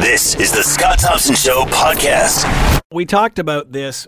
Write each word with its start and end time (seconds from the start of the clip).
This 0.00 0.36
is 0.36 0.52
the 0.52 0.62
Scott 0.62 1.00
Thompson 1.00 1.34
Show 1.34 1.64
podcast. 1.64 2.80
We 2.92 3.04
talked 3.04 3.40
about 3.40 3.72
this 3.72 4.06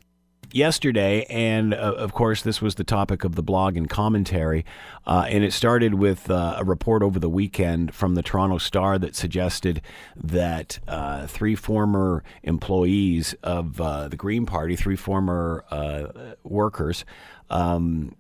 yesterday, 0.53 1.25
and 1.29 1.75
uh, 1.75 1.79
of 1.79 2.13
course, 2.13 2.43
this 2.43 2.63
was 2.63 2.77
the 2.77 2.85
topic 2.85 3.25
of 3.25 3.35
the 3.35 3.43
blog 3.43 3.77
and 3.77 3.91
commentary. 3.91 4.65
Uh, 5.05 5.27
and 5.29 5.43
it 5.43 5.53
started 5.53 5.95
with 5.95 6.31
uh, 6.31 6.55
a 6.59 6.65
report 6.65 7.03
over 7.03 7.19
the 7.19 7.29
weekend 7.29 7.93
from 7.93 8.15
the 8.15 8.23
Toronto 8.23 8.59
Star 8.59 9.01
that 9.01 9.17
suggested 9.17 9.83
that 10.15 10.79
uh, 10.87 11.27
three 11.27 11.57
former 11.57 12.23
employees 12.45 13.35
of 13.43 13.81
uh, 13.81 14.07
the 14.07 14.17
Green 14.17 14.47
Party, 14.47 14.77
three 14.77 14.97
former 14.97 15.65
uh, 15.73 16.35
workers, 16.45 17.05
um, 17.51 18.15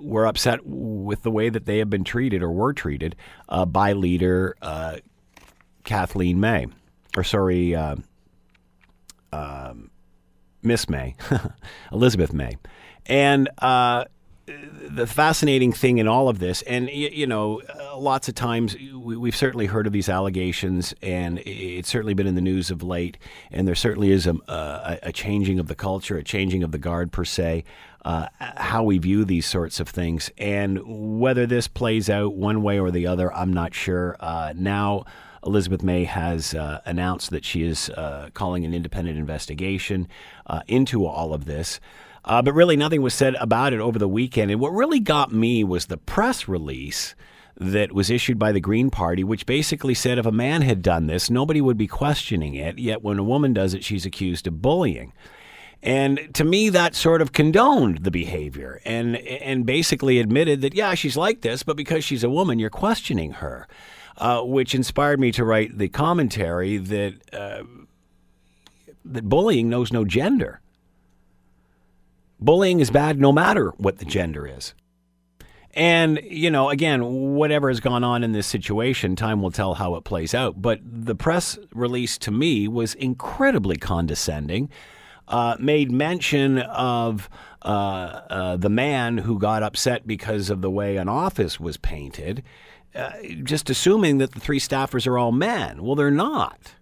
were 0.00 0.26
upset 0.26 0.66
with 0.66 1.22
the 1.22 1.30
way 1.30 1.48
that 1.48 1.64
they 1.64 1.78
have 1.78 1.88
been 1.88 2.02
treated 2.02 2.42
or 2.42 2.50
were 2.50 2.72
treated 2.72 3.14
by 3.68 3.92
leader 3.92 4.56
Kathleen 5.84 6.40
May, 6.40 6.66
or 7.16 7.24
sorry. 7.24 7.74
Um, 7.74 8.04
Miss 10.64 10.88
May, 10.88 11.14
Elizabeth 11.92 12.32
May. 12.32 12.56
And 13.06 13.50
uh, 13.58 14.06
the 14.46 15.06
fascinating 15.06 15.72
thing 15.72 15.98
in 15.98 16.08
all 16.08 16.28
of 16.28 16.38
this, 16.38 16.62
and 16.62 16.88
you, 16.90 17.26
know, 17.26 17.60
uh, 17.62 17.96
lots 17.98 18.28
of 18.28 18.34
times 18.34 18.74
we, 18.94 19.28
have 19.28 19.36
certainly 19.36 19.66
heard 19.66 19.86
of 19.86 19.92
these 19.92 20.08
allegations, 20.08 20.94
and 21.02 21.38
it's 21.40 21.88
certainly 21.88 22.14
been 22.14 22.26
in 22.26 22.34
the 22.34 22.40
news 22.40 22.70
of 22.70 22.82
late. 22.82 23.18
And 23.50 23.68
there 23.68 23.74
certainly 23.74 24.10
is 24.10 24.26
a, 24.26 24.34
a, 24.48 24.98
a 25.04 25.12
changing 25.12 25.58
of 25.58 25.68
the 25.68 25.74
culture, 25.74 26.16
a 26.16 26.24
changing 26.24 26.62
of 26.62 26.72
the 26.72 26.78
guard 26.78 27.12
per 27.12 27.24
se, 27.24 27.64
uh, 28.06 28.28
how 28.38 28.82
we 28.82 28.98
view 28.98 29.24
these 29.24 29.46
sorts 29.46 29.80
of 29.80 29.88
things, 29.88 30.30
and 30.38 31.20
whether 31.20 31.46
this 31.46 31.68
plays 31.68 32.08
out 32.08 32.34
one 32.34 32.62
way 32.62 32.78
or 32.78 32.90
the 32.90 33.06
other, 33.06 33.32
I'm 33.32 33.52
not 33.52 33.74
sure. 33.74 34.16
Uh, 34.18 34.54
now. 34.56 35.04
Elizabeth 35.46 35.82
May 35.82 36.04
has 36.04 36.54
uh, 36.54 36.80
announced 36.86 37.30
that 37.30 37.44
she 37.44 37.62
is 37.62 37.90
uh, 37.90 38.30
calling 38.34 38.64
an 38.64 38.74
independent 38.74 39.18
investigation 39.18 40.08
uh, 40.46 40.62
into 40.66 41.06
all 41.06 41.34
of 41.34 41.44
this. 41.44 41.80
Uh, 42.24 42.40
but 42.40 42.54
really, 42.54 42.76
nothing 42.76 43.02
was 43.02 43.14
said 43.14 43.34
about 43.36 43.72
it 43.72 43.80
over 43.80 43.98
the 43.98 44.08
weekend. 44.08 44.50
And 44.50 44.60
what 44.60 44.72
really 44.72 45.00
got 45.00 45.32
me 45.32 45.62
was 45.62 45.86
the 45.86 45.98
press 45.98 46.48
release 46.48 47.14
that 47.56 47.92
was 47.92 48.10
issued 48.10 48.38
by 48.38 48.50
the 48.50 48.60
Green 48.60 48.90
Party, 48.90 49.22
which 49.22 49.46
basically 49.46 49.94
said 49.94 50.18
if 50.18 50.26
a 50.26 50.32
man 50.32 50.62
had 50.62 50.82
done 50.82 51.06
this, 51.06 51.30
nobody 51.30 51.60
would 51.60 51.76
be 51.76 51.86
questioning 51.86 52.54
it. 52.54 52.78
Yet 52.78 53.02
when 53.02 53.18
a 53.18 53.24
woman 53.24 53.52
does 53.52 53.74
it, 53.74 53.84
she's 53.84 54.06
accused 54.06 54.46
of 54.46 54.62
bullying. 54.62 55.12
And 55.82 56.34
to 56.34 56.44
me, 56.44 56.70
that 56.70 56.94
sort 56.94 57.20
of 57.20 57.32
condoned 57.32 58.04
the 58.04 58.10
behavior 58.10 58.80
and 58.86 59.16
and 59.16 59.66
basically 59.66 60.18
admitted 60.18 60.62
that 60.62 60.74
yeah, 60.74 60.94
she's 60.94 61.16
like 61.16 61.42
this, 61.42 61.62
but 61.62 61.76
because 61.76 62.02
she's 62.02 62.24
a 62.24 62.30
woman, 62.30 62.58
you're 62.58 62.70
questioning 62.70 63.32
her 63.32 63.68
uh, 64.16 64.42
which 64.42 64.74
inspired 64.74 65.20
me 65.20 65.32
to 65.32 65.44
write 65.44 65.76
the 65.78 65.88
commentary 65.88 66.76
that 66.78 67.14
uh, 67.32 67.62
that 69.04 69.28
bullying 69.28 69.68
knows 69.68 69.92
no 69.92 70.04
gender. 70.04 70.60
Bullying 72.40 72.80
is 72.80 72.90
bad 72.90 73.20
no 73.20 73.32
matter 73.32 73.70
what 73.76 73.98
the 73.98 74.04
gender 74.04 74.46
is. 74.46 74.74
And, 75.76 76.20
you 76.22 76.50
know, 76.50 76.70
again, 76.70 77.34
whatever 77.34 77.68
has 77.68 77.80
gone 77.80 78.04
on 78.04 78.22
in 78.22 78.32
this 78.32 78.46
situation, 78.46 79.16
time 79.16 79.42
will 79.42 79.50
tell 79.50 79.74
how 79.74 79.96
it 79.96 80.04
plays 80.04 80.32
out. 80.32 80.62
But 80.62 80.80
the 80.84 81.16
press 81.16 81.58
release 81.72 82.16
to 82.18 82.30
me 82.30 82.68
was 82.68 82.94
incredibly 82.94 83.76
condescending, 83.76 84.70
uh, 85.26 85.56
made 85.58 85.90
mention 85.90 86.58
of 86.58 87.28
uh, 87.62 87.68
uh, 87.68 88.56
the 88.56 88.68
man 88.68 89.18
who 89.18 89.38
got 89.38 89.64
upset 89.64 90.06
because 90.06 90.48
of 90.48 90.60
the 90.60 90.70
way 90.70 90.96
an 90.96 91.08
office 91.08 91.58
was 91.58 91.76
painted 91.76 92.44
uh, 92.94 93.12
just 93.42 93.70
assuming 93.70 94.18
that 94.18 94.32
the 94.32 94.40
three 94.40 94.60
staffers 94.60 95.06
are 95.06 95.18
all 95.18 95.32
men. 95.32 95.82
Well, 95.82 95.94
they're 95.94 96.10
not. 96.10 96.74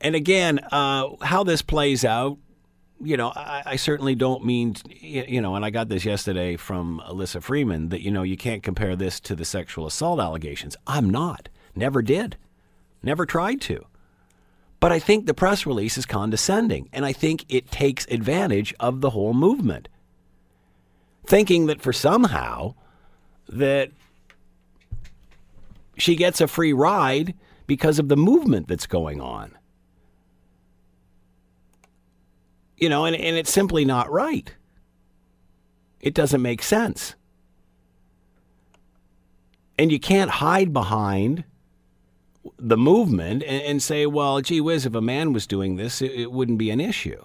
And 0.00 0.14
again, 0.14 0.58
uh, 0.70 1.10
how 1.22 1.44
this 1.44 1.62
plays 1.62 2.04
out, 2.04 2.38
you 3.00 3.16
know, 3.16 3.32
I, 3.34 3.62
I, 3.66 3.76
certainly 3.76 4.14
don't 4.14 4.44
mean, 4.44 4.76
you 4.90 5.40
know, 5.40 5.54
and 5.54 5.64
I 5.64 5.70
got 5.70 5.88
this 5.88 6.04
yesterday 6.04 6.56
from 6.56 7.02
Alyssa 7.06 7.42
Freeman 7.42 7.88
that, 7.88 8.02
you 8.02 8.10
know, 8.10 8.22
you 8.22 8.36
can't 8.36 8.62
compare 8.62 8.94
this 8.96 9.18
to 9.20 9.34
the 9.34 9.44
sexual 9.44 9.86
assault 9.86 10.20
allegations. 10.20 10.76
I'm 10.86 11.10
not. 11.10 11.48
Never 11.74 12.02
did. 12.02 12.36
Never 13.02 13.26
tried 13.26 13.60
to. 13.62 13.86
But 14.78 14.92
I 14.92 14.98
think 14.98 15.26
the 15.26 15.34
press 15.34 15.64
release 15.64 15.96
is 15.96 16.06
condescending, 16.06 16.88
and 16.92 17.04
I 17.04 17.12
think 17.12 17.44
it 17.48 17.70
takes 17.70 18.04
advantage 18.06 18.74
of 18.80 19.00
the 19.00 19.10
whole 19.10 19.34
movement. 19.34 19.88
Thinking 21.24 21.66
that 21.66 21.80
for 21.80 21.92
somehow 21.92 22.74
that 23.48 23.92
she 25.96 26.16
gets 26.16 26.40
a 26.40 26.48
free 26.48 26.72
ride 26.72 27.34
because 27.66 27.98
of 27.98 28.08
the 28.08 28.16
movement 28.16 28.68
that's 28.68 28.86
going 28.86 29.20
on. 29.20 29.56
You 32.76 32.88
know, 32.88 33.04
and, 33.04 33.14
and 33.14 33.36
it's 33.36 33.52
simply 33.52 33.84
not 33.84 34.10
right. 34.10 34.54
It 36.00 36.14
doesn't 36.14 36.42
make 36.42 36.62
sense. 36.62 37.14
And 39.78 39.92
you 39.92 40.00
can't 40.00 40.30
hide 40.30 40.72
behind 40.72 41.44
the 42.58 42.76
movement 42.76 43.44
and, 43.44 43.62
and, 43.62 43.82
say, 43.82 44.04
well, 44.04 44.40
gee 44.40 44.60
whiz, 44.60 44.84
if 44.84 44.94
a 44.94 45.00
man 45.00 45.32
was 45.32 45.46
doing 45.46 45.76
this, 45.76 46.02
it, 46.02 46.10
it 46.12 46.32
wouldn't 46.32 46.58
be 46.58 46.70
an 46.70 46.80
issue. 46.80 47.24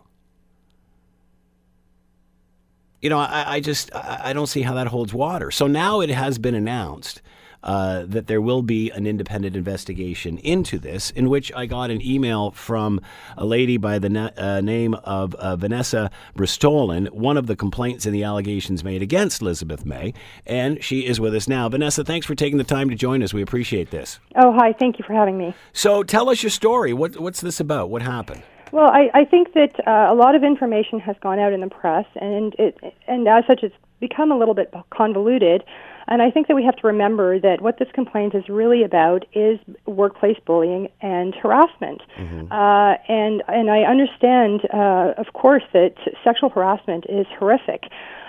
You 3.02 3.10
know, 3.10 3.20
I, 3.20 3.56
I 3.56 3.60
just 3.60 3.94
I 3.96 4.34
don't 4.34 4.48
see 4.48 4.62
how 4.62 4.74
that 4.74 4.88
holds 4.88 5.14
water. 5.14 5.52
So 5.52 5.68
now 5.68 6.02
it 6.02 6.10
has 6.10 6.38
been 6.40 6.56
announced 6.56 7.22
uh, 7.68 8.06
that 8.08 8.28
there 8.28 8.42
will 8.42 8.62
be 8.62 8.90
an 8.92 9.06
independent 9.06 9.56
investigation 9.56 10.38
into 10.40 10.80
this, 10.80 11.12
in 11.12 11.30
which 11.30 11.52
I 11.54 11.66
got 11.66 11.92
an 11.92 12.02
email 12.02 12.52
from 12.52 13.02
a 13.38 13.46
lady 13.46 13.76
by 13.76 14.00
the 14.00 14.10
na- 14.10 14.32
uh, 14.38 14.62
name 14.62 14.94
of 15.04 15.36
uh, 15.36 15.58
Vanessa 15.58 16.10
Brustolin, 16.36 17.12
one 17.12 17.36
of 17.36 17.48
the 17.48 17.58
complaints 17.58 18.06
and 18.06 18.16
the 18.16 18.24
allegations 18.24 18.84
made 18.84 19.02
against 19.02 19.42
Elizabeth 19.42 19.86
May, 19.86 20.14
and 20.46 20.82
she 20.82 21.06
is 21.06 21.20
with 21.20 21.36
us 21.36 21.48
now. 21.48 21.68
Vanessa, 21.68 22.06
thanks 22.06 22.26
for 22.26 22.36
taking 22.36 22.58
the 22.58 22.64
time 22.64 22.90
to 22.90 22.96
join 22.96 23.22
us. 23.22 23.34
We 23.34 23.42
appreciate 23.42 23.92
this. 23.92 24.20
Oh, 24.36 24.54
hi. 24.54 24.72
Thank 24.72 24.98
you 24.98 25.06
for 25.06 25.14
having 25.14 25.38
me. 25.38 25.54
So 25.74 26.04
tell 26.04 26.30
us 26.30 26.42
your 26.42 26.50
story. 26.50 26.94
What, 26.94 27.20
what's 27.20 27.42
this 27.42 27.60
about? 27.60 27.90
What 27.90 28.02
happened? 28.02 28.44
Well, 28.72 28.90
I, 28.90 29.10
I 29.14 29.26
think 29.26 29.54
that 29.54 29.80
uh, 29.86 30.12
a 30.12 30.16
lot 30.16 30.36
of 30.36 30.44
information 30.44 31.00
has 31.00 31.16
gone 31.22 31.40
out 31.40 31.54
in 31.54 31.62
the 31.62 31.70
press, 31.70 32.06
and 32.16 32.54
it, 32.58 32.78
and 33.08 33.28
as 33.28 33.46
such, 33.46 33.64
it's 33.64 33.76
become 34.00 34.32
a 34.32 34.38
little 34.38 34.54
bit 34.54 34.74
convoluted. 34.90 35.64
And 36.08 36.22
I 36.22 36.32
think 36.32 36.48
that 36.48 36.56
we 36.56 36.64
have 36.64 36.78
to 36.78 36.88
remember 36.88 37.40
that 37.40 37.62
what 37.62 37.80
this 37.80 37.90
complaint 37.94 38.34
is 38.34 38.48
really 38.48 38.84
about 38.84 39.26
is 39.34 39.60
workplace 39.86 40.38
bullying 40.46 40.88
and 41.02 41.36
harassment. 41.36 42.02
Mm-hmm. 42.18 42.52
Uh, 42.52 42.96
and 43.10 43.44
and 43.48 43.70
I 43.70 43.82
understand, 43.82 44.62
uh, 44.74 45.14
of 45.18 45.34
course, 45.34 45.64
that 45.74 45.96
sexual 46.24 46.50
harassment 46.50 47.06
is 47.10 47.26
horrific. 47.38 47.84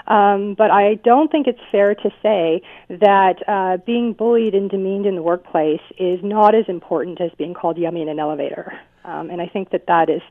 Um, 0.08 0.54
but 0.56 0.70
I 0.70 0.94
don't 1.04 1.30
think 1.30 1.46
it's 1.46 1.60
fair 1.70 1.94
to 1.94 2.10
say 2.22 2.62
that 2.88 3.46
uh, 3.46 3.76
being 3.84 4.14
bullied 4.14 4.54
and 4.54 4.70
demeaned 4.70 5.04
in 5.04 5.14
the 5.14 5.22
workplace 5.22 5.82
is 5.98 6.18
not 6.22 6.54
as 6.54 6.64
important 6.66 7.20
as 7.20 7.30
being 7.36 7.52
called 7.52 7.76
yummy 7.76 8.00
in 8.00 8.08
an 8.08 8.18
elevator. 8.18 8.72
Um, 9.04 9.28
and 9.30 9.40
I 9.40 9.46
think 9.46 9.70
that 9.70 9.86
that 9.86 10.08
is 10.08 10.22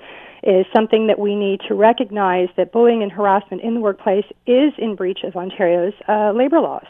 is 0.44 0.66
something 0.76 1.08
that 1.08 1.20
we 1.20 1.36
need 1.36 1.62
to 1.68 1.74
recognize 1.74 2.48
that 2.58 2.72
bullying 2.72 3.02
and 3.04 3.12
harassment 3.12 3.62
in 3.62 3.74
the 3.74 3.80
workplace 3.80 4.26
is 4.46 4.72
in 4.78 4.96
breach 4.96 5.20
of 5.24 5.36
Ontario's 5.36 5.94
uh, 6.08 6.32
labor 6.32 6.60
laws. 6.60 6.86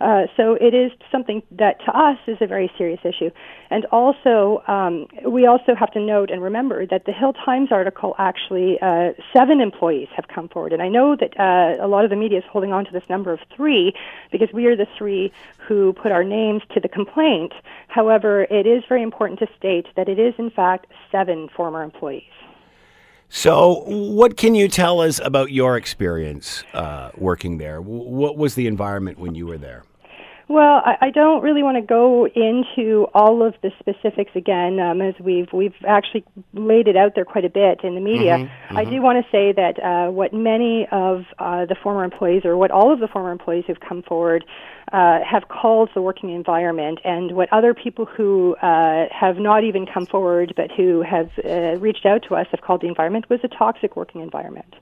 Uh, 0.00 0.26
so 0.36 0.54
it 0.54 0.74
is 0.74 0.92
something 1.10 1.42
that 1.50 1.80
to 1.84 1.96
us 1.96 2.18
is 2.26 2.38
a 2.40 2.46
very 2.46 2.70
serious 2.78 3.00
issue. 3.04 3.30
And 3.70 3.84
also, 3.86 4.62
um, 4.68 5.06
we 5.26 5.46
also 5.46 5.74
have 5.74 5.90
to 5.92 6.00
note 6.00 6.30
and 6.30 6.42
remember 6.42 6.86
that 6.86 7.04
the 7.04 7.12
Hill 7.12 7.32
Times 7.32 7.68
article 7.72 8.14
actually, 8.18 8.78
uh, 8.80 9.12
seven 9.32 9.60
employees 9.60 10.08
have 10.14 10.28
come 10.28 10.48
forward. 10.48 10.72
And 10.72 10.82
I 10.82 10.88
know 10.88 11.16
that 11.16 11.38
uh, 11.38 11.84
a 11.84 11.88
lot 11.88 12.04
of 12.04 12.10
the 12.10 12.16
media 12.16 12.38
is 12.38 12.44
holding 12.50 12.72
on 12.72 12.84
to 12.84 12.92
this 12.92 13.04
number 13.08 13.32
of 13.32 13.40
three 13.54 13.92
because 14.30 14.48
we 14.52 14.66
are 14.66 14.76
the 14.76 14.86
three 14.96 15.32
who 15.66 15.92
put 15.92 16.12
our 16.12 16.24
names 16.24 16.62
to 16.74 16.80
the 16.80 16.88
complaint. 16.88 17.52
However, 17.88 18.44
it 18.44 18.66
is 18.66 18.84
very 18.88 19.02
important 19.02 19.40
to 19.40 19.48
state 19.56 19.86
that 19.96 20.08
it 20.08 20.18
is, 20.18 20.34
in 20.38 20.50
fact, 20.50 20.86
seven 21.10 21.48
former 21.54 21.82
employees. 21.82 22.22
So, 23.30 23.82
what 23.86 24.38
can 24.38 24.54
you 24.54 24.68
tell 24.68 25.00
us 25.00 25.20
about 25.22 25.52
your 25.52 25.76
experience 25.76 26.64
uh, 26.72 27.10
working 27.16 27.58
there? 27.58 27.82
What 27.82 28.38
was 28.38 28.54
the 28.54 28.66
environment 28.66 29.18
when 29.18 29.34
you 29.34 29.46
were 29.46 29.58
there? 29.58 29.84
Well, 30.48 30.80
I, 30.82 30.96
I 31.02 31.10
don't 31.10 31.42
really 31.42 31.62
want 31.62 31.76
to 31.76 31.82
go 31.82 32.26
into 32.26 33.06
all 33.12 33.42
of 33.42 33.54
the 33.62 33.70
specifics 33.78 34.30
again, 34.34 34.80
um, 34.80 35.02
as 35.02 35.14
we've 35.20 35.52
we've 35.52 35.74
actually 35.86 36.24
laid 36.54 36.88
it 36.88 36.96
out 36.96 37.14
there 37.14 37.26
quite 37.26 37.44
a 37.44 37.50
bit 37.50 37.84
in 37.84 37.94
the 37.94 38.00
media. 38.00 38.38
Mm-hmm, 38.38 38.44
mm-hmm. 38.46 38.76
I 38.78 38.84
do 38.86 39.02
want 39.02 39.22
to 39.22 39.30
say 39.30 39.52
that 39.52 39.78
uh, 39.78 40.10
what 40.10 40.32
many 40.32 40.88
of 40.90 41.26
uh, 41.38 41.66
the 41.66 41.74
former 41.74 42.02
employees, 42.02 42.46
or 42.46 42.56
what 42.56 42.70
all 42.70 42.90
of 42.90 42.98
the 42.98 43.08
former 43.08 43.30
employees 43.30 43.64
who've 43.66 43.78
come 43.78 44.02
forward, 44.02 44.42
uh, 44.90 45.18
have 45.22 45.48
called 45.48 45.90
the 45.94 46.00
working 46.00 46.30
environment, 46.30 46.98
and 47.04 47.32
what 47.32 47.52
other 47.52 47.74
people 47.74 48.06
who 48.06 48.56
uh, 48.62 49.04
have 49.10 49.36
not 49.36 49.64
even 49.64 49.84
come 49.84 50.06
forward 50.06 50.54
but 50.56 50.70
who 50.72 51.02
have 51.02 51.30
uh, 51.44 51.76
reached 51.78 52.06
out 52.06 52.22
to 52.22 52.34
us 52.34 52.46
have 52.52 52.62
called 52.62 52.80
the 52.80 52.88
environment 52.88 53.28
was 53.28 53.40
a 53.44 53.48
toxic 53.48 53.96
working 53.96 54.22
environment. 54.22 54.76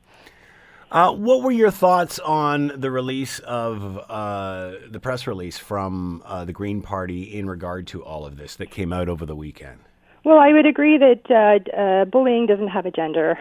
Uh, 0.91 1.13
what 1.13 1.43
were 1.43 1.51
your 1.51 1.71
thoughts 1.71 2.21
on 2.21 2.69
the 2.77 2.91
release 2.91 3.41
of 3.41 3.99
uh, 4.09 4.73
the 4.89 5.01
press 5.01 5.27
release 5.27 5.59
from 5.59 6.23
uh, 6.25 6.45
the 6.45 6.53
Green 6.53 6.81
Party 6.81 7.23
in 7.37 7.49
regard 7.49 7.89
to 7.89 8.05
all 8.05 8.25
of 8.25 8.37
this 8.37 8.55
that 8.57 8.71
came 8.71 8.93
out 8.93 9.09
over 9.09 9.27
the 9.27 9.35
weekend? 9.35 9.81
Well, 10.25 10.39
I 10.39 10.53
would 10.53 10.67
agree 10.67 10.97
that 10.99 11.23
uh, 11.29 11.77
uh, 11.77 12.05
bullying 12.05 12.47
doesn't 12.47 12.69
have 12.69 12.87
a 12.87 12.91
gender. 12.91 13.37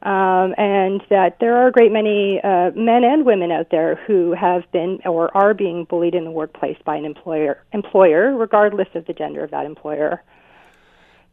Um, 0.00 0.54
and 0.56 1.02
that 1.10 1.38
there 1.40 1.56
are 1.56 1.66
a 1.66 1.72
great 1.72 1.90
many 1.90 2.40
uh, 2.44 2.70
men 2.76 3.02
and 3.02 3.26
women 3.26 3.50
out 3.50 3.70
there 3.72 3.96
who 4.06 4.32
have 4.32 4.62
been 4.70 5.00
or 5.04 5.36
are 5.36 5.54
being 5.54 5.86
bullied 5.86 6.14
in 6.14 6.22
the 6.22 6.30
workplace 6.30 6.76
by 6.84 6.94
an 6.94 7.04
employer, 7.04 7.60
employer 7.72 8.36
regardless 8.36 8.86
of 8.94 9.06
the 9.06 9.12
gender 9.12 9.42
of 9.42 9.50
that 9.50 9.66
employer. 9.66 10.22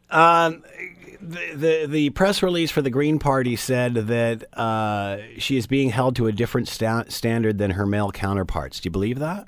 Um, 0.10 0.64
the, 1.22 1.54
the, 1.56 1.88
the 1.90 2.10
press 2.12 2.44
release 2.44 2.72
for 2.72 2.82
the 2.82 2.90
Green 2.90 3.20
Party 3.20 3.56
said 3.56 3.96
that 3.96 4.58
uh, 4.58 5.18
she 5.38 5.58
is 5.58 5.68
being 5.68 5.90
held 5.90 6.16
to 6.18 6.28
a 6.28 6.32
different 6.32 6.68
sta- 6.68 7.06
standard 7.10 7.58
than 7.58 7.72
her 7.72 7.86
male 7.86 8.12
counterparts. 8.12 8.80
Do 8.80 8.88
you 8.88 8.92
believe 8.92 9.20
that? 9.20 9.48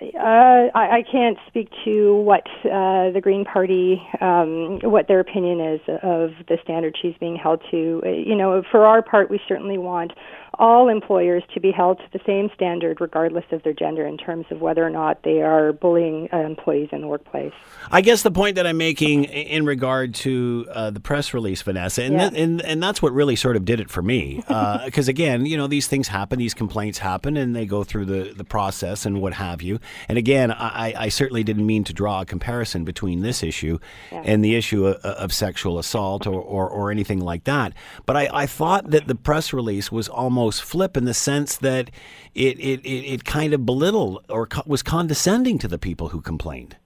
Uh, 0.00 0.70
I, 0.74 0.98
I 0.98 1.04
can't 1.10 1.36
speak 1.48 1.70
to 1.84 2.16
what 2.18 2.46
uh, 2.64 3.10
the 3.10 3.20
Green 3.20 3.44
Party, 3.44 4.00
um, 4.20 4.78
what 4.84 5.08
their 5.08 5.18
opinion 5.18 5.60
is 5.60 5.80
of 5.88 6.30
the 6.46 6.56
standard 6.62 6.96
she's 7.00 7.16
being 7.18 7.34
held 7.34 7.62
to. 7.72 8.00
Uh, 8.06 8.10
you 8.10 8.36
know, 8.36 8.62
for 8.70 8.86
our 8.86 9.02
part, 9.02 9.28
we 9.28 9.40
certainly 9.48 9.76
want 9.76 10.12
all 10.58 10.88
employers 10.88 11.42
to 11.54 11.60
be 11.60 11.70
held 11.70 11.98
to 11.98 12.04
the 12.12 12.20
same 12.26 12.50
standard 12.54 13.00
regardless 13.00 13.44
of 13.52 13.62
their 13.62 13.72
gender 13.72 14.06
in 14.06 14.16
terms 14.16 14.46
of 14.50 14.60
whether 14.60 14.84
or 14.84 14.90
not 14.90 15.22
they 15.22 15.40
are 15.40 15.72
bullying 15.72 16.28
uh, 16.32 16.38
employees 16.38 16.88
in 16.92 17.00
the 17.00 17.06
workplace. 17.06 17.52
I 17.90 18.00
guess 18.00 18.22
the 18.22 18.30
point 18.30 18.56
that 18.56 18.66
I'm 18.66 18.76
making 18.76 19.24
in 19.24 19.64
regard 19.64 20.14
to 20.16 20.66
uh, 20.72 20.90
the 20.90 21.00
press 21.00 21.32
release, 21.32 21.62
Vanessa, 21.62 22.02
and, 22.02 22.14
yeah. 22.14 22.30
and 22.34 22.60
and 22.62 22.82
that's 22.82 23.00
what 23.00 23.12
really 23.12 23.36
sort 23.36 23.56
of 23.56 23.64
did 23.64 23.80
it 23.80 23.90
for 23.90 24.02
me, 24.02 24.36
because 24.36 25.08
uh, 25.08 25.10
again, 25.10 25.46
you 25.46 25.56
know, 25.56 25.66
these 25.66 25.86
things 25.86 26.08
happen, 26.08 26.38
these 26.38 26.54
complaints 26.54 26.98
happen, 26.98 27.36
and 27.36 27.54
they 27.54 27.66
go 27.66 27.84
through 27.84 28.04
the 28.04 28.32
the 28.36 28.44
process 28.44 29.06
and 29.06 29.20
what 29.20 29.34
have 29.34 29.62
you. 29.62 29.78
And 30.08 30.18
again, 30.18 30.50
I, 30.50 30.94
I 30.96 31.08
certainly 31.08 31.44
didn't 31.44 31.66
mean 31.66 31.84
to 31.84 31.92
draw 31.92 32.22
a 32.22 32.26
comparison 32.26 32.84
between 32.84 33.20
this 33.20 33.42
issue 33.42 33.78
yeah. 34.10 34.22
and 34.24 34.44
the 34.44 34.54
issue 34.56 34.86
of, 34.86 34.96
of 34.96 35.32
sexual 35.32 35.78
assault 35.78 36.26
or, 36.26 36.40
or, 36.40 36.68
or 36.68 36.90
anything 36.90 37.20
like 37.20 37.44
that. 37.44 37.72
But 38.06 38.16
I, 38.16 38.28
I 38.32 38.46
thought 38.46 38.90
that 38.90 39.06
the 39.06 39.14
press 39.14 39.52
release 39.52 39.92
was 39.92 40.08
almost 40.08 40.47
flip 40.50 40.96
in 40.96 41.04
the 41.04 41.14
sense 41.14 41.56
that 41.56 41.90
it 42.34 42.58
it, 42.60 42.80
it, 42.84 43.04
it 43.14 43.24
kind 43.24 43.52
of 43.52 43.66
belittled 43.66 44.24
or 44.28 44.46
co- 44.46 44.62
was 44.66 44.82
condescending 44.82 45.58
to 45.58 45.68
the 45.68 45.78
people 45.78 46.08
who 46.08 46.20
complained. 46.20 46.76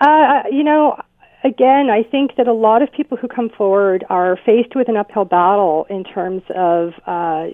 Uh, 0.00 0.42
you 0.50 0.64
know, 0.64 1.00
again, 1.44 1.88
I 1.90 2.02
think 2.02 2.36
that 2.36 2.48
a 2.48 2.52
lot 2.52 2.82
of 2.82 2.92
people 2.92 3.16
who 3.16 3.28
come 3.28 3.48
forward 3.48 4.04
are 4.10 4.38
faced 4.44 4.74
with 4.74 4.88
an 4.88 4.96
uphill 4.96 5.24
battle 5.24 5.86
in 5.88 6.04
terms 6.04 6.42
of 6.54 6.92
uh, 7.06 7.48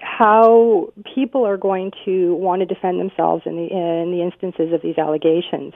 how 0.00 0.92
people 1.14 1.46
are 1.46 1.56
going 1.56 1.92
to 2.04 2.34
want 2.34 2.60
to 2.60 2.66
defend 2.66 3.00
themselves 3.00 3.42
in 3.46 3.56
the 3.56 3.68
in 3.70 4.10
the 4.10 4.22
instances 4.22 4.72
of 4.72 4.82
these 4.82 4.98
allegations. 4.98 5.72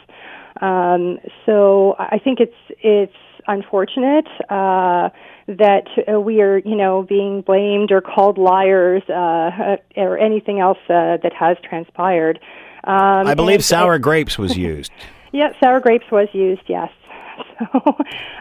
Um, 0.61 1.19
so 1.47 1.97
I 1.99 2.19
think 2.19 2.41
it's 2.41 2.57
it's 2.83 3.17
unfortunate 3.47 4.27
uh, 4.49 5.11
that 5.49 5.87
uh, 6.13 6.21
we 6.21 6.41
are, 6.41 6.59
you 6.59 6.77
know, 6.77 7.03
being 7.03 7.43
blamed 7.43 7.91
or 7.91 8.01
called 8.01 8.39
liars 8.39 9.03
uh, 9.09 9.77
or 9.97 10.19
anything 10.19 10.61
else 10.61 10.79
uh, 10.89 11.19
that 11.23 11.33
has 11.39 11.57
transpired. 11.63 12.39
Um, 12.85 13.27
I 13.27 13.35
believe 13.35 13.65
sour 13.65 13.99
grapes 13.99 14.39
was 14.39 14.57
used. 14.57 14.93
yeah, 15.33 15.53
sour 15.61 15.81
grapes 15.81 16.11
was 16.11 16.29
used. 16.33 16.63
Yes. 16.67 16.91
So, 17.73 17.97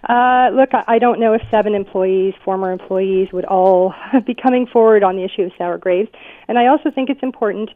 uh, 0.10 0.50
look, 0.54 0.70
I 0.88 0.98
don't 0.98 1.20
know 1.20 1.34
if 1.34 1.42
seven 1.52 1.76
employees, 1.76 2.34
former 2.44 2.72
employees, 2.72 3.30
would 3.32 3.46
all 3.46 3.94
be 4.26 4.34
coming 4.34 4.66
forward 4.66 5.04
on 5.04 5.16
the 5.16 5.24
issue 5.24 5.44
of 5.44 5.52
sour 5.58 5.78
grapes. 5.78 6.12
And 6.48 6.58
I 6.58 6.68
also 6.68 6.90
think 6.90 7.10
it's 7.10 7.22
important 7.22 7.70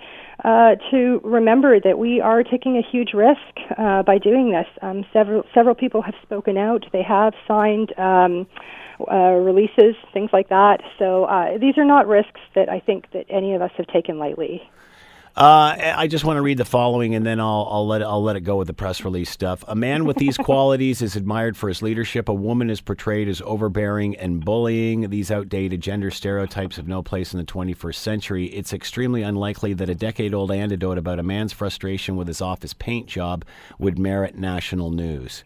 uh, 0.44 0.75
to 0.92 1.22
remember 1.24 1.80
that 1.80 2.00
we 2.00 2.19
are 2.19 2.44
taking 2.44 2.77
a 2.77 2.81
huge 2.81 3.13
risk 3.13 3.39
uh, 3.77 4.04
by 4.04 4.18
doing 4.18 4.51
this. 4.51 4.68
Um, 4.81 5.06
several 5.13 5.44
several 5.54 5.75
people 5.75 6.01
have 6.01 6.16
spoken 6.24 6.57
out. 6.57 6.86
They 6.92 7.04
have 7.04 7.33
signed. 7.48 7.98
Um, 7.98 8.48
uh, 9.12 9.33
releases, 9.33 9.95
things 10.13 10.30
like 10.31 10.48
that. 10.48 10.81
So 10.98 11.25
uh, 11.25 11.57
these 11.57 11.77
are 11.77 11.83
not 11.83 12.07
risks 12.07 12.39
that 12.56 12.69
I 12.69 12.80
think 12.80 13.12
that 13.12 13.25
any 13.30 13.54
of 13.54 13.62
us 13.62 13.72
have 13.75 13.88
taken 13.88 14.19
lightly. 14.19 14.62
Uh, 15.36 15.76
I 15.98 16.08
just 16.08 16.24
want 16.24 16.38
to 16.38 16.42
read 16.42 16.58
the 16.58 16.64
following, 16.64 17.14
and 17.14 17.26
then 17.26 17.42
I'll, 17.42 17.68
I'll 17.70 17.86
let 17.86 18.00
it, 18.00 18.06
I'll 18.06 18.24
let 18.24 18.38
it 18.38 18.42
go 18.42 18.56
with 18.56 18.68
the 18.68 18.74
press 18.74 19.04
release 19.04 19.30
stuff. 19.30 19.66
A 19.68 19.76
man 19.76 20.06
with 20.06 20.16
these 20.16 20.38
qualities 20.48 21.02
is 21.02 21.18
admired 21.18 21.58
for 21.58 21.68
his 21.68 21.82
leadership. 21.82 22.30
A 22.30 22.34
woman 22.34 22.70
is 22.70 22.80
portrayed 22.80 23.28
as 23.28 23.42
overbearing 23.42 24.16
and 24.16 24.46
bullying. 24.46 25.10
These 25.10 25.32
outdated 25.32 25.82
gender 25.82 26.10
stereotypes 26.10 26.78
have 26.78 26.88
no 26.88 27.04
place 27.04 27.34
in 27.34 27.40
the 27.40 27.46
21st 27.46 27.96
century. 27.96 28.46
It's 28.46 28.72
extremely 28.72 29.24
unlikely 29.24 29.74
that 29.74 29.90
a 29.90 29.96
decade-old 29.96 30.54
anecdote 30.54 30.98
about 30.98 31.20
a 31.20 31.24
man's 31.24 31.52
frustration 31.52 32.16
with 32.16 32.30
his 32.30 32.42
office 32.42 32.74
paint 32.74 33.08
job 33.08 33.44
would 33.78 34.00
merit 34.00 34.38
national 34.38 34.90
news. 34.90 35.44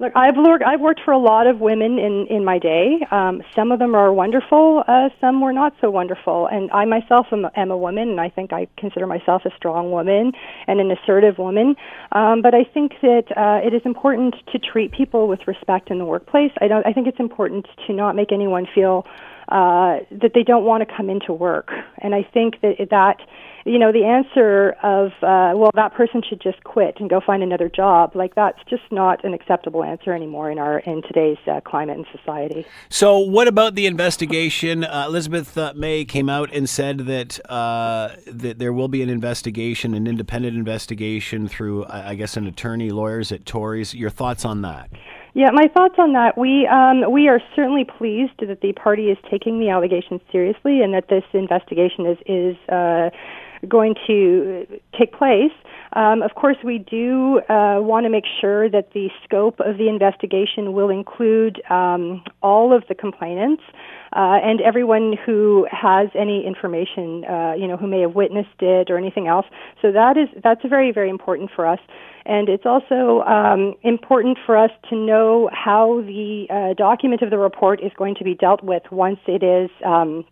Look, 0.00 0.12
I've 0.14 0.36
worked. 0.36 0.62
I've 0.62 0.80
worked 0.80 1.00
for 1.04 1.10
a 1.10 1.18
lot 1.18 1.48
of 1.48 1.58
women 1.58 1.98
in 1.98 2.28
in 2.28 2.44
my 2.44 2.60
day. 2.60 3.04
Um, 3.10 3.42
some 3.56 3.72
of 3.72 3.80
them 3.80 3.96
are 3.96 4.12
wonderful. 4.12 4.84
Uh, 4.86 5.08
some 5.20 5.40
were 5.40 5.52
not 5.52 5.74
so 5.80 5.90
wonderful. 5.90 6.46
And 6.46 6.70
I 6.70 6.84
myself 6.84 7.26
am, 7.32 7.46
am 7.56 7.72
a 7.72 7.76
woman, 7.76 8.10
and 8.10 8.20
I 8.20 8.28
think 8.28 8.52
I 8.52 8.68
consider 8.76 9.08
myself 9.08 9.42
a 9.44 9.50
strong 9.56 9.90
woman 9.90 10.32
and 10.68 10.78
an 10.78 10.92
assertive 10.92 11.38
woman. 11.38 11.74
Um, 12.12 12.42
but 12.42 12.54
I 12.54 12.62
think 12.62 12.92
that 13.02 13.24
uh, 13.36 13.66
it 13.66 13.74
is 13.74 13.82
important 13.84 14.36
to 14.52 14.58
treat 14.60 14.92
people 14.92 15.26
with 15.26 15.40
respect 15.48 15.90
in 15.90 15.98
the 15.98 16.04
workplace. 16.04 16.52
I 16.60 16.68
don't. 16.68 16.86
I 16.86 16.92
think 16.92 17.08
it's 17.08 17.18
important 17.18 17.66
to 17.88 17.92
not 17.92 18.14
make 18.14 18.30
anyone 18.30 18.68
feel 18.72 19.04
uh, 19.50 20.00
that 20.10 20.32
they 20.34 20.42
don't 20.42 20.64
want 20.64 20.86
to 20.86 20.94
come 20.94 21.08
into 21.08 21.32
work. 21.32 21.70
And 21.98 22.14
I 22.14 22.22
think 22.22 22.60
that 22.60 22.76
that 22.90 23.16
you 23.64 23.78
know 23.78 23.92
the 23.92 24.04
answer 24.04 24.76
of 24.82 25.08
uh, 25.22 25.56
well 25.56 25.70
that 25.74 25.94
person 25.94 26.22
should 26.26 26.40
just 26.40 26.62
quit 26.64 26.96
and 27.00 27.08
go 27.08 27.20
find 27.24 27.42
another 27.42 27.68
job 27.68 28.14
like 28.14 28.34
that's 28.34 28.58
just 28.68 28.82
not 28.90 29.24
an 29.24 29.32
acceptable 29.34 29.82
answer 29.82 30.12
anymore 30.12 30.50
in 30.50 30.58
our 30.58 30.80
in 30.80 31.02
today's 31.02 31.38
uh, 31.46 31.60
climate 31.62 31.96
and 31.96 32.06
society. 32.14 32.66
So 32.90 33.18
what 33.18 33.48
about 33.48 33.74
the 33.74 33.86
investigation? 33.86 34.84
Uh, 34.84 35.04
Elizabeth 35.06 35.56
uh, 35.56 35.72
May 35.74 36.04
came 36.04 36.28
out 36.28 36.52
and 36.52 36.68
said 36.68 36.98
that 37.00 37.40
uh, 37.50 38.16
that 38.26 38.58
there 38.58 38.72
will 38.72 38.88
be 38.88 39.02
an 39.02 39.08
investigation, 39.08 39.94
an 39.94 40.06
independent 40.06 40.56
investigation 40.56 41.48
through 41.48 41.86
I 41.86 42.14
guess 42.16 42.36
an 42.36 42.46
attorney, 42.46 42.90
lawyers 42.90 43.32
at 43.32 43.44
Torys. 43.44 43.94
Your 43.94 44.10
thoughts 44.10 44.44
on 44.44 44.62
that? 44.62 44.90
Yeah, 45.38 45.50
my 45.52 45.68
thoughts 45.68 45.94
on 45.98 46.14
that. 46.14 46.36
We 46.36 46.66
um, 46.66 47.12
we 47.12 47.28
are 47.28 47.40
certainly 47.54 47.84
pleased 47.84 48.32
that 48.40 48.60
the 48.60 48.72
party 48.72 49.04
is 49.04 49.18
taking 49.30 49.60
the 49.60 49.68
allegations 49.68 50.20
seriously 50.32 50.82
and 50.82 50.92
that 50.94 51.06
this 51.08 51.22
investigation 51.32 52.06
is 52.06 52.18
is 52.26 52.56
uh, 52.68 53.10
going 53.68 53.94
to 54.08 54.66
take 54.98 55.12
place. 55.12 55.54
Um, 55.92 56.22
of 56.22 56.34
course, 56.34 56.56
we 56.64 56.78
do 56.78 57.38
uh, 57.48 57.78
want 57.78 58.02
to 58.02 58.10
make 58.10 58.24
sure 58.40 58.68
that 58.68 58.92
the 58.94 59.10
scope 59.22 59.60
of 59.60 59.78
the 59.78 59.88
investigation 59.88 60.72
will 60.72 60.90
include 60.90 61.62
um, 61.70 62.24
all 62.42 62.76
of 62.76 62.82
the 62.88 62.96
complainants 62.96 63.62
uh, 64.12 64.38
and 64.42 64.60
everyone 64.60 65.16
who 65.24 65.66
has 65.70 66.08
any 66.14 66.46
information, 66.46 67.24
uh, 67.24 67.54
you 67.56 67.66
know, 67.66 67.76
who 67.76 67.86
may 67.86 68.00
have 68.00 68.14
witnessed 68.14 68.60
it 68.60 68.90
or 68.90 68.98
anything 68.98 69.26
else. 69.26 69.46
So 69.82 69.92
that 69.92 70.16
is 70.16 70.28
that's 70.42 70.62
very 70.68 70.92
very 70.92 71.10
important 71.10 71.50
for 71.54 71.66
us, 71.66 71.80
and 72.26 72.48
it's 72.48 72.66
also 72.66 73.22
um, 73.22 73.74
important 73.82 74.38
for 74.44 74.56
us 74.56 74.70
to 74.90 74.96
know 74.96 75.50
how 75.52 76.02
the 76.02 76.46
uh, 76.50 76.74
document 76.74 77.22
of 77.22 77.30
the 77.30 77.38
report 77.38 77.82
is 77.82 77.92
going 77.96 78.14
to 78.16 78.24
be 78.24 78.34
dealt 78.34 78.62
with 78.62 78.82
once 78.90 79.20
it 79.26 79.42
is. 79.42 79.70
Um, 79.84 80.24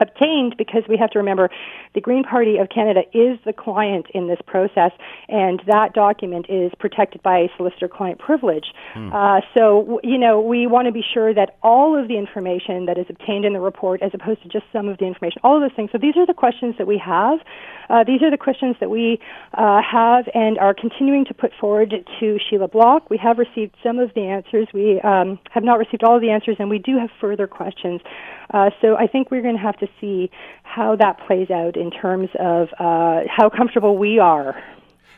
obtained 0.00 0.54
because 0.58 0.82
we 0.88 0.96
have 0.96 1.10
to 1.10 1.18
remember 1.18 1.50
the 1.94 2.00
Green 2.00 2.22
Party 2.22 2.58
of 2.58 2.68
Canada 2.68 3.00
is 3.12 3.38
the 3.44 3.52
client 3.52 4.06
in 4.14 4.28
this 4.28 4.38
process, 4.46 4.92
and 5.28 5.62
that 5.66 5.94
document 5.94 6.46
is 6.48 6.72
protected 6.78 7.22
by 7.22 7.46
solicitor 7.56 7.88
client 7.88 8.18
privilege. 8.18 8.66
Hmm. 8.92 9.12
Uh, 9.12 9.40
so, 9.56 10.00
you 10.02 10.18
know, 10.18 10.40
we 10.40 10.66
want 10.66 10.86
to 10.86 10.92
be 10.92 11.04
sure 11.14 11.32
that 11.32 11.56
all 11.62 11.98
of 12.00 12.08
the 12.08 12.18
information 12.18 12.86
that 12.86 12.98
is 12.98 13.06
obtained 13.08 13.44
in 13.44 13.52
the 13.52 13.60
report, 13.60 14.02
as 14.02 14.12
opposed 14.12 14.42
to 14.42 14.48
just 14.48 14.64
some 14.72 14.88
of 14.88 14.98
the 14.98 15.06
information, 15.06 15.40
all 15.42 15.56
of 15.56 15.62
those 15.62 15.74
things. 15.74 15.90
So, 15.92 15.98
these 15.98 16.16
are 16.16 16.26
the 16.26 16.34
questions 16.34 16.74
that 16.78 16.86
we 16.86 16.98
have. 16.98 17.38
Uh, 17.88 18.04
these 18.04 18.22
are 18.22 18.30
the 18.30 18.36
questions 18.36 18.76
that 18.80 18.90
we 18.90 19.18
uh, 19.54 19.80
have 19.80 20.28
and 20.34 20.58
are 20.58 20.74
continuing 20.74 21.24
to 21.24 21.34
put 21.34 21.52
forward 21.58 21.94
to 22.20 22.38
Sheila 22.50 22.68
Block. 22.68 23.08
We 23.10 23.16
have 23.18 23.38
received 23.38 23.74
some 23.82 23.98
of 23.98 24.12
the 24.14 24.22
answers. 24.22 24.66
We 24.74 25.00
um, 25.00 25.38
have 25.50 25.64
not 25.64 25.78
received 25.78 26.02
all 26.02 26.16
of 26.16 26.22
the 26.22 26.30
answers, 26.30 26.56
and 26.58 26.68
we 26.68 26.78
do 26.78 26.98
have 26.98 27.10
further 27.20 27.46
questions. 27.46 28.00
Uh, 28.52 28.70
so 28.80 28.96
I 28.96 29.06
think 29.06 29.30
we're 29.30 29.42
going 29.42 29.56
to 29.56 29.62
have 29.62 29.76
to 29.78 29.85
see 30.00 30.30
how 30.62 30.96
that 30.96 31.18
plays 31.26 31.50
out 31.50 31.76
in 31.76 31.90
terms 31.90 32.28
of 32.38 32.68
uh, 32.78 33.22
how 33.28 33.48
comfortable 33.48 33.96
we 33.96 34.18
are. 34.18 34.54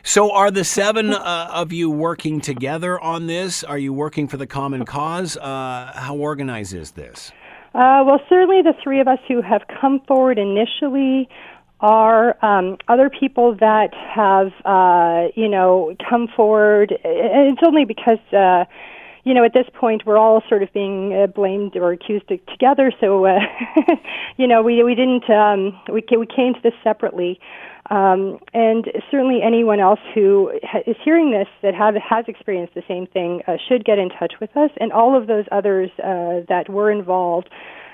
So, 0.03 0.31
are 0.31 0.49
the 0.49 0.63
seven 0.63 1.13
uh, 1.13 1.49
of 1.51 1.73
you 1.73 1.89
working 1.89 2.39
together 2.39 2.99
on 2.99 3.27
this? 3.27 3.63
Are 3.63 3.77
you 3.77 3.91
working 3.91 4.27
for 4.27 4.37
the 4.37 4.47
common 4.47 4.85
cause? 4.85 5.35
Uh, 5.35 5.91
how 5.93 6.15
organized 6.15 6.73
is 6.73 6.91
this? 6.91 7.31
Uh, 7.73 8.03
well, 8.05 8.19
certainly 8.29 8.61
the 8.61 8.73
three 8.81 9.01
of 9.01 9.07
us 9.07 9.19
who 9.27 9.41
have 9.41 9.61
come 9.79 9.99
forward 10.07 10.39
initially 10.39 11.29
are 11.81 12.43
um, 12.43 12.77
other 12.87 13.09
people 13.09 13.55
that 13.59 13.93
have, 13.93 14.51
uh, 14.65 15.29
you 15.35 15.47
know, 15.47 15.95
come 16.09 16.27
forward. 16.35 16.91
And 17.03 17.51
it's 17.51 17.61
only 17.65 17.85
because 17.85 18.19
you 19.29 19.35
know, 19.35 19.45
at 19.45 19.53
this 19.53 19.67
point, 19.79 20.07
we're 20.07 20.17
all 20.17 20.41
sort 20.49 20.63
of 20.63 20.73
being 20.73 21.13
uh, 21.13 21.27
blamed 21.27 21.75
or 21.75 21.91
accused 21.91 22.27
together. 22.27 22.91
So, 22.99 23.27
uh, 23.27 23.37
you 24.37 24.47
know, 24.47 24.63
we 24.63 24.81
we 24.83 24.95
didn't 24.95 25.29
um, 25.29 25.79
we 25.87 26.03
we 26.17 26.25
came 26.25 26.55
to 26.55 26.59
this 26.63 26.73
separately. 26.83 27.39
Um, 27.91 28.39
and 28.55 28.85
certainly 29.11 29.41
anyone 29.43 29.79
else 29.79 29.99
who 30.15 30.51
ha- 30.63 30.81
is 30.87 30.95
hearing 31.03 31.29
this 31.29 31.47
that 31.61 31.75
have, 31.75 31.93
has 31.95 32.25
experienced 32.27 32.73
the 32.73 32.83
same 32.87 33.05
thing 33.05 33.41
uh, 33.47 33.57
should 33.67 33.85
get 33.85 33.99
in 33.99 34.09
touch 34.09 34.33
with 34.41 34.55
us. 34.57 34.71
And 34.79 34.91
all 34.91 35.15
of 35.15 35.27
those 35.27 35.45
others 35.51 35.91
uh, 35.99 36.45
that 36.49 36.65
were 36.69 36.91
involved, 36.91 37.49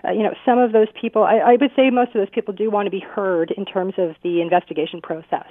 uh, 0.06 0.12
you 0.12 0.24
know, 0.24 0.34
some 0.46 0.58
of 0.58 0.72
those 0.72 0.88
people, 1.00 1.24
I, 1.24 1.38
I 1.38 1.52
would 1.60 1.72
say 1.76 1.90
most 1.90 2.10
of 2.10 2.16
those 2.16 2.30
people 2.34 2.54
do 2.54 2.70
want 2.70 2.88
to 2.88 2.92
be 2.92 3.00
heard 3.00 3.52
in 3.58 3.66
terms 3.66 3.94
of 3.98 4.16
the 4.24 4.42
investigation 4.42 5.02
process. 5.02 5.48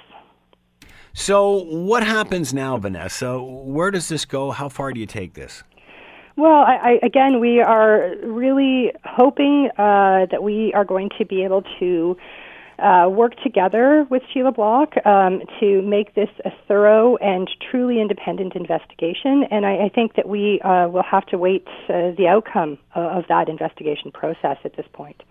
So, 1.13 1.63
what 1.63 2.03
happens 2.03 2.53
now, 2.53 2.77
Vanessa? 2.77 3.41
Where 3.41 3.89
does 3.89 4.09
this 4.09 4.25
go? 4.25 4.51
How 4.51 4.67
far 4.67 4.91
do 4.91 4.99
you 4.99 5.05
take 5.05 5.33
this? 5.33 5.63
Well, 6.37 6.63
I, 6.63 6.75
I, 6.75 6.99
again, 7.05 7.39
we 7.39 7.61
are 7.61 8.13
really 8.23 8.91
hoping 9.05 9.69
uh, 9.77 10.25
that 10.31 10.43
we 10.43 10.73
are 10.73 10.83
going 10.83 11.09
to 11.17 11.25
be 11.25 11.43
able 11.43 11.63
to 11.79 12.17
uh, 12.77 13.07
work 13.09 13.35
together 13.41 14.05
with 14.09 14.21
Sheila 14.33 14.51
Block 14.51 14.95
um, 15.05 15.41
to 15.61 15.81
make 15.81 16.13
this 16.13 16.29
a 16.43 16.51
thorough 16.67 17.15
and 17.17 17.49
truly 17.71 18.01
independent 18.01 18.53
investigation. 18.55 19.45
And 19.49 19.65
I, 19.65 19.85
I 19.85 19.89
think 19.89 20.15
that 20.15 20.27
we 20.27 20.59
uh, 20.61 20.89
will 20.89 21.03
have 21.03 21.25
to 21.27 21.37
wait 21.37 21.65
uh, 21.87 22.11
the 22.17 22.27
outcome 22.27 22.77
of, 22.93 23.19
of 23.19 23.23
that 23.29 23.47
investigation 23.47 24.11
process 24.11 24.57
at 24.65 24.75
this 24.75 24.85
point. 24.91 25.23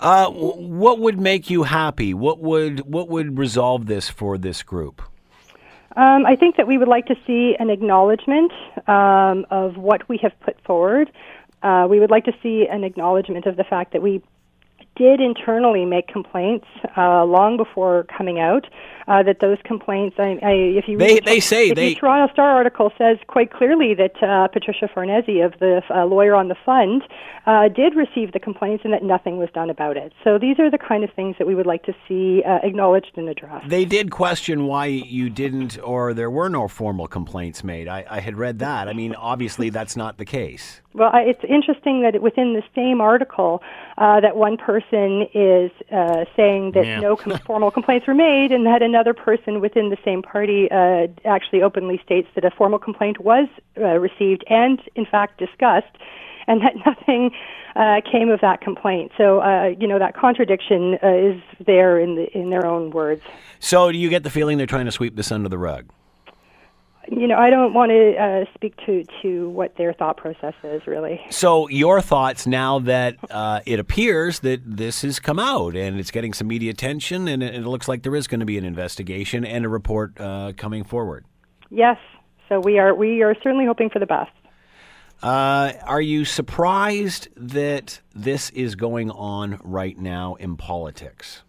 Uh, 0.00 0.30
what 0.30 1.00
would 1.00 1.18
make 1.18 1.50
you 1.50 1.64
happy? 1.64 2.14
What 2.14 2.38
would 2.38 2.80
what 2.80 3.08
would 3.08 3.36
resolve 3.36 3.86
this 3.86 4.08
for 4.08 4.38
this 4.38 4.62
group? 4.62 5.02
Um, 5.96 6.26
I 6.26 6.36
think 6.36 6.56
that 6.56 6.66
we 6.66 6.78
would 6.78 6.88
like 6.88 7.06
to 7.06 7.16
see 7.26 7.56
an 7.58 7.70
acknowledgement 7.70 8.52
um, 8.86 9.46
of 9.50 9.76
what 9.76 10.08
we 10.08 10.18
have 10.18 10.38
put 10.40 10.60
forward. 10.64 11.10
Uh, 11.62 11.86
we 11.90 11.98
would 11.98 12.10
like 12.10 12.24
to 12.24 12.32
see 12.42 12.66
an 12.70 12.84
acknowledgement 12.84 13.46
of 13.46 13.56
the 13.56 13.64
fact 13.64 13.92
that 13.92 14.02
we 14.02 14.22
did 14.98 15.20
internally 15.20 15.84
make 15.84 16.08
complaints 16.08 16.66
uh, 16.96 17.24
long 17.24 17.56
before 17.56 18.04
coming 18.16 18.40
out. 18.40 18.66
Uh, 19.06 19.22
that 19.22 19.40
those 19.40 19.56
complaints, 19.64 20.16
I, 20.18 20.38
I, 20.42 20.52
if 20.52 20.84
you 20.86 20.98
they 20.98 21.14
read, 21.14 21.24
they 21.24 21.40
say 21.40 21.72
they 21.72 21.94
the 21.94 22.00
Toronto 22.00 22.30
Star 22.30 22.50
article 22.50 22.92
says 22.98 23.16
quite 23.26 23.50
clearly 23.50 23.94
that 23.94 24.22
uh, 24.22 24.48
Patricia 24.48 24.86
Farnese 24.86 25.42
of 25.42 25.58
the 25.60 25.80
uh, 25.88 26.04
lawyer 26.04 26.34
on 26.34 26.48
the 26.48 26.56
fund 26.66 27.04
uh, 27.46 27.68
did 27.68 27.94
receive 27.96 28.32
the 28.32 28.38
complaints 28.38 28.84
and 28.84 28.92
that 28.92 29.02
nothing 29.02 29.38
was 29.38 29.48
done 29.54 29.70
about 29.70 29.96
it. 29.96 30.12
So 30.22 30.38
these 30.38 30.58
are 30.58 30.70
the 30.70 30.76
kind 30.76 31.04
of 31.04 31.10
things 31.16 31.36
that 31.38 31.46
we 31.46 31.54
would 31.54 31.64
like 31.64 31.84
to 31.84 31.94
see 32.06 32.42
uh, 32.46 32.58
acknowledged 32.62 33.12
and 33.16 33.30
addressed. 33.30 33.66
They 33.70 33.86
did 33.86 34.10
question 34.10 34.66
why 34.66 34.86
you 34.86 35.30
didn't, 35.30 35.78
or 35.82 36.12
there 36.12 36.30
were 36.30 36.50
no 36.50 36.68
formal 36.68 37.08
complaints 37.08 37.64
made. 37.64 37.88
I, 37.88 38.04
I 38.10 38.20
had 38.20 38.36
read 38.36 38.58
that. 38.58 38.88
I 38.88 38.92
mean, 38.92 39.14
obviously 39.14 39.70
that's 39.70 39.96
not 39.96 40.18
the 40.18 40.26
case. 40.26 40.82
Well, 40.98 41.10
it's 41.14 41.44
interesting 41.48 42.02
that 42.02 42.20
within 42.20 42.54
the 42.54 42.62
same 42.74 43.00
article, 43.00 43.62
uh, 43.96 44.20
that 44.20 44.36
one 44.36 44.56
person 44.56 45.26
is 45.32 45.70
uh, 45.92 46.24
saying 46.36 46.72
that 46.72 46.86
Yeah. 46.86 47.00
no 47.00 47.16
com- 47.16 47.38
formal 47.38 47.70
complaints 47.70 48.06
were 48.06 48.14
made, 48.14 48.50
and 48.52 48.66
that 48.66 48.82
another 48.82 49.14
person 49.14 49.60
within 49.60 49.90
the 49.90 49.96
same 50.04 50.22
party 50.22 50.68
uh, 50.70 51.06
actually 51.24 51.62
openly 51.62 52.00
states 52.04 52.28
that 52.34 52.44
a 52.44 52.50
formal 52.50 52.78
complaint 52.78 53.20
was 53.20 53.48
uh, 53.80 53.82
received 53.98 54.44
and, 54.48 54.80
in 54.96 55.06
fact, 55.06 55.38
discussed, 55.38 55.94
and 56.48 56.60
that 56.62 56.74
nothing 56.86 57.30
uh, 57.76 58.00
came 58.10 58.28
of 58.28 58.40
that 58.40 58.60
complaint. 58.60 59.12
So, 59.16 59.40
uh, 59.40 59.74
you 59.78 59.86
know, 59.86 59.98
that 60.00 60.16
contradiction 60.16 60.98
uh, 61.02 61.08
is 61.08 61.40
there 61.64 62.00
in 62.00 62.16
the 62.16 62.26
in 62.36 62.50
their 62.50 62.66
own 62.66 62.90
words. 62.90 63.22
So, 63.60 63.92
do 63.92 63.98
you 63.98 64.08
get 64.08 64.24
the 64.24 64.30
feeling 64.30 64.58
they're 64.58 64.66
trying 64.66 64.86
to 64.86 64.92
sweep 64.92 65.14
this 65.14 65.30
under 65.30 65.48
the 65.48 65.58
rug? 65.58 65.90
You 67.10 67.26
know, 67.26 67.38
I 67.38 67.48
don't 67.48 67.72
want 67.72 67.90
to 67.90 68.16
uh, 68.16 68.44
speak 68.54 68.76
to 68.84 69.02
to 69.22 69.48
what 69.48 69.76
their 69.76 69.94
thought 69.94 70.18
process 70.18 70.52
is 70.62 70.86
really. 70.86 71.20
So, 71.30 71.66
your 71.68 72.02
thoughts 72.02 72.46
now 72.46 72.80
that 72.80 73.16
uh, 73.30 73.60
it 73.64 73.80
appears 73.80 74.40
that 74.40 74.60
this 74.64 75.00
has 75.02 75.18
come 75.18 75.38
out 75.38 75.74
and 75.74 75.98
it's 75.98 76.10
getting 76.10 76.34
some 76.34 76.48
media 76.48 76.70
attention, 76.70 77.26
and 77.26 77.42
it, 77.42 77.54
it 77.54 77.66
looks 77.66 77.88
like 77.88 78.02
there 78.02 78.14
is 78.14 78.26
going 78.26 78.40
to 78.40 78.46
be 78.46 78.58
an 78.58 78.64
investigation 78.64 79.46
and 79.46 79.64
a 79.64 79.70
report 79.70 80.20
uh, 80.20 80.52
coming 80.56 80.84
forward. 80.84 81.24
Yes. 81.70 81.96
So 82.48 82.60
we 82.60 82.78
are 82.78 82.94
we 82.94 83.22
are 83.22 83.34
certainly 83.42 83.64
hoping 83.64 83.88
for 83.88 84.00
the 84.00 84.06
best. 84.06 84.30
Uh, 85.22 85.72
are 85.84 86.00
you 86.00 86.24
surprised 86.24 87.28
that 87.36 88.00
this 88.14 88.50
is 88.50 88.74
going 88.74 89.10
on 89.10 89.58
right 89.64 89.98
now 89.98 90.34
in 90.34 90.56
politics? 90.56 91.42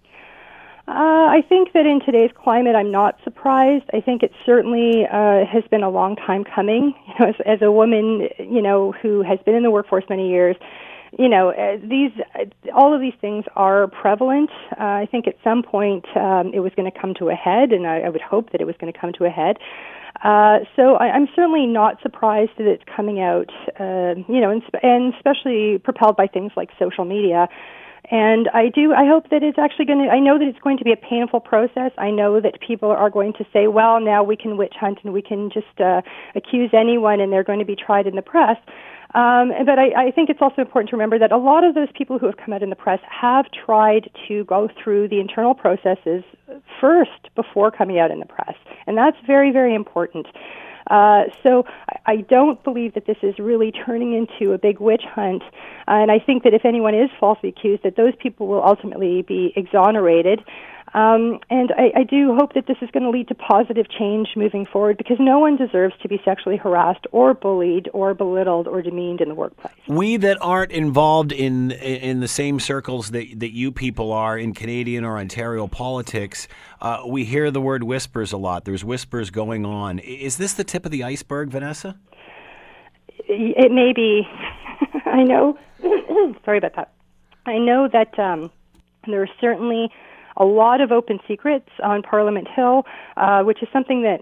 Uh, 0.89 1.29
I 1.29 1.43
think 1.47 1.73
that 1.73 1.85
in 1.85 1.99
today's 1.99 2.31
climate, 2.35 2.75
I'm 2.75 2.89
not 2.91 3.19
surprised. 3.23 3.85
I 3.93 4.01
think 4.01 4.23
it 4.23 4.31
certainly 4.43 5.05
uh, 5.05 5.45
has 5.45 5.63
been 5.69 5.83
a 5.83 5.89
long 5.89 6.15
time 6.15 6.43
coming. 6.43 6.95
You 7.07 7.13
know, 7.19 7.29
as, 7.29 7.35
as 7.45 7.61
a 7.61 7.71
woman, 7.71 8.27
you 8.39 8.61
know, 8.61 8.91
who 8.93 9.21
has 9.21 9.37
been 9.45 9.53
in 9.53 9.61
the 9.61 9.69
workforce 9.69 10.05
many 10.09 10.29
years, 10.29 10.55
you 11.17 11.29
know, 11.29 11.49
uh, 11.49 11.77
these 11.83 12.11
uh, 12.33 12.45
all 12.73 12.93
of 12.93 13.01
these 13.01 13.13
things 13.21 13.45
are 13.55 13.87
prevalent. 13.87 14.49
Uh, 14.71 14.83
I 14.83 15.07
think 15.11 15.27
at 15.27 15.35
some 15.43 15.61
point 15.61 16.05
um, 16.15 16.51
it 16.53 16.59
was 16.59 16.71
going 16.75 16.89
to 16.91 16.97
come 16.99 17.13
to 17.15 17.29
a 17.29 17.35
head, 17.35 17.71
and 17.71 17.85
I, 17.85 18.01
I 18.01 18.09
would 18.09 18.21
hope 18.21 18.51
that 18.51 18.61
it 18.61 18.65
was 18.65 18.75
going 18.79 18.91
to 18.91 18.97
come 18.99 19.13
to 19.13 19.25
a 19.25 19.29
head. 19.29 19.57
Uh, 20.23 20.59
so 20.75 20.95
I, 20.95 21.11
I'm 21.11 21.27
certainly 21.35 21.67
not 21.67 22.01
surprised 22.01 22.51
that 22.57 22.67
it's 22.67 22.83
coming 22.95 23.19
out, 23.21 23.51
uh, 23.79 24.15
you 24.27 24.41
know, 24.41 24.49
and, 24.49 24.63
and 24.81 25.13
especially 25.13 25.77
propelled 25.77 26.15
by 26.15 26.27
things 26.27 26.51
like 26.55 26.69
social 26.79 27.05
media. 27.05 27.47
And 28.11 28.49
I 28.53 28.69
do, 28.69 28.93
I 28.93 29.05
hope 29.05 29.29
that 29.29 29.43
it's 29.43 29.59
actually 29.59 29.85
going 29.85 30.03
to, 30.05 30.09
I 30.09 30.19
know 30.19 30.39
that 30.39 30.47
it's 30.47 30.59
going 30.59 30.79
to 30.79 30.83
be 30.83 30.91
a 30.91 30.97
painful 30.97 31.39
process. 31.41 31.91
I 31.97 32.09
know 32.09 32.39
that 32.41 32.59
people 32.59 32.89
are 32.89 33.09
going 33.09 33.33
to 33.33 33.45
say, 33.53 33.67
well, 33.67 33.99
now 33.99 34.23
we 34.23 34.35
can 34.35 34.57
witch 34.57 34.73
hunt 34.79 34.99
and 35.03 35.13
we 35.13 35.21
can 35.21 35.51
just 35.51 35.79
uh, 35.79 36.01
accuse 36.33 36.71
anyone 36.73 37.19
and 37.19 37.31
they're 37.31 37.43
going 37.43 37.59
to 37.59 37.65
be 37.65 37.75
tried 37.75 38.07
in 38.07 38.15
the 38.15 38.23
press. 38.23 38.57
Um, 39.13 39.51
but 39.65 39.79
I, 39.79 40.07
I 40.07 40.11
think 40.11 40.29
it's 40.29 40.41
also 40.41 40.61
important 40.61 40.89
to 40.91 40.95
remember 40.95 41.17
that 41.19 41.31
a 41.31 41.37
lot 41.37 41.63
of 41.63 41.73
those 41.73 41.87
people 41.95 42.19
who 42.19 42.27
have 42.27 42.37
come 42.37 42.53
out 42.53 42.61
in 42.61 42.69
the 42.69 42.75
press 42.75 42.99
have 43.09 43.45
tried 43.51 44.09
to 44.27 44.43
go 44.45 44.69
through 44.83 45.07
the 45.09 45.19
internal 45.19 45.55
processes 45.55 46.23
first 46.79 47.29
before 47.35 47.71
coming 47.71 47.99
out 47.99 48.11
in 48.11 48.19
the 48.19 48.25
press. 48.25 48.55
And 48.85 48.97
that's 48.97 49.17
very, 49.25 49.51
very 49.51 49.73
important. 49.73 50.27
Uh, 50.89 51.23
so 51.43 51.65
I, 52.05 52.17
don't 52.17 52.63
believe 52.63 52.95
that 52.95 53.05
this 53.05 53.17
is 53.21 53.37
really 53.37 53.71
turning 53.71 54.13
into 54.13 54.53
a 54.53 54.57
big 54.57 54.79
witch 54.79 55.03
hunt. 55.03 55.43
Uh, 55.87 56.01
and 56.01 56.11
I 56.11 56.19
think 56.19 56.43
that 56.43 56.53
if 56.53 56.65
anyone 56.65 56.95
is 56.95 57.09
falsely 57.19 57.49
accused, 57.49 57.83
that 57.83 57.95
those 57.95 58.13
people 58.21 58.47
will 58.47 58.63
ultimately 58.63 59.21
be 59.21 59.53
exonerated. 59.55 60.41
Um, 60.93 61.39
and 61.49 61.71
I, 61.77 61.99
I 61.99 62.03
do 62.03 62.35
hope 62.35 62.53
that 62.53 62.65
this 62.65 62.77
is 62.81 62.89
going 62.91 63.03
to 63.03 63.09
lead 63.09 63.27
to 63.27 63.35
positive 63.35 63.85
change 63.89 64.29
moving 64.35 64.65
forward 64.65 64.97
because 64.97 65.17
no 65.19 65.37
one 65.37 65.55
deserves 65.55 65.93
to 66.01 66.07
be 66.07 66.19
sexually 66.25 66.57
harassed 66.57 67.05
or 67.11 67.33
bullied 67.33 67.89
or 67.93 68.13
belittled 68.13 68.67
or 68.67 68.81
demeaned 68.81 69.21
in 69.21 69.29
the 69.29 69.35
workplace. 69.35 69.73
We 69.87 70.17
that 70.17 70.37
aren't 70.41 70.71
involved 70.71 71.31
in 71.31 71.71
in 71.71 72.21
the 72.21 72.27
same 72.27 72.59
circles 72.59 73.11
that 73.11 73.39
that 73.39 73.53
you 73.53 73.71
people 73.71 74.11
are 74.11 74.37
in 74.37 74.53
Canadian 74.53 75.03
or 75.05 75.17
Ontario 75.17 75.67
politics, 75.67 76.47
uh, 76.81 77.03
we 77.05 77.23
hear 77.23 77.51
the 77.51 77.61
word 77.61 77.83
whispers 77.83 78.31
a 78.31 78.37
lot. 78.37 78.65
There's 78.65 78.83
whispers 78.83 79.29
going 79.29 79.65
on. 79.65 79.99
Is 79.99 80.37
this 80.37 80.53
the 80.53 80.63
tip 80.63 80.85
of 80.85 80.91
the 80.91 81.03
iceberg, 81.03 81.49
Vanessa? 81.49 81.99
it 83.29 83.71
may 83.71 83.93
be. 83.93 84.27
I 85.05 85.23
know. 85.23 85.57
sorry 86.45 86.57
about 86.57 86.75
that. 86.75 86.93
I 87.45 87.57
know 87.57 87.87
that 87.91 88.17
um, 88.19 88.51
there 89.07 89.21
are 89.21 89.29
certainly 89.39 89.91
a 90.39 90.45
lot 90.45 90.81
of 90.81 90.91
open 90.91 91.19
secrets 91.27 91.69
on 91.83 92.01
Parliament 92.01 92.47
Hill, 92.55 92.85
uh, 93.17 93.43
which 93.43 93.61
is 93.61 93.67
something 93.71 94.03
that 94.03 94.21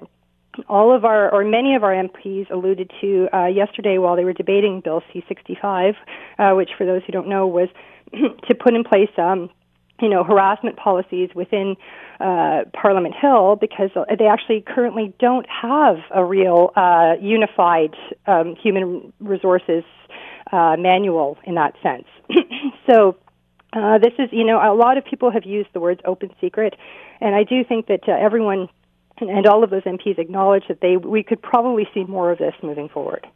all 0.67 0.95
of 0.95 1.05
our, 1.05 1.31
or 1.31 1.43
many 1.43 1.75
of 1.75 1.83
our 1.83 1.93
MPs 1.93 2.49
alluded 2.49 2.91
to 3.01 3.27
uh, 3.31 3.45
yesterday 3.45 3.99
while 3.99 4.15
they 4.15 4.23
were 4.23 4.33
debating 4.33 4.81
Bill 4.81 5.03
C-65, 5.13 5.93
uh, 6.39 6.55
which, 6.55 6.71
for 6.77 6.85
those 6.85 7.03
who 7.05 7.11
don't 7.11 7.27
know, 7.27 7.45
was 7.47 7.69
to 8.11 8.55
put 8.55 8.73
in 8.73 8.83
place 8.83 9.09
um, 9.17 9.49
you 10.01 10.09
know, 10.09 10.23
harassment 10.23 10.77
policies 10.77 11.29
within 11.33 11.75
uh, 12.19 12.61
Parliament 12.73 13.15
Hill 13.19 13.55
because 13.55 13.89
they 14.17 14.27
actually 14.27 14.61
currently 14.61 15.13
don't 15.19 15.47
have 15.49 15.97
a 16.13 16.23
real 16.23 16.71
uh, 16.75 17.13
unified 17.19 17.95
um, 18.27 18.55
human 18.55 19.11
resources 19.19 19.83
uh, 20.51 20.75
manual 20.77 21.37
in 21.45 21.55
that 21.55 21.73
sense. 21.81 22.05
so 22.89 23.15
uh, 23.73 23.97
this 23.97 24.13
is, 24.19 24.29
you 24.31 24.43
know, 24.45 24.57
a 24.59 24.73
lot 24.75 24.97
of 24.97 25.05
people 25.05 25.31
have 25.31 25.45
used 25.45 25.69
the 25.73 25.79
words 25.79 26.01
open 26.05 26.29
secret, 26.39 26.75
and 27.21 27.35
I 27.35 27.43
do 27.43 27.63
think 27.63 27.87
that 27.87 28.07
uh, 28.07 28.11
everyone 28.13 28.69
and, 29.19 29.29
and 29.29 29.45
all 29.47 29.63
of 29.63 29.69
those 29.69 29.83
MPs 29.83 30.17
acknowledge 30.19 30.63
that 30.67 30.79
they 30.81 30.97
we 30.97 31.23
could 31.23 31.41
probably 31.41 31.87
see 31.93 32.03
more 32.03 32.31
of 32.31 32.37
this 32.37 32.53
moving 32.63 32.87
forward. 32.89 33.27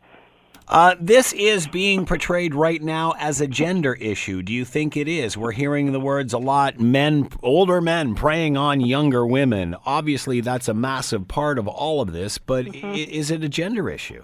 Uh, 0.68 0.96
this 1.02 1.34
is 1.34 1.68
being 1.68 2.06
portrayed 2.06 2.56
right 2.56 2.82
now 2.82 3.14
as 3.20 3.42
a 3.42 3.48
gender 3.48 3.94
issue. 3.96 4.42
Do 4.42 4.54
you 4.54 4.64
think 4.64 4.96
it 4.96 5.08
is? 5.08 5.36
We're 5.36 5.52
hearing 5.52 5.92
the 5.92 6.00
words 6.00 6.32
a 6.32 6.38
lot 6.38 6.80
men, 6.80 7.28
older 7.44 7.82
men 7.82 8.16
preying 8.16 8.56
on 8.56 8.80
younger 8.80 9.26
women. 9.26 9.76
Obviously, 9.86 10.40
that's 10.40 10.70
a 10.70 10.74
massive 10.74 11.28
part 11.28 11.60
of 11.60 11.68
all 11.68 12.00
of 12.00 12.14
this, 12.14 12.38
but 12.38 12.68
i- 12.74 12.88
is 12.96 13.32
it 13.32 13.44
a 13.44 13.50
gender 13.50 13.90
issue? 13.90 14.24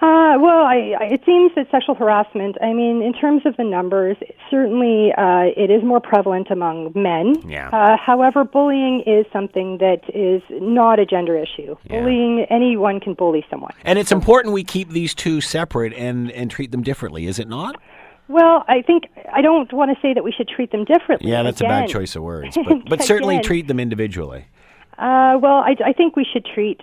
Uh, 0.00 0.38
well, 0.38 0.64
I, 0.64 0.94
I, 1.00 1.04
it 1.06 1.22
seems 1.26 1.50
that 1.56 1.68
sexual 1.72 1.96
harassment, 1.96 2.56
I 2.62 2.72
mean, 2.72 3.02
in 3.02 3.12
terms 3.12 3.42
of 3.44 3.56
the 3.56 3.64
numbers, 3.64 4.16
certainly 4.48 5.12
uh, 5.18 5.50
it 5.56 5.72
is 5.72 5.82
more 5.82 6.00
prevalent 6.00 6.52
among 6.52 6.92
men. 6.94 7.34
Yeah. 7.44 7.68
Uh, 7.70 7.96
however, 7.96 8.44
bullying 8.44 9.02
is 9.06 9.26
something 9.32 9.78
that 9.78 10.02
is 10.14 10.40
not 10.50 11.00
a 11.00 11.06
gender 11.06 11.36
issue. 11.36 11.74
Yeah. 11.90 12.00
Bullying, 12.00 12.46
anyone 12.48 13.00
can 13.00 13.14
bully 13.14 13.44
someone. 13.50 13.72
And 13.82 13.98
it's 13.98 14.12
important 14.12 14.54
we 14.54 14.62
keep 14.62 14.90
these 14.90 15.16
two 15.16 15.40
separate 15.40 15.92
and, 15.94 16.30
and 16.30 16.48
treat 16.48 16.70
them 16.70 16.84
differently, 16.84 17.26
is 17.26 17.40
it 17.40 17.48
not? 17.48 17.74
Well, 18.28 18.64
I 18.68 18.82
think 18.82 19.04
I 19.32 19.40
don't 19.40 19.72
want 19.72 19.90
to 19.90 20.00
say 20.00 20.14
that 20.14 20.22
we 20.22 20.30
should 20.30 20.48
treat 20.48 20.70
them 20.70 20.84
differently. 20.84 21.30
Yeah, 21.30 21.42
that's 21.42 21.60
a 21.60 21.64
bad 21.64 21.88
choice 21.88 22.14
of 22.14 22.22
words. 22.22 22.56
But, 22.68 22.88
but 22.88 23.02
certainly 23.02 23.40
treat 23.40 23.66
them 23.66 23.80
individually. 23.80 24.46
Uh, 24.98 25.38
well, 25.40 25.62
I, 25.64 25.76
I 25.86 25.92
think 25.92 26.16
we 26.16 26.26
should 26.30 26.44
treat. 26.44 26.80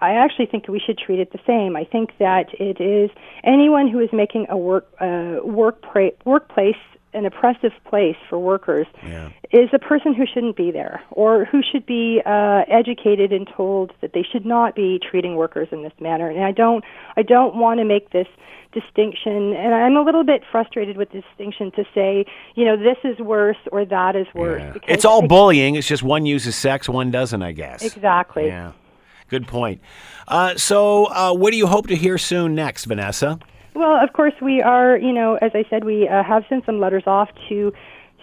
I 0.00 0.12
actually 0.14 0.46
think 0.46 0.68
we 0.68 0.80
should 0.80 0.98
treat 0.98 1.20
it 1.20 1.32
the 1.32 1.40
same. 1.46 1.76
I 1.76 1.84
think 1.84 2.10
that 2.18 2.46
it 2.58 2.80
is 2.80 3.10
anyone 3.44 3.88
who 3.88 4.00
is 4.00 4.10
making 4.12 4.46
a 4.48 4.56
work 4.56 4.86
uh, 5.00 5.36
work 5.44 5.82
pra- 5.82 6.12
workplace 6.24 6.76
an 7.12 7.24
oppressive 7.26 7.70
place 7.88 8.16
for 8.28 8.40
workers 8.40 8.88
Yeah. 9.06 9.28
is 9.52 9.68
a 9.72 9.78
person 9.78 10.14
who 10.14 10.26
shouldn't 10.26 10.56
be 10.56 10.72
there, 10.72 11.00
or 11.12 11.44
who 11.44 11.62
should 11.62 11.86
be 11.86 12.20
uh, 12.26 12.62
educated 12.66 13.32
and 13.32 13.46
told 13.56 13.92
that 14.00 14.12
they 14.14 14.24
should 14.24 14.44
not 14.44 14.74
be 14.74 14.98
treating 14.98 15.36
workers 15.36 15.68
in 15.70 15.84
this 15.84 15.92
manner. 16.00 16.28
And 16.28 16.42
I 16.42 16.50
don't, 16.50 16.82
I 17.16 17.22
don't 17.22 17.54
want 17.54 17.78
to 17.78 17.84
make 17.84 18.10
this 18.10 18.26
distinction, 18.72 19.52
and 19.54 19.72
I'm 19.72 19.96
a 19.96 20.02
little 20.02 20.24
bit 20.24 20.42
frustrated 20.50 20.96
with 20.96 21.12
the 21.12 21.20
distinction 21.20 21.70
to 21.76 21.84
say, 21.94 22.26
you 22.56 22.64
know, 22.64 22.76
this 22.76 22.98
is 23.04 23.16
worse 23.20 23.58
or 23.70 23.84
that 23.84 24.16
is 24.16 24.26
worse. 24.34 24.60
Yeah. 24.60 24.74
It's 24.88 25.04
all 25.04 25.22
bullying. 25.26 25.76
It's 25.76 25.86
just 25.86 26.02
one 26.02 26.26
uses 26.26 26.56
sex, 26.56 26.88
one 26.88 27.12
doesn't, 27.12 27.42
I 27.42 27.52
guess. 27.52 27.84
Exactly. 27.84 28.46
Yeah. 28.46 28.72
Good 29.34 29.48
point. 29.48 29.80
Uh, 30.28 30.54
so, 30.56 31.06
uh, 31.06 31.34
what 31.34 31.50
do 31.50 31.56
you 31.56 31.66
hope 31.66 31.88
to 31.88 31.96
hear 31.96 32.18
soon 32.18 32.54
next, 32.54 32.84
Vanessa? 32.84 33.40
Well, 33.74 34.00
of 34.00 34.12
course, 34.12 34.34
we 34.40 34.62
are, 34.62 34.96
you 34.96 35.12
know, 35.12 35.34
as 35.42 35.50
I 35.54 35.64
said, 35.68 35.82
we 35.82 36.06
uh, 36.06 36.22
have 36.22 36.44
sent 36.48 36.64
some 36.64 36.78
letters 36.78 37.02
off 37.08 37.30
to 37.48 37.72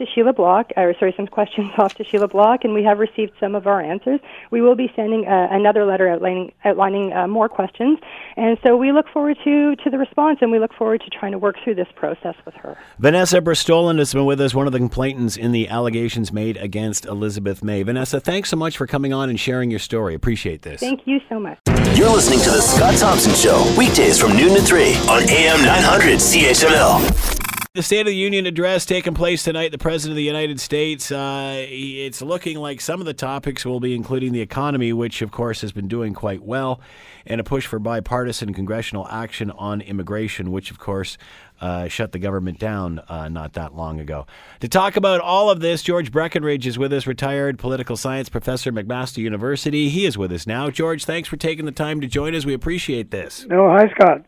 to 0.01 0.11
Sheila 0.13 0.33
Block, 0.33 0.71
or 0.75 0.93
sorry, 0.99 1.13
some 1.15 1.27
questions 1.27 1.71
off 1.77 1.95
to 1.95 2.03
Sheila 2.03 2.27
Block, 2.27 2.63
and 2.63 2.73
we 2.73 2.83
have 2.83 2.99
received 2.99 3.33
some 3.39 3.55
of 3.55 3.67
our 3.67 3.81
answers. 3.81 4.19
We 4.49 4.61
will 4.61 4.75
be 4.75 4.91
sending 4.95 5.27
uh, 5.27 5.47
another 5.51 5.85
letter 5.85 6.09
outlining 6.09 6.51
outlining 6.65 7.13
uh, 7.13 7.27
more 7.27 7.47
questions, 7.47 7.99
and 8.35 8.57
so 8.63 8.75
we 8.75 8.91
look 8.91 9.07
forward 9.09 9.37
to 9.43 9.75
to 9.75 9.89
the 9.89 9.97
response, 9.97 10.39
and 10.41 10.51
we 10.51 10.59
look 10.59 10.73
forward 10.73 11.01
to 11.01 11.09
trying 11.09 11.31
to 11.31 11.37
work 11.37 11.55
through 11.63 11.75
this 11.75 11.87
process 11.95 12.35
with 12.45 12.55
her. 12.55 12.77
Vanessa 12.99 13.41
Brustolin 13.41 13.99
has 13.99 14.13
been 14.13 14.25
with 14.25 14.41
us, 14.41 14.53
one 14.53 14.67
of 14.67 14.73
the 14.73 14.79
complainants 14.79 15.37
in 15.37 15.51
the 15.51 15.69
allegations 15.69 16.33
made 16.33 16.57
against 16.57 17.05
Elizabeth 17.05 17.63
May. 17.63 17.83
Vanessa, 17.83 18.19
thanks 18.19 18.49
so 18.49 18.57
much 18.57 18.77
for 18.77 18.87
coming 18.87 19.13
on 19.13 19.29
and 19.29 19.39
sharing 19.39 19.69
your 19.69 19.79
story. 19.79 20.15
Appreciate 20.15 20.63
this. 20.63 20.79
Thank 20.79 21.05
you 21.05 21.19
so 21.29 21.39
much. 21.39 21.59
You're 21.95 22.09
listening 22.09 22.39
to 22.39 22.49
The 22.49 22.61
Scott 22.61 22.97
Thompson 22.97 23.33
Show, 23.35 23.73
weekdays 23.77 24.19
from 24.19 24.35
noon 24.35 24.55
to 24.55 24.61
3 24.61 24.95
on 25.09 25.29
AM 25.29 25.61
900 25.61 26.17
CHML. 26.17 27.40
The 27.73 27.81
State 27.81 28.01
of 28.01 28.07
the 28.07 28.15
Union 28.15 28.45
address 28.47 28.85
taking 28.85 29.13
place 29.13 29.43
tonight. 29.43 29.71
The 29.71 29.77
President 29.77 30.11
of 30.11 30.17
the 30.17 30.23
United 30.23 30.59
States. 30.59 31.09
Uh, 31.09 31.65
it's 31.69 32.21
looking 32.21 32.57
like 32.57 32.81
some 32.81 32.99
of 32.99 33.05
the 33.05 33.13
topics 33.13 33.65
will 33.65 33.79
be 33.79 33.95
including 33.95 34.33
the 34.33 34.41
economy, 34.41 34.91
which 34.91 35.21
of 35.21 35.31
course 35.31 35.61
has 35.61 35.71
been 35.71 35.87
doing 35.87 36.13
quite 36.13 36.43
well, 36.43 36.81
and 37.25 37.39
a 37.39 37.45
push 37.45 37.65
for 37.65 37.79
bipartisan 37.79 38.53
congressional 38.53 39.07
action 39.07 39.51
on 39.51 39.79
immigration, 39.79 40.51
which 40.51 40.69
of 40.69 40.79
course 40.79 41.17
uh, 41.61 41.87
shut 41.87 42.11
the 42.11 42.19
government 42.19 42.59
down 42.59 42.99
uh, 43.07 43.29
not 43.29 43.53
that 43.53 43.73
long 43.73 44.01
ago. 44.01 44.25
To 44.59 44.67
talk 44.67 44.97
about 44.97 45.21
all 45.21 45.49
of 45.49 45.61
this, 45.61 45.81
George 45.81 46.11
Breckenridge 46.11 46.67
is 46.67 46.77
with 46.77 46.91
us, 46.91 47.07
retired 47.07 47.57
political 47.57 47.95
science 47.95 48.27
professor 48.27 48.69
at 48.69 48.75
McMaster 48.75 49.19
University. 49.19 49.87
He 49.87 50.05
is 50.05 50.17
with 50.17 50.33
us 50.33 50.45
now. 50.45 50.69
George, 50.71 51.05
thanks 51.05 51.29
for 51.29 51.37
taking 51.37 51.63
the 51.63 51.71
time 51.71 52.01
to 52.01 52.07
join 52.07 52.35
us. 52.35 52.43
We 52.43 52.53
appreciate 52.53 53.11
this. 53.11 53.45
No, 53.47 53.69
hi, 53.69 53.87
Scott. 53.91 54.25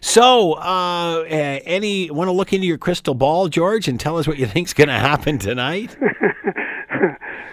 So, 0.00 0.52
uh, 0.54 1.24
any 1.28 2.10
want 2.10 2.28
to 2.28 2.32
look 2.32 2.52
into 2.52 2.66
your 2.66 2.78
crystal 2.78 3.14
ball, 3.14 3.48
George, 3.48 3.88
and 3.88 3.98
tell 3.98 4.18
us 4.18 4.26
what 4.26 4.38
you 4.38 4.46
think's 4.46 4.72
going 4.72 4.88
to 4.88 4.94
happen 4.94 5.38
tonight? 5.38 5.96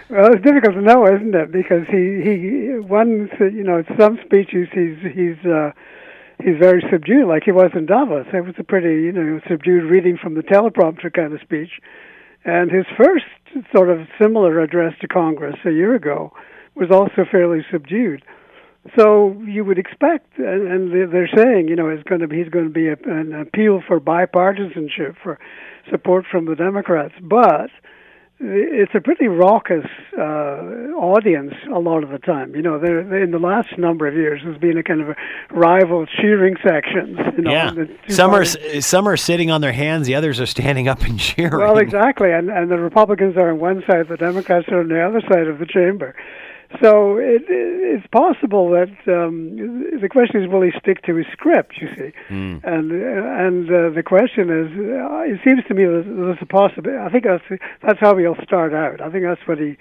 Well, 0.08 0.32
it's 0.32 0.44
difficult 0.44 0.74
to 0.74 0.82
know, 0.82 1.04
isn't 1.04 1.34
it? 1.34 1.50
Because 1.50 1.84
he 1.90 2.22
he 2.22 2.78
one 2.78 3.28
you 3.40 3.64
know 3.64 3.82
some 3.98 4.18
speeches 4.24 4.68
he's 4.72 4.96
he's 5.12 5.36
uh, 5.44 5.72
he's 6.42 6.56
very 6.60 6.82
subdued, 6.90 7.26
like 7.26 7.42
he 7.44 7.50
was 7.50 7.72
in 7.74 7.86
Davos. 7.86 8.26
It 8.32 8.44
was 8.44 8.54
a 8.56 8.64
pretty 8.64 9.02
you 9.02 9.12
know 9.12 9.40
subdued 9.48 9.90
reading 9.90 10.16
from 10.16 10.34
the 10.34 10.42
teleprompter 10.42 11.12
kind 11.12 11.32
of 11.32 11.40
speech, 11.40 11.80
and 12.44 12.70
his 12.70 12.86
first 12.96 13.26
sort 13.74 13.90
of 13.90 14.06
similar 14.20 14.60
address 14.60 14.94
to 15.00 15.08
Congress 15.08 15.56
a 15.64 15.72
year 15.72 15.94
ago 15.94 16.32
was 16.76 16.90
also 16.92 17.26
fairly 17.28 17.66
subdued. 17.70 18.22
So 18.96 19.34
you 19.46 19.64
would 19.64 19.78
expect, 19.78 20.38
and, 20.38 20.68
and 20.70 20.92
they- 20.92 21.06
they're 21.10 21.30
saying, 21.34 21.68
you 21.68 21.76
know, 21.76 21.88
it's 21.88 22.02
going 22.04 22.20
to 22.20 22.28
be, 22.28 22.36
he's 22.38 22.48
going 22.48 22.66
to 22.66 22.70
be 22.70 22.88
a, 22.88 22.96
an 23.06 23.32
appeal 23.32 23.82
for 23.86 23.98
bipartisanship, 24.00 25.16
for 25.22 25.38
support 25.90 26.24
from 26.30 26.44
the 26.46 26.54
Democrats. 26.54 27.14
But 27.22 27.70
it's 28.38 28.92
a 28.94 29.00
pretty 29.00 29.28
raucous 29.28 29.86
uh, 30.18 30.20
audience 30.94 31.54
a 31.74 31.78
lot 31.78 32.02
of 32.04 32.10
the 32.10 32.18
time. 32.18 32.54
You 32.54 32.60
know, 32.60 32.78
there 32.78 33.00
in 33.22 33.30
the 33.30 33.38
last 33.38 33.78
number 33.78 34.06
of 34.06 34.14
years, 34.14 34.42
there's 34.44 34.58
been 34.58 34.76
a 34.76 34.82
kind 34.82 35.00
of 35.00 35.08
a 35.10 35.16
rival 35.50 36.04
cheering 36.06 36.56
sections. 36.62 37.18
You 37.36 37.42
know, 37.42 37.50
yeah, 37.52 37.72
some 38.08 38.30
are 38.30 38.44
parties- 38.44 38.86
some 38.86 39.06
are 39.08 39.16
sitting 39.16 39.50
on 39.50 39.60
their 39.60 39.72
hands, 39.72 40.06
the 40.06 40.14
others 40.14 40.40
are 40.40 40.46
standing 40.46 40.88
up 40.88 41.00
and 41.02 41.18
cheering. 41.28 41.58
Well, 41.58 41.76
exactly, 41.78 42.30
and 42.32 42.48
and 42.50 42.70
the 42.70 42.78
Republicans 42.78 43.36
are 43.36 43.50
on 43.50 43.58
one 43.58 43.82
side, 43.86 44.08
the 44.08 44.16
Democrats 44.16 44.68
are 44.68 44.80
on 44.80 44.88
the 44.88 45.00
other 45.02 45.20
side 45.30 45.46
of 45.48 45.58
the 45.58 45.66
chamber. 45.66 46.14
So 46.82 47.16
it, 47.18 47.42
it's 47.48 48.06
possible 48.08 48.70
that 48.70 48.90
um, 49.06 49.56
the 50.00 50.08
question 50.08 50.42
is, 50.42 50.48
will 50.50 50.62
he 50.62 50.72
stick 50.78 51.02
to 51.02 51.14
his 51.14 51.26
script? 51.32 51.74
You 51.80 51.88
see, 51.96 52.12
Hmm. 52.28 52.56
and 52.64 52.92
uh, 52.92 53.44
and 53.46 53.70
uh, 53.70 53.90
the 53.90 54.02
question 54.04 54.50
is, 54.50 54.68
uh, 54.76 55.32
it 55.32 55.40
seems 55.46 55.62
to 55.68 55.74
me 55.74 55.84
that 55.84 56.04
there's 56.06 56.38
a 56.40 56.46
possibility. 56.46 56.98
I 56.98 57.08
think 57.10 57.24
that's 57.24 57.44
that's 57.82 58.00
how 58.00 58.16
he'll 58.16 58.36
start 58.42 58.74
out. 58.74 59.00
I 59.00 59.10
think 59.10 59.24
that's 59.24 59.46
what 59.46 59.58
he 59.58 59.76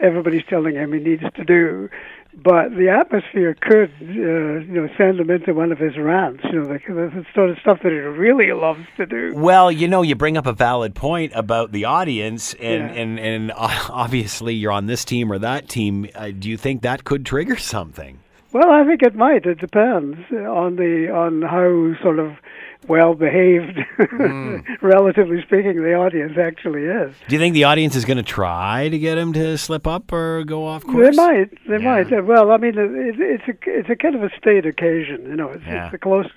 everybody's 0.00 0.44
telling 0.48 0.74
him 0.74 0.92
he 0.92 0.98
needs 1.00 1.22
to 1.34 1.44
do. 1.44 1.88
But 2.32 2.70
the 2.76 2.88
atmosphere 2.88 3.54
could, 3.60 3.90
uh, 4.00 4.04
you 4.04 4.64
know, 4.82 4.88
send 4.96 5.18
him 5.18 5.30
into 5.30 5.52
one 5.52 5.72
of 5.72 5.78
his 5.78 5.98
rants. 5.98 6.44
You 6.44 6.60
know, 6.62 6.66
the, 6.68 6.78
the 6.88 7.26
sort 7.34 7.50
of 7.50 7.58
stuff 7.58 7.80
that 7.82 7.90
he 7.90 7.98
really 7.98 8.52
loves 8.52 8.86
to 8.98 9.06
do. 9.06 9.32
Well, 9.34 9.72
you 9.72 9.88
know, 9.88 10.02
you 10.02 10.14
bring 10.14 10.36
up 10.36 10.46
a 10.46 10.52
valid 10.52 10.94
point 10.94 11.32
about 11.34 11.72
the 11.72 11.86
audience, 11.86 12.54
and 12.54 12.94
Yeah. 12.94 13.02
and 13.02 13.18
and 13.18 13.52
obviously 13.56 14.54
you're 14.54 14.70
on 14.72 14.86
this 14.86 15.04
team 15.04 15.32
or 15.32 15.40
that 15.40 15.68
team. 15.68 16.06
Uh, 16.14 16.30
do 16.30 16.48
you 16.48 16.56
think 16.56 16.82
that 16.82 17.02
could 17.02 17.26
trigger 17.26 17.56
something? 17.56 18.20
Well, 18.52 18.70
I 18.70 18.84
think 18.84 19.02
it 19.02 19.14
might. 19.16 19.44
It 19.44 19.58
depends 19.58 20.18
on 20.32 20.76
the 20.76 21.10
on 21.12 21.42
how 21.42 22.00
sort 22.02 22.20
of 22.20 22.32
well 22.88 23.14
behaved, 23.14 23.78
hmm. 23.98 24.56
relatively 24.82 25.42
speaking, 25.42 25.76
the 25.82 25.94
audience 25.94 26.36
actually 26.38 26.84
is. 26.84 27.14
Do 27.28 27.34
you 27.34 27.38
think 27.40 27.54
the 27.54 27.64
audience 27.64 27.94
is 27.96 28.04
going 28.04 28.16
to 28.16 28.22
try 28.22 28.88
to 28.88 28.98
get 28.98 29.18
him 29.18 29.32
to 29.34 29.56
slip 29.58 29.86
up 29.86 30.12
or 30.12 30.44
go 30.44 30.66
off 30.66 30.84
course? 30.84 31.16
They 31.16 31.22
might. 31.22 31.50
They 31.68 31.78
Yeah. 31.82 32.02
might. 32.02 32.24
Well, 32.26 32.50
I 32.50 32.56
mean, 32.56 32.78
it, 32.78 33.16
it's 33.18 33.48
a 33.48 33.54
it's 33.70 33.90
a 33.90 33.96
kind 33.96 34.14
of 34.14 34.22
a 34.22 34.30
state 34.36 34.66
occasion. 34.66 35.24
You 35.26 35.36
know, 35.36 35.48
it's, 35.50 35.64
Yeah. 35.66 35.84
it's 35.84 35.92
the 35.92 35.98
closest. 35.98 36.34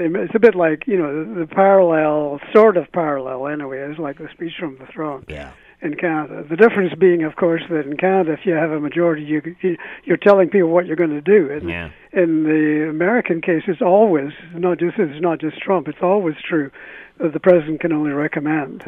It's 0.00 0.34
a 0.34 0.38
bit 0.38 0.54
like 0.54 0.86
you 0.86 0.96
know 0.96 1.24
the, 1.24 1.40
the 1.40 1.46
parallel, 1.46 2.40
sort 2.52 2.76
of 2.76 2.90
parallel 2.92 3.48
anyway, 3.48 3.80
is 3.80 3.98
like 3.98 4.18
the 4.18 4.28
speech 4.32 4.52
from 4.58 4.78
the 4.78 4.86
throne. 4.86 5.24
Yeah. 5.28 5.50
In 5.80 5.94
Canada. 5.94 6.44
The 6.48 6.56
difference 6.56 6.92
being, 6.98 7.22
of 7.22 7.36
course, 7.36 7.62
that 7.70 7.86
in 7.86 7.96
Canada, 7.96 8.32
if 8.32 8.40
you 8.44 8.54
have 8.54 8.70
a 8.72 8.80
majority, 8.80 9.22
you, 9.22 9.42
you 9.62 9.76
you're 10.04 10.16
telling 10.16 10.48
people 10.48 10.68
what 10.70 10.86
you're 10.86 10.96
going 10.96 11.10
to 11.10 11.20
do. 11.20 11.50
And 11.50 11.68
Yeah. 11.68 11.90
in 12.12 12.44
the 12.44 12.88
American 12.88 13.40
case, 13.40 13.62
it's 13.68 13.82
always 13.82 14.32
not 14.54 14.78
just 14.78 14.98
it's 14.98 15.20
not 15.22 15.40
just 15.40 15.58
Trump. 15.60 15.88
It's 15.88 16.02
always 16.02 16.34
true 16.48 16.70
that 17.18 17.32
the 17.32 17.40
president 17.40 17.80
can 17.80 17.92
only 17.92 18.12
recommend. 18.12 18.84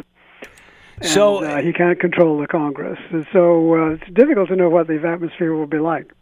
And, 0.96 1.09
So- 1.09 1.44
uh, 1.44 1.62
he 1.62 1.72
can't 1.72 1.98
control 2.00 2.38
the 2.40 2.46
Congress. 2.46 2.98
And 3.11 3.26
so 3.33 3.74
uh, 3.74 3.90
it's 3.94 4.11
difficult 4.12 4.48
to 4.48 4.57
know 4.57 4.68
what 4.68 4.87
the 4.87 4.96
atmosphere 5.07 5.55
will 5.55 5.66
be 5.66 5.79
like. 5.79 6.12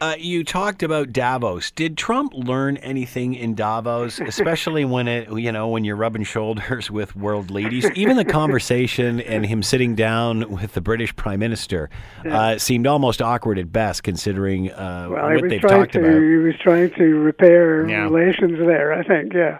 Uh, 0.00 0.14
you 0.18 0.44
talked 0.44 0.82
about 0.82 1.12
Davos. 1.12 1.70
Did 1.70 1.96
Trump 1.96 2.32
learn 2.34 2.76
anything 2.78 3.34
in 3.34 3.54
Davos, 3.54 4.20
especially 4.26 4.84
when 4.84 5.08
it, 5.08 5.30
you 5.32 5.50
know, 5.52 5.68
when 5.68 5.84
you're 5.84 5.96
rubbing 5.96 6.24
shoulders 6.24 6.90
with 6.90 7.16
world 7.16 7.50
leaders? 7.50 7.90
Even 7.92 8.16
the 8.16 8.24
conversation 8.24 9.20
and 9.20 9.46
him 9.46 9.62
sitting 9.62 9.94
down 9.94 10.50
with 10.50 10.72
the 10.74 10.80
British 10.80 11.14
Prime 11.16 11.40
Minister 11.40 11.88
uh, 12.28 12.58
seemed 12.58 12.86
almost 12.86 13.22
awkward 13.22 13.58
at 13.58 13.72
best, 13.72 14.02
considering 14.02 14.70
uh, 14.72 15.08
Well, 15.10 15.34
what 15.34 15.48
they've 15.48 15.60
talked 15.62 15.92
to 15.92 16.00
about. 16.00 16.12
he 16.12 16.36
was 16.36 16.54
trying 16.60 16.90
to 16.94 17.04
repair 17.20 17.88
Yeah. 17.88 18.02
relations 18.04 18.58
there. 18.58 18.92
I 18.92 19.02
think, 19.04 19.32
yeah. 19.32 19.58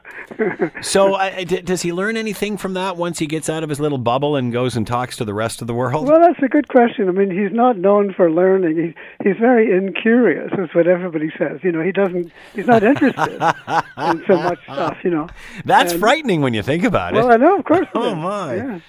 So, 0.83 1.15
uh, 1.15 1.45
d- 1.45 1.63
does 1.63 1.83
he 1.83 1.93
learn 1.93 2.17
anything 2.17 2.57
from 2.57 2.75
that 2.75 2.97
once 2.97 3.19
he 3.19 3.27
gets 3.27 3.49
out 3.49 3.63
of 3.63 3.69
his 3.69 3.81
little 3.81 3.99
bubble 3.99 4.37
and 4.37 4.53
goes 4.53 4.77
and 4.77 4.87
talks 4.87 5.17
to 5.17 5.25
the 5.25 5.35
rest 5.35 5.61
of 5.61 5.67
the 5.67 5.75
world? 5.75 6.09
Well, 6.09 6.21
that's 6.21 6.43
a 6.43 6.49
good 6.49 6.69
question. 6.69 7.09
I 7.09 7.13
mean, 7.13 7.31
he's 7.31 7.53
not 7.55 7.79
known 7.79 8.13
for 8.13 8.31
learning. 8.31 8.95
He, 9.21 9.29
he's 9.29 9.37
very 9.39 9.71
incurious, 9.77 10.24
is 10.33 10.75
what 10.75 10.87
everybody 10.87 11.31
says. 11.39 11.61
You 11.63 11.73
know, 11.73 11.81
he 11.83 11.93
doesn't, 11.93 12.33
he's 12.55 12.67
not 12.67 12.83
interested 12.83 13.33
in 13.99 14.25
so 14.27 14.37
much 14.43 14.63
stuff, 14.65 14.99
you 15.05 15.11
know. 15.11 15.29
That's 15.65 15.93
and- 15.93 16.01
frightening 16.01 16.41
when 16.41 16.55
you 16.55 16.63
think 16.63 16.85
about 16.85 17.15
it. 17.15 17.19
Well. 17.19 17.33
I 17.33 17.37
know, 17.37 17.59
of 17.59 17.65
course. 17.65 17.87
Oh, 17.95 18.11
is. 18.11 18.17
my. 18.17 18.55
Yeah. 18.57 18.81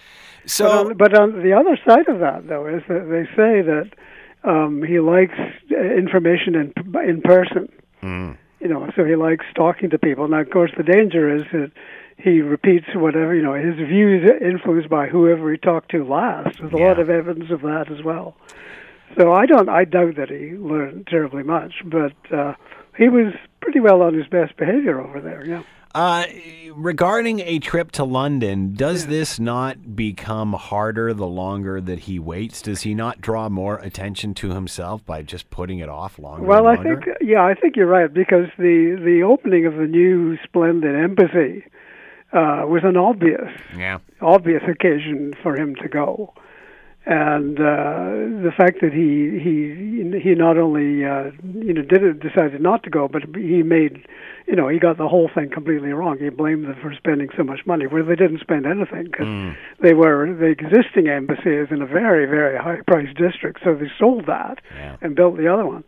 So, 0.46 0.94
but, 0.94 1.14
on, 1.14 1.34
but 1.34 1.38
on 1.38 1.44
the 1.44 1.54
other 1.54 1.78
side 1.88 2.08
of 2.08 2.20
that, 2.20 2.48
though, 2.48 2.68
is 2.68 2.84
that 2.88 3.10
they 3.10 3.26
say 3.36 3.62
that 3.62 3.90
um, 4.44 4.84
he 4.84 5.00
likes 5.00 5.34
uh, 5.72 5.76
information 5.80 6.56
in 6.56 6.74
in 7.10 7.22
person. 7.22 7.68
Hmm. 8.02 8.32
You 8.60 8.68
know, 8.68 8.90
so 8.96 9.04
he 9.06 9.16
likes 9.16 9.46
talking 9.56 9.90
to 9.90 9.98
people. 10.00 10.28
Now, 10.28 10.42
of 10.42 10.50
course, 10.52 10.72
the 10.78 10.84
danger 10.84 11.36
is 11.36 11.44
that 11.52 11.72
he 12.18 12.42
repeats 12.42 12.86
whatever 12.94 13.34
you 13.36 13.42
know. 13.42 13.54
His 13.56 13.76
views 13.76 14.30
influenced 14.42 14.90
by 14.90 15.08
whoever 15.08 15.52
he 15.52 15.58
talked 15.58 15.90
to 15.92 16.04
last. 16.06 16.60
There's 16.60 16.74
a 16.74 16.78
Yeah. 16.78 16.88
lot 16.90 17.00
of 17.00 17.10
evidence 17.10 17.50
of 17.52 17.62
that 17.62 17.92
as 17.92 18.04
well. 18.04 18.36
So 19.18 19.34
I 19.34 19.46
don't. 19.46 19.70
I 19.70 19.86
doubt 19.86 20.16
that 20.18 20.30
he 20.30 20.58
learned 20.58 21.08
terribly 21.08 21.44
much, 21.44 21.74
but 21.86 22.16
uh, 22.34 22.54
he 22.98 23.10
was 23.10 23.34
pretty 23.62 23.80
well 23.80 24.02
on 24.02 24.14
his 24.14 24.28
best 24.28 24.58
behavior 24.58 25.00
over 25.00 25.22
there. 25.22 25.46
Yeah. 25.46 25.64
Uh, 25.96 26.26
regarding 26.76 27.40
a 27.40 27.58
trip 27.58 27.90
to 27.90 28.04
London, 28.04 28.74
does 28.74 29.08
this 29.08 29.40
not 29.40 29.96
become 29.96 30.52
harder 30.52 31.14
the 31.14 31.26
longer 31.26 31.80
that 31.80 32.00
he 32.00 32.20
waits? 32.20 32.62
Does 32.62 32.82
he 32.82 32.94
not 32.94 33.22
draw 33.22 33.48
more 33.48 33.78
attention 33.78 34.34
to 34.36 34.50
himself 34.50 35.06
by 35.06 35.22
just 35.22 35.50
putting 35.50 35.80
it 35.80 35.88
off 35.88 36.20
longer? 36.20 36.46
Well, 36.46 36.68
I 36.68 36.76
longer? 36.76 37.02
think 37.02 37.18
yeah, 37.22 37.46
I 37.46 37.54
think 37.54 37.78
you're 37.78 37.88
right 37.88 38.14
because 38.14 38.48
the 38.58 39.00
the 39.02 39.24
opening 39.24 39.66
of 39.66 39.76
the 39.76 39.88
new 39.88 40.38
splendid 40.44 40.96
embassy 41.02 41.64
uh, 42.34 42.64
was 42.68 42.82
an 42.84 42.98
obvious 42.98 43.50
yeah. 43.78 44.00
obvious 44.20 44.64
occasion 44.68 45.34
for 45.42 45.56
him 45.56 45.76
to 45.76 45.88
go, 45.88 46.34
and 47.06 47.60
uh, 47.60 48.42
the 48.44 48.52
fact 48.58 48.82
that 48.82 48.92
he 48.92 49.38
he 49.40 50.20
he 50.20 50.34
not 50.36 50.58
only 50.58 51.06
uh, 51.06 51.32
you 51.44 51.74
know 51.74 51.82
did 51.84 52.04
it, 52.04 52.20
decided 52.20 52.62
not 52.62 52.84
to 52.84 52.90
go, 52.90 53.08
but 53.08 53.22
he 53.36 53.62
made 53.62 54.06
you 54.48 54.56
know 54.56 54.68
he 54.68 54.80
got 54.80 54.98
the 54.98 55.08
whole 55.08 55.30
thing 55.34 55.50
completely 55.52 55.90
wrong. 55.92 56.18
He 56.20 56.30
blamed 56.30 56.66
them 56.66 56.76
for 56.82 56.94
spending 56.98 57.30
so 57.38 57.44
much 57.44 57.60
money 57.66 57.86
where 57.86 58.04
they 58.04 58.16
didn't 58.16 58.40
spend 58.42 58.66
anything 58.66 59.06
because 59.06 59.28
they 59.82 59.94
were 59.94 60.34
the 60.34 60.46
existing 60.48 61.08
embassy 61.08 61.54
is 61.56 61.68
in 61.70 61.82
a 61.82 61.86
very 61.88 62.26
very 62.26 62.58
high 62.58 62.82
price 62.88 63.10
district, 63.16 63.60
so 63.64 63.76
they 63.76 63.92
sold 64.00 64.26
that 64.26 64.60
Yeah. 64.76 64.98
and 65.02 65.16
built 65.16 65.38
the 65.38 65.48
other 65.52 65.66
one. 65.66 65.84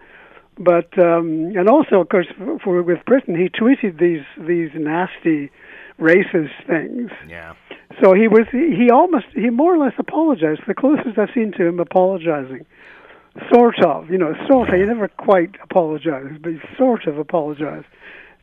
But 0.60 0.98
um, 1.00 1.54
and 1.56 1.68
also, 1.70 2.02
of 2.02 2.10
course, 2.10 2.28
for, 2.38 2.60
for 2.60 2.84
with 2.84 3.04
Britain, 3.06 3.36
he 3.36 3.50
tweeted 3.50 4.00
these 4.00 4.26
these 4.48 4.70
nasty 4.76 5.52
racist 6.00 6.54
things. 6.68 7.10
Yeah. 7.28 7.54
So 8.02 8.14
he 8.14 8.28
was 8.28 8.46
he, 8.52 8.90
almost 8.92 9.26
he 9.34 9.50
more 9.50 9.74
or 9.74 9.78
less 9.78 9.94
apologized. 9.98 10.62
The 10.68 10.76
closest 10.76 11.18
I've 11.18 11.30
seen 11.34 11.52
to 11.54 11.66
him 11.66 11.80
apologizing, 11.80 12.66
sort 13.52 13.84
of, 13.84 14.10
you 14.10 14.18
know, 14.18 14.36
sort 14.48 14.70
of. 14.70 14.76
He 14.76 14.82
never 14.82 15.08
quite 15.08 15.56
apologized, 15.64 16.42
but 16.42 16.54
he 16.54 16.60
sort 16.78 17.08
of 17.08 17.18
apologized. 17.18 17.88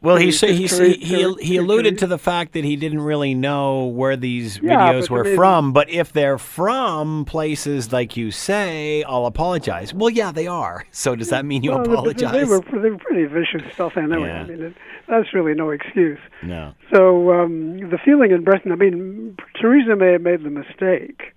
Well, 0.04 0.16
he 0.16 0.30
he 0.30 0.66
he, 0.66 0.92
he, 0.96 1.34
he 1.40 1.56
alluded 1.56 1.98
to 1.98 2.06
the 2.06 2.18
fact 2.18 2.52
that 2.52 2.62
he 2.62 2.76
didn't 2.76 3.00
really 3.00 3.34
know 3.34 3.86
where 3.86 4.16
these 4.16 4.58
Yeah, 4.62 4.92
videos 4.92 5.08
were 5.08 5.24
from. 5.34 5.72
But 5.72 5.88
if 5.90 6.12
they're 6.12 6.38
from 6.38 7.24
places 7.24 7.92
like 7.92 8.16
you 8.16 8.30
say, 8.30 9.02
I'll 9.04 9.26
apologize. 9.26 9.94
Well, 9.94 10.10
yeah, 10.10 10.30
they 10.32 10.46
are. 10.46 10.84
So 11.04 11.16
does 11.16 11.28
that 11.30 11.44
mean 11.44 11.62
you 11.62 11.70
Well, 11.72 11.80
apologize? 11.82 12.32
They, 12.32 12.44
were 12.44 12.60
they 12.60 12.90
were 12.90 12.98
pretty 12.98 13.24
vicious 13.24 13.62
stuff 13.74 13.96
anyway. 13.96 14.28
Yeah. 14.28 14.42
I 14.42 14.46
mean, 14.46 14.62
it, 14.62 14.74
that's 15.08 15.34
really 15.34 15.54
no 15.54 15.70
excuse. 15.70 16.18
no. 16.42 16.74
So 16.92 17.32
um, 17.32 17.78
the 17.90 17.98
feeling 18.04 18.30
in 18.30 18.44
Britain, 18.44 18.72
I 18.72 18.76
mean, 18.76 19.36
Theresa 19.60 19.96
May 19.96 20.12
have 20.12 20.22
made 20.22 20.42
the 20.44 20.50
mistake 20.50 21.33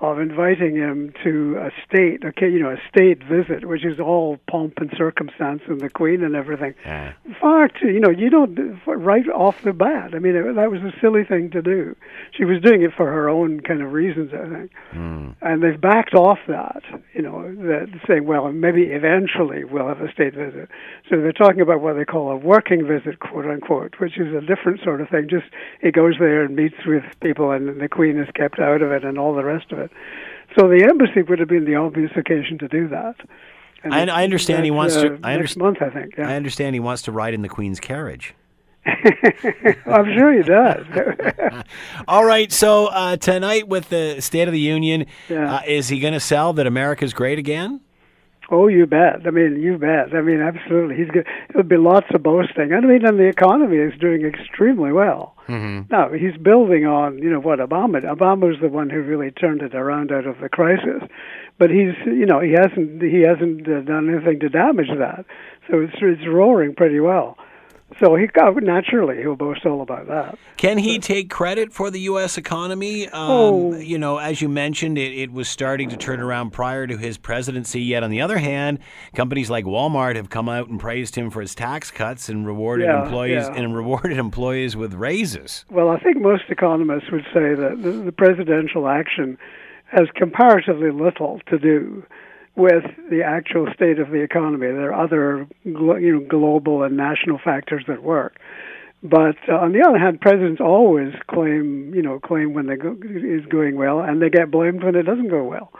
of 0.00 0.20
inviting 0.20 0.76
him 0.76 1.12
to 1.24 1.56
a 1.58 1.70
state, 1.84 2.24
okay, 2.24 2.48
you 2.48 2.60
know, 2.60 2.70
a 2.70 2.80
state 2.88 3.22
visit, 3.24 3.66
which 3.66 3.84
is 3.84 3.98
all 3.98 4.38
pomp 4.48 4.74
and 4.78 4.92
circumstance 4.96 5.62
and 5.66 5.80
the 5.80 5.90
Queen 5.90 6.22
and 6.22 6.36
everything. 6.36 6.74
Yeah. 6.84 7.12
Far 7.40 7.68
too, 7.68 7.88
you 7.88 7.98
know, 7.98 8.10
you 8.10 8.30
don't 8.30 8.80
right 8.86 9.28
off 9.28 9.62
the 9.62 9.72
bat. 9.72 10.14
I 10.14 10.20
mean, 10.20 10.36
it, 10.36 10.54
that 10.54 10.70
was 10.70 10.82
a 10.82 10.92
silly 11.00 11.24
thing 11.24 11.50
to 11.50 11.62
do. 11.62 11.96
She 12.36 12.44
was 12.44 12.60
doing 12.62 12.82
it 12.82 12.92
for 12.96 13.06
her 13.06 13.28
own 13.28 13.60
kind 13.60 13.82
of 13.82 13.92
reasons, 13.92 14.32
I 14.32 14.48
think. 14.48 14.70
Hmm. 14.92 15.30
And 15.42 15.62
they've 15.62 15.80
backed 15.80 16.14
off 16.14 16.38
that, 16.46 16.82
you 17.12 17.22
know, 17.22 17.52
that 17.66 17.88
saying, 18.06 18.24
well, 18.24 18.52
maybe 18.52 18.82
eventually 18.84 19.64
we'll 19.64 19.88
have 19.88 20.00
a 20.00 20.12
state 20.12 20.34
visit. 20.34 20.68
So 21.10 21.16
they're 21.20 21.32
talking 21.32 21.60
about 21.60 21.80
what 21.80 21.94
they 21.94 22.04
call 22.04 22.30
a 22.30 22.36
working 22.36 22.86
visit, 22.86 23.18
quote 23.18 23.46
unquote, 23.46 23.94
which 23.98 24.18
is 24.18 24.32
a 24.32 24.40
different 24.40 24.80
sort 24.84 25.00
of 25.00 25.08
thing. 25.08 25.26
Just 25.28 25.46
he 25.80 25.90
goes 25.90 26.14
there 26.20 26.44
and 26.44 26.54
meets 26.54 26.86
with 26.86 27.02
people, 27.20 27.50
and 27.50 27.80
the 27.80 27.88
Queen 27.88 28.18
is 28.18 28.28
kept 28.34 28.60
out 28.60 28.82
of 28.82 28.92
it, 28.92 29.04
and 29.04 29.18
all 29.18 29.34
the 29.34 29.44
rest 29.44 29.72
of 29.72 29.78
it. 29.78 29.87
So 30.58 30.68
the 30.68 30.84
embassy 30.88 31.22
would 31.22 31.38
have 31.38 31.48
been 31.48 31.64
the 31.64 31.74
obvious 31.76 32.10
occasion 32.16 32.58
to 32.58 32.68
do 32.68 32.88
that. 32.88 33.16
And 33.84 33.94
I- 33.94 34.20
I 34.20 34.24
understand 34.24 34.64
he 34.64 34.70
that's, 34.70 34.76
wants 34.76 34.94
to- 34.96 35.14
uh, 35.14 35.18
I 35.22 35.36
next 35.36 35.54
underst- 35.54 35.56
month, 35.58 35.78
I 35.82 35.90
think. 35.90 36.14
Yeah. 36.18 36.28
I 36.28 36.34
understand 36.34 36.74
he 36.74 36.80
wants 36.80 37.02
to 37.02 37.12
ride 37.12 37.34
in 37.34 37.42
the 37.42 37.48
Queen's 37.48 37.78
carriage. 37.80 38.34
I'm 38.86 40.06
sure 40.16 40.32
he 40.32 40.42
does. 40.42 40.86
All 42.08 42.24
right. 42.24 42.50
So 42.50 42.86
uh, 42.86 43.16
tonight 43.16 43.68
with 43.68 43.88
the 43.90 44.20
State 44.20 44.48
of 44.48 44.52
the 44.52 44.60
Union, 44.60 45.06
Yeah. 45.28 45.56
uh, 45.56 45.60
is 45.66 45.88
he 45.88 46.00
going 46.00 46.14
to 46.14 46.20
sell 46.20 46.52
that 46.54 46.66
America's 46.66 47.12
great 47.12 47.38
again? 47.38 47.80
Oh, 48.50 48.66
you 48.66 48.86
bet. 48.86 49.26
I 49.26 49.30
mean, 49.30 49.60
you 49.60 49.76
bet. 49.76 50.14
I 50.14 50.22
mean, 50.22 50.40
absolutely. 50.40 50.96
He's 50.96 51.10
good. 51.10 51.26
There'll 51.52 51.68
be 51.68 51.76
lots 51.76 52.06
of 52.14 52.22
boasting. 52.22 52.72
I 52.72 52.80
mean, 52.80 53.04
and 53.04 53.18
the 53.18 53.28
economy 53.28 53.76
is 53.76 53.92
doing 54.00 54.24
extremely 54.24 54.90
well. 54.90 55.34
Mm-hmm. 55.48 55.92
Now 55.92 56.10
he's 56.12 56.36
building 56.40 56.86
on, 56.86 57.18
you 57.18 57.30
know, 57.30 57.40
what 57.40 57.58
Obama. 57.58 58.02
Obama 58.04 58.48
was 58.48 58.56
the 58.60 58.68
one 58.68 58.88
who 58.88 59.02
really 59.02 59.30
turned 59.30 59.60
it 59.60 59.74
around 59.74 60.12
out 60.12 60.26
of 60.26 60.40
the 60.40 60.48
crisis, 60.48 61.02
but 61.58 61.70
he's, 61.70 61.94
you 62.06 62.24
know, 62.24 62.40
he 62.40 62.52
hasn't 62.52 63.02
he 63.02 63.20
hasn't 63.20 63.68
uh, 63.68 63.80
done 63.82 64.08
anything 64.08 64.40
to 64.40 64.48
damage 64.48 64.90
that. 64.98 65.26
So 65.70 65.80
it's 65.80 65.96
it's 66.00 66.26
roaring 66.26 66.74
pretty 66.74 67.00
well. 67.00 67.36
So 68.00 68.14
he 68.16 68.26
got 68.26 68.54
naturally 68.62 69.18
he'll 69.18 69.34
boast 69.34 69.64
all 69.64 69.80
about 69.80 70.06
that. 70.08 70.38
Can 70.56 70.78
he 70.78 70.98
take 70.98 71.30
credit 71.30 71.72
for 71.72 71.90
the 71.90 72.00
U.S. 72.00 72.36
economy? 72.38 73.08
Um, 73.08 73.28
Oh. 73.30 73.74
You 73.76 73.98
know, 73.98 74.18
as 74.18 74.42
you 74.42 74.48
mentioned, 74.48 74.98
it, 74.98 75.12
it 75.18 75.32
was 75.32 75.48
starting 75.48 75.88
to 75.90 75.96
turn 75.96 76.20
around 76.20 76.50
prior 76.50 76.86
to 76.86 76.96
his 76.96 77.16
presidency. 77.18 77.80
Yet, 77.80 78.02
on 78.02 78.10
the 78.10 78.20
other 78.20 78.38
hand, 78.38 78.78
companies 79.14 79.48
like 79.50 79.64
Walmart 79.64 80.16
have 80.16 80.28
come 80.28 80.48
out 80.48 80.68
and 80.68 80.78
praised 80.78 81.14
him 81.14 81.30
for 81.30 81.40
his 81.40 81.54
tax 81.54 81.90
cuts 81.90 82.28
and 82.28 82.46
rewarded 82.46 82.86
Yeah, 82.86 83.04
employees 83.04 83.46
yeah. 83.48 83.54
and 83.54 83.74
rewarded 83.82 84.18
employees 84.18 84.76
with 84.76 84.94
raises. 84.94 85.64
Well, 85.70 85.88
I 85.88 85.98
think 85.98 86.20
most 86.20 86.44
economists 86.50 87.10
would 87.10 87.24
say 87.32 87.54
that 87.54 87.78
the, 87.82 87.90
the 87.90 88.12
presidential 88.12 88.88
action 88.88 89.38
has 89.86 90.08
comparatively 90.14 90.90
little 90.90 91.40
to 91.46 91.58
do 91.58 92.04
with 92.56 92.84
the 93.10 93.22
actual 93.22 93.68
state 93.72 93.98
of 93.98 94.10
the 94.10 94.20
economy. 94.20 94.66
There 94.66 94.92
are 94.92 95.04
other, 95.04 95.46
you 95.64 96.12
know, 96.12 96.26
global 96.28 96.82
and 96.82 96.96
national 96.96 97.38
factors 97.38 97.84
that 97.86 98.02
work. 98.02 98.38
But 99.02 99.36
uh, 99.48 99.54
on 99.54 99.72
the 99.72 99.84
other 99.86 99.98
hand, 99.98 100.20
presidents 100.20 100.60
always 100.60 101.14
claim, 101.28 101.94
you 101.94 102.02
know, 102.02 102.18
claim 102.18 102.52
when 102.52 102.66
they 102.66 102.76
go, 102.76 102.96
is 103.02 103.46
going 103.46 103.76
well, 103.76 104.00
and 104.00 104.20
they 104.20 104.28
get 104.28 104.50
blamed 104.50 104.82
when 104.82 104.96
it 104.96 105.04
doesn't 105.04 105.28
go 105.28 105.44
well, 105.44 105.72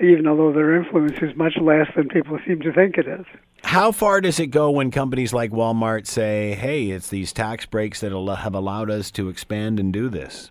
even 0.00 0.26
although 0.26 0.52
their 0.52 0.74
influence 0.74 1.18
is 1.20 1.36
much 1.36 1.58
less 1.60 1.88
than 1.94 2.08
people 2.08 2.38
seem 2.46 2.60
to 2.60 2.72
think 2.72 2.96
it 2.96 3.06
is. 3.06 3.26
How 3.62 3.92
far 3.92 4.22
does 4.22 4.40
it 4.40 4.46
go 4.46 4.70
when 4.70 4.90
companies 4.90 5.34
like 5.34 5.50
Walmart 5.50 6.06
say, 6.06 6.54
"Hey, 6.54 6.90
it's 6.90 7.08
these 7.08 7.34
tax 7.34 7.66
breaks 7.66 8.00
that 8.00 8.10
have 8.10 8.54
allowed 8.54 8.90
us 8.90 9.10
to 9.12 9.28
expand 9.28 9.78
and 9.78 9.92
do 9.92 10.08
this"? 10.08 10.50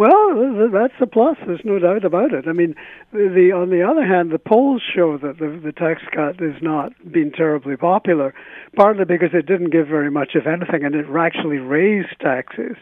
Well, 0.00 0.70
that's 0.72 0.94
a 1.02 1.06
plus. 1.06 1.36
There's 1.46 1.60
no 1.62 1.78
doubt 1.78 2.06
about 2.06 2.32
it. 2.32 2.48
I 2.48 2.52
mean, 2.52 2.74
the, 3.12 3.52
on 3.54 3.68
the 3.68 3.82
other 3.82 4.02
hand, 4.02 4.30
the 4.30 4.38
polls 4.38 4.80
show 4.80 5.18
that 5.18 5.38
the, 5.38 5.60
the 5.62 5.72
tax 5.72 6.00
cut 6.10 6.40
has 6.40 6.62
not 6.62 6.92
been 7.12 7.30
terribly 7.30 7.76
popular, 7.76 8.32
partly 8.74 9.04
because 9.04 9.28
it 9.34 9.44
didn't 9.44 9.68
give 9.68 9.88
very 9.88 10.10
much 10.10 10.36
of 10.36 10.46
anything, 10.46 10.84
and 10.86 10.94
it 10.94 11.04
actually 11.14 11.58
raised 11.58 12.18
taxes 12.18 12.78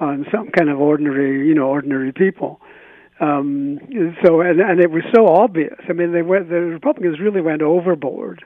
on 0.00 0.26
some 0.34 0.50
kind 0.50 0.68
of 0.68 0.80
ordinary, 0.80 1.46
you 1.46 1.54
know, 1.54 1.68
ordinary 1.68 2.10
people. 2.10 2.60
Um, 3.20 3.78
so, 4.24 4.40
and 4.40 4.60
and 4.60 4.80
it 4.80 4.90
was 4.90 5.04
so 5.14 5.28
obvious. 5.28 5.78
I 5.88 5.92
mean, 5.92 6.10
they 6.10 6.22
went. 6.22 6.48
The 6.48 6.56
Republicans 6.56 7.20
really 7.20 7.42
went 7.42 7.62
overboard 7.62 8.42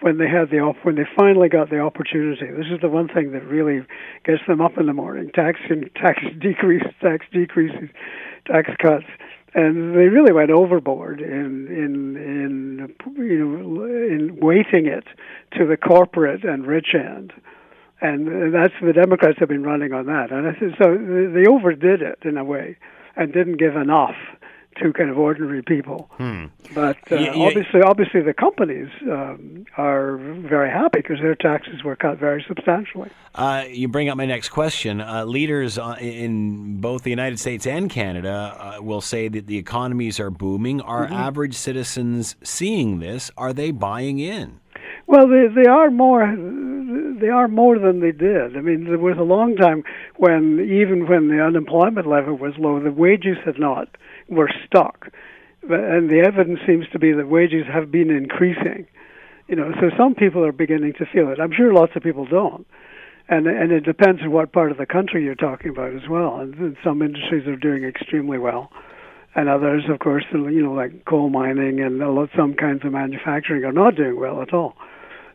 when 0.00 0.18
they 0.18 0.28
had 0.28 0.50
the 0.50 0.58
when 0.82 0.96
they 0.96 1.06
finally 1.16 1.48
got 1.48 1.70
the 1.70 1.80
opportunity. 1.80 2.46
This 2.46 2.66
is 2.72 2.80
the 2.80 2.88
one 2.88 3.08
thing 3.08 3.32
that 3.32 3.44
really 3.44 3.84
gets 4.24 4.42
them 4.46 4.60
up 4.60 4.78
in 4.78 4.86
the 4.86 4.92
morning: 4.92 5.30
tax 5.34 5.60
and 5.68 5.90
tax 5.94 6.22
decrease, 6.40 6.84
tax 7.00 7.26
decreases, 7.32 7.90
tax 8.46 8.70
cuts, 8.78 9.06
and 9.54 9.94
they 9.94 10.08
really 10.08 10.32
went 10.32 10.50
overboard 10.50 11.20
in 11.20 11.66
in 11.68 12.16
in 12.16 12.94
you 13.16 13.38
know 13.38 13.84
in 13.84 14.38
weighting 14.40 14.86
it 14.86 15.04
to 15.56 15.66
the 15.66 15.76
corporate 15.76 16.44
and 16.44 16.66
rich 16.66 16.94
end. 16.94 17.32
And 18.02 18.54
that's 18.54 18.72
the 18.80 18.94
Democrats 18.94 19.38
have 19.40 19.50
been 19.50 19.62
running 19.62 19.92
on 19.92 20.06
that, 20.06 20.30
and 20.32 20.56
so 20.78 20.96
they 20.96 21.46
overdid 21.46 22.00
it 22.00 22.20
in 22.24 22.38
a 22.38 22.44
way, 22.44 22.78
and 23.14 23.30
didn't 23.30 23.58
give 23.58 23.76
enough 23.76 24.16
to 24.80 24.92
kind 24.92 25.10
of 25.10 25.18
ordinary 25.18 25.62
people. 25.62 26.10
But 26.74 26.96
uh, 27.10 27.16
Yeah, 27.16 27.34
yeah. 27.34 27.46
obviously, 27.46 27.82
obviously, 27.82 28.20
the 28.22 28.34
companies 28.34 28.88
um, 29.02 29.64
are 29.76 30.16
very 30.18 30.70
happy 30.70 31.00
because 31.00 31.18
their 31.20 31.34
taxes 31.34 31.82
were 31.84 31.96
cut 31.96 32.18
very 32.18 32.44
substantially. 32.46 33.10
Uh, 33.34 33.64
you 33.68 33.86
bring 33.88 34.08
up 34.08 34.16
my 34.16 34.26
next 34.26 34.48
question. 34.50 35.00
Uh, 35.00 35.24
leaders 35.24 35.78
uh, 35.78 35.96
in 36.00 36.80
both 36.80 37.02
the 37.02 37.10
United 37.10 37.38
States 37.38 37.66
and 37.66 37.88
Canada 37.90 38.56
uh, 38.58 38.82
will 38.82 39.00
say 39.00 39.28
that 39.28 39.46
the 39.46 39.56
economies 39.58 40.18
are 40.20 40.30
booming. 40.30 40.80
Are 40.80 41.00
Mm-hmm. 41.06 41.14
average 41.14 41.54
citizens 41.54 42.36
seeing 42.42 42.98
this? 43.00 43.30
Are 43.36 43.52
they 43.52 43.70
buying 43.70 44.18
in? 44.18 44.60
Well, 45.06 45.28
they 45.28 45.46
they 45.48 45.68
are 45.68 45.90
more 45.90 46.26
they 47.20 47.28
are 47.28 47.48
more 47.48 47.78
than 47.78 48.00
they 48.00 48.12
did. 48.12 48.56
I 48.56 48.60
mean, 48.60 48.84
there 48.84 48.98
was 48.98 49.18
a 49.18 49.22
long 49.22 49.56
time 49.56 49.84
when 50.16 50.60
even 50.60 51.06
when 51.06 51.28
the 51.28 51.42
unemployment 51.42 52.06
level 52.06 52.34
was 52.34 52.54
low, 52.58 52.80
the 52.80 52.92
wages 52.92 53.36
had 53.44 53.58
not 53.58 53.88
were 54.28 54.50
stuck, 54.66 55.08
and 55.62 56.08
the 56.10 56.20
evidence 56.26 56.60
seems 56.66 56.86
to 56.92 56.98
be 56.98 57.12
that 57.12 57.28
wages 57.28 57.66
have 57.72 57.90
been 57.90 58.10
increasing. 58.10 58.86
You 59.48 59.56
know, 59.56 59.72
so 59.80 59.90
some 59.98 60.14
people 60.14 60.44
are 60.44 60.52
beginning 60.52 60.92
to 60.94 61.06
feel 61.06 61.28
it. 61.30 61.40
I'm 61.40 61.52
sure 61.52 61.72
lots 61.72 61.92
of 61.96 62.02
people 62.02 62.24
don't. 62.24 62.66
And 63.28 63.46
and 63.46 63.70
it 63.72 63.84
depends 63.84 64.22
on 64.22 64.30
what 64.30 64.52
part 64.52 64.72
of 64.72 64.78
the 64.78 64.86
country 64.86 65.24
you're 65.24 65.34
talking 65.34 65.70
about 65.70 65.94
as 65.94 66.08
well. 66.08 66.40
And 66.40 66.76
some 66.82 67.02
industries 67.02 67.46
are 67.46 67.56
doing 67.56 67.84
extremely 67.84 68.38
well, 68.38 68.70
and 69.34 69.48
others, 69.48 69.84
of 69.88 69.98
course, 70.00 70.24
you 70.32 70.62
know, 70.62 70.72
like 70.72 71.04
coal 71.04 71.28
mining 71.30 71.80
and 71.80 72.02
a 72.02 72.10
lot, 72.10 72.30
some 72.36 72.54
kinds 72.54 72.84
of 72.84 72.92
manufacturing 72.92 73.64
are 73.64 73.72
not 73.72 73.94
doing 73.96 74.18
well 74.18 74.42
at 74.42 74.52
all. 74.52 74.76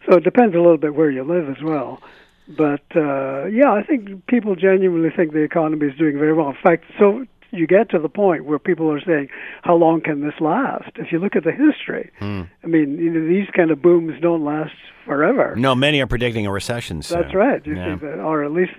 So 0.10 0.17
it 0.17 0.23
depends 0.23 0.53
a 0.53 0.60
little 0.60 0.77
bit 0.77 0.95
where 0.95 1.10
you 1.10 1.23
live 1.23 1.49
as 1.49 1.63
well. 1.63 2.01
But 2.47 2.84
uh, 2.95 3.45
yeah, 3.45 3.71
I 3.73 3.81
think 3.88 4.27
people 4.27 4.55
genuinely 4.55 5.10
think 5.15 5.31
the 5.34 5.39
economy 5.43 5.88
is 5.88 5.97
doing 5.97 6.17
very 6.19 6.34
well. 6.34 6.49
In 6.49 6.55
fact, 6.62 6.84
so 6.99 7.25
you 7.51 7.65
get 7.65 7.89
to 7.91 7.99
the 7.99 8.10
point 8.10 8.45
where 8.45 8.60
people 8.60 8.91
are 8.91 8.99
saying, 9.01 9.29
"How 9.63 9.75
long 9.75 10.01
can 10.01 10.21
this 10.21 10.36
last?" 10.39 10.91
If 10.97 11.12
you 11.12 11.17
look 11.17 11.36
at 11.36 11.43
the 11.43 11.51
history, 11.51 12.12
Mm. 12.21 12.47
I 12.63 12.67
mean, 12.67 12.99
you 12.99 13.10
know, 13.10 13.25
these 13.27 13.47
kind 13.55 13.71
of 13.71 13.81
booms 13.81 14.21
don't 14.21 14.43
last 14.45 14.75
forever. 15.05 15.55
No, 15.58 15.73
many 15.73 16.01
are 16.01 16.08
predicting 16.08 16.45
a 16.45 16.51
recession. 16.51 17.01
soon. 17.01 17.21
That's 17.21 17.34
right. 17.34 17.65
You 17.65 17.75
Yeah. 17.75 17.95
that, 17.95 18.19
or 18.19 18.43
at 18.43 18.51
least 18.51 18.73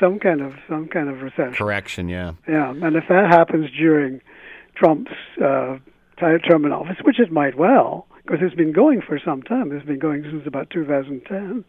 some 0.00 0.18
kind 0.18 0.40
of 0.40 0.54
some 0.66 0.86
kind 0.88 1.10
of 1.10 1.20
recession. 1.20 1.52
Correction, 1.52 2.08
yeah. 2.08 2.32
Yeah, 2.48 2.70
and 2.70 2.96
if 2.96 3.04
that 3.08 3.28
happens 3.28 3.70
during 3.72 4.22
Trump's 4.80 5.12
uh, 5.44 5.78
term 6.18 6.64
in 6.64 6.72
office, 6.72 6.96
which 7.02 7.20
it 7.20 7.30
might 7.30 7.56
well, 7.56 8.06
because 8.24 8.38
it's 8.42 8.54
been 8.54 8.72
going 8.72 9.02
for 9.02 9.18
some 9.24 9.42
time. 9.42 9.72
It's 9.72 9.86
been 9.86 9.98
going 9.98 10.22
since 10.22 10.46
about 10.46 10.70
2010. 10.70 11.64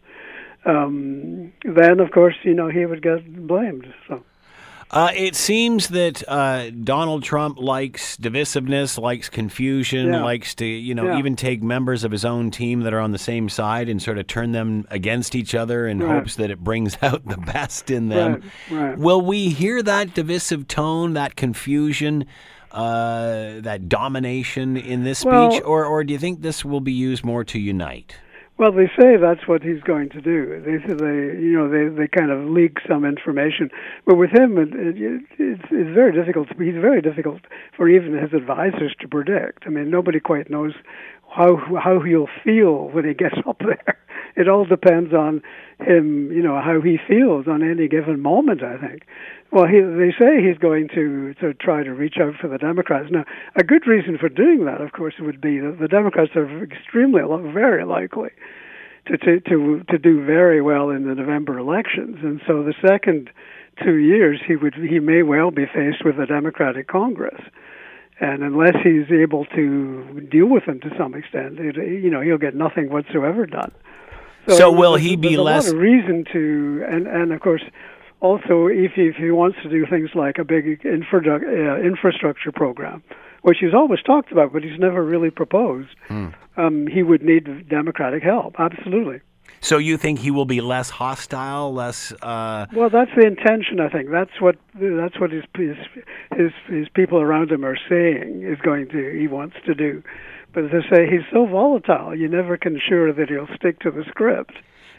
Um, 0.64 1.52
then, 1.64 2.00
of 2.00 2.10
course, 2.12 2.36
you 2.44 2.54
know 2.54 2.68
he 2.68 2.86
would 2.86 3.02
get 3.02 3.46
blamed. 3.46 3.86
So. 4.08 4.22
Uh, 4.90 5.10
it 5.16 5.34
seems 5.34 5.88
that 5.88 6.22
uh, 6.28 6.68
Donald 6.70 7.22
Trump 7.24 7.58
likes 7.58 8.16
divisiveness, 8.18 8.98
likes 8.98 9.30
confusion, 9.30 10.08
Yeah. 10.12 10.22
likes 10.22 10.54
to, 10.56 10.66
you 10.66 10.94
know, 10.94 11.06
Yeah. 11.06 11.18
even 11.18 11.34
take 11.34 11.62
members 11.62 12.04
of 12.04 12.12
his 12.12 12.26
own 12.26 12.50
team 12.50 12.80
that 12.80 12.92
are 12.92 13.00
on 13.00 13.10
the 13.10 13.18
same 13.18 13.48
side 13.48 13.88
and 13.88 14.02
sort 14.02 14.18
of 14.18 14.26
turn 14.26 14.52
them 14.52 14.86
against 14.90 15.34
each 15.34 15.54
other 15.54 15.88
in 15.88 15.98
Right. 15.98 16.16
hopes 16.16 16.36
that 16.36 16.50
it 16.50 16.62
brings 16.62 16.98
out 17.02 17.26
the 17.26 17.38
best 17.38 17.90
in 17.90 18.10
them. 18.10 18.42
Right, 18.70 18.80
right. 18.90 18.98
Will 18.98 19.22
we 19.22 19.48
hear 19.48 19.82
that 19.82 20.12
divisive 20.12 20.68
tone, 20.68 21.14
that 21.14 21.36
confusion, 21.36 22.26
uh, 22.72 23.60
that 23.60 23.88
domination 23.88 24.76
in 24.76 25.04
this 25.04 25.24
Well- 25.24 25.50
speech, 25.52 25.62
or, 25.64 25.84
or 25.84 26.04
do 26.04 26.12
you 26.12 26.18
think 26.18 26.42
this 26.42 26.64
will 26.64 26.80
be 26.80 26.92
used 26.92 27.24
more 27.24 27.44
to 27.44 27.58
unite? 27.58 28.16
Well, 28.58 28.70
they 28.70 28.86
say 29.00 29.16
that's 29.16 29.48
what 29.48 29.62
he's 29.62 29.80
going 29.82 30.10
to 30.10 30.20
do. 30.20 30.60
They 30.64 30.78
say 30.86 30.94
they, 30.94 31.40
you 31.40 31.58
know, 31.58 31.68
they 31.68 31.88
they 31.88 32.06
kind 32.06 32.30
of 32.30 32.48
leak 32.48 32.78
some 32.86 33.04
information, 33.04 33.70
but 34.06 34.16
with 34.16 34.30
him, 34.30 34.58
it, 34.58 34.68
it, 34.74 35.22
it's 35.38 35.62
it's 35.70 35.94
very 35.94 36.12
difficult. 36.12 36.48
To, 36.48 36.54
he's 36.62 36.80
very 36.80 37.00
difficult 37.00 37.40
for 37.76 37.88
even 37.88 38.12
his 38.16 38.32
advisors 38.34 38.94
to 39.00 39.08
predict. 39.08 39.64
I 39.66 39.70
mean, 39.70 39.90
nobody 39.90 40.20
quite 40.20 40.48
knows 40.50 40.74
how 41.28 41.56
how 41.82 42.00
he'll 42.00 42.28
feel 42.44 42.88
when 42.90 43.04
he 43.04 43.14
gets 43.14 43.34
up 43.48 43.58
there. 43.58 43.98
It 44.36 44.48
all 44.48 44.64
depends 44.64 45.12
on 45.12 45.42
him, 45.80 46.32
you 46.32 46.42
know, 46.42 46.60
how 46.60 46.80
he 46.80 46.98
feels 47.06 47.46
on 47.48 47.62
any 47.62 47.88
given 47.88 48.20
moment. 48.20 48.62
I 48.62 48.78
think. 48.78 49.02
Well, 49.50 49.66
he, 49.66 49.80
they 49.80 50.14
say 50.18 50.40
he's 50.42 50.58
going 50.58 50.88
to 50.94 51.34
to 51.34 51.54
try 51.54 51.82
to 51.82 51.92
reach 51.92 52.16
out 52.20 52.34
for 52.40 52.48
the 52.48 52.58
Democrats. 52.58 53.08
Now, 53.10 53.24
a 53.56 53.64
good 53.64 53.86
reason 53.86 54.16
for 54.18 54.28
doing 54.28 54.64
that, 54.64 54.80
of 54.80 54.92
course, 54.92 55.14
would 55.20 55.40
be 55.40 55.58
that 55.58 55.78
the 55.80 55.88
Democrats 55.88 56.32
are 56.36 56.64
extremely, 56.64 57.22
very 57.52 57.84
likely 57.84 58.30
to, 59.06 59.18
to 59.18 59.40
to 59.40 59.82
to 59.88 59.98
do 59.98 60.24
very 60.24 60.60
well 60.62 60.90
in 60.90 61.06
the 61.06 61.14
November 61.14 61.58
elections, 61.58 62.18
and 62.22 62.40
so 62.46 62.62
the 62.62 62.74
second 62.86 63.30
two 63.82 63.96
years 63.96 64.40
he 64.46 64.56
would 64.56 64.74
he 64.74 65.00
may 65.00 65.22
well 65.22 65.50
be 65.50 65.66
faced 65.66 66.04
with 66.04 66.18
a 66.18 66.26
Democratic 66.26 66.88
Congress, 66.88 67.40
and 68.20 68.42
unless 68.42 68.76
he's 68.82 69.10
able 69.10 69.44
to 69.46 70.26
deal 70.30 70.46
with 70.46 70.66
them 70.66 70.80
to 70.80 70.90
some 70.96 71.14
extent, 71.14 71.58
it, 71.58 71.76
you 71.76 72.10
know 72.10 72.20
he'll 72.20 72.38
get 72.38 72.54
nothing 72.54 72.90
whatsoever 72.90 73.46
done. 73.46 73.72
So 74.48 74.70
will 74.72 74.92
there's- 74.92 75.06
he 75.06 75.16
be 75.16 75.28
there's 75.28 75.38
a 75.38 75.42
less- 75.42 75.66
lot 75.68 75.74
of 75.76 75.80
reason 75.80 76.24
to, 76.32 76.84
and 76.88 77.06
and 77.06 77.32
of 77.32 77.40
course. 77.40 77.62
Also, 78.20 78.68
if 78.68 78.92
he, 78.92 79.08
if 79.08 79.16
he 79.16 79.32
wants 79.32 79.58
to 79.64 79.68
do 79.68 79.84
things 79.84 80.10
like 80.14 80.38
a 80.38 80.44
big 80.44 80.80
infra, 80.86 81.20
uh, 81.28 81.80
infrastructure 81.80 82.52
program, 82.52 83.02
which 83.42 83.58
he's 83.58 83.74
always 83.74 84.00
talked 84.00 84.30
about, 84.30 84.52
but 84.52 84.62
he's 84.62 84.78
never 84.78 85.02
really 85.02 85.28
proposed, 85.28 85.88
um, 86.56 86.86
he 86.86 87.02
would 87.02 87.20
need 87.20 87.68
Democratic 87.68 88.22
help. 88.22 88.54
Absolutely. 88.60 89.18
So 89.60 89.76
you 89.78 89.96
think 89.96 90.20
he 90.20 90.30
will 90.30 90.44
be 90.44 90.60
less 90.60 90.88
hostile, 90.88 91.74
less. 91.74 92.12
Uh, 92.22 92.66
Well, 92.72 92.90
that's 92.90 93.10
the 93.16 93.26
intention. 93.26 93.80
I 93.80 93.88
think 93.88 94.10
that's 94.10 94.40
what 94.40 94.54
that's 94.76 95.18
what 95.18 95.32
his 95.32 95.42
his 95.56 95.76
his, 96.36 96.52
his 96.68 96.88
people 96.90 97.20
around 97.20 97.50
him 97.50 97.64
are 97.64 97.76
saying 97.88 98.42
is 98.44 98.60
going 98.60 98.86
to 98.90 99.18
he 99.18 99.26
wants 99.26 99.56
to 99.66 99.74
do. 99.74 100.00
But 100.52 100.64
as 100.66 100.70
I 100.84 100.94
say, 100.94 101.06
he's 101.10 101.24
so 101.32 101.46
volatile. 101.46 102.14
You 102.14 102.28
never 102.28 102.56
can 102.56 102.78
sure 102.88 103.12
that 103.12 103.28
he'll 103.28 103.48
stick 103.56 103.78
to 103.80 103.90
the 103.90 104.04
script. 104.08 104.52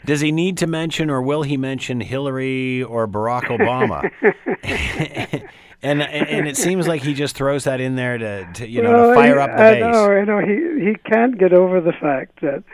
Does 0.04 0.20
he 0.20 0.32
need 0.32 0.58
to 0.58 0.66
mention, 0.66 1.08
or 1.10 1.22
will 1.22 1.42
he 1.42 1.56
mention 1.56 2.00
Hillary 2.00 2.82
or 2.82 3.08
Barack 3.08 3.44
Obama? 3.44 4.10
and 5.82 6.02
and 6.02 6.48
it 6.48 6.56
seems 6.56 6.86
like 6.88 7.02
he 7.02 7.14
just 7.14 7.36
throws 7.36 7.64
that 7.64 7.80
in 7.80 7.94
there 7.94 8.18
to, 8.18 8.52
to 8.54 8.68
you 8.68 8.82
know 8.82 8.90
Well, 8.92 9.08
to 9.10 9.14
fire 9.14 9.38
up 9.38 9.50
the 9.50 9.62
I 9.62 9.74
base. 9.74 9.82
know, 9.82 10.10
I 10.10 10.24
know. 10.24 10.38
He 10.40 10.84
he 10.86 10.94
can't 11.10 11.38
get 11.38 11.52
over 11.52 11.80
the 11.80 11.92
fact 11.92 12.40
that 12.42 12.64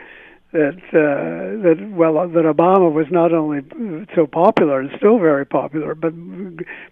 that 0.51 0.75
uh, 0.91 1.63
that 1.63 1.91
well 1.95 2.27
that 2.27 2.43
Obama 2.43 2.91
was 2.91 3.07
not 3.09 3.33
only 3.33 3.61
so 4.15 4.27
popular 4.27 4.81
and 4.81 4.89
still 4.97 5.17
very 5.17 5.45
popular, 5.45 5.95
but 5.95 6.11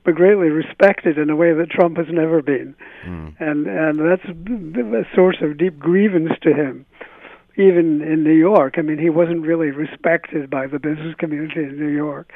but 0.06 0.16
greatly 0.16 0.48
respected 0.48 1.18
in 1.18 1.30
a 1.30 1.36
way 1.36 1.54
that 1.54 1.70
Trump 1.70 1.98
has 1.98 2.08
never 2.10 2.42
been, 2.42 2.74
and 3.40 3.68
and 3.68 4.00
that's 4.00 4.24
a 4.24 5.04
source 5.14 5.38
of 5.42 5.58
deep 5.58 5.78
grievance 5.78 6.32
to 6.42 6.54
him. 6.54 6.86
Even 7.58 8.02
in 8.02 8.24
New 8.24 8.38
York, 8.38 8.76
I 8.78 8.82
mean, 8.82 8.98
he 8.98 9.10
wasn't 9.10 9.42
really 9.42 9.72
respected 9.72 10.50
by 10.50 10.66
the 10.66 10.80
business 10.80 11.14
community 11.18 11.64
in 11.64 11.78
New 11.78 11.90
York. 11.90 12.32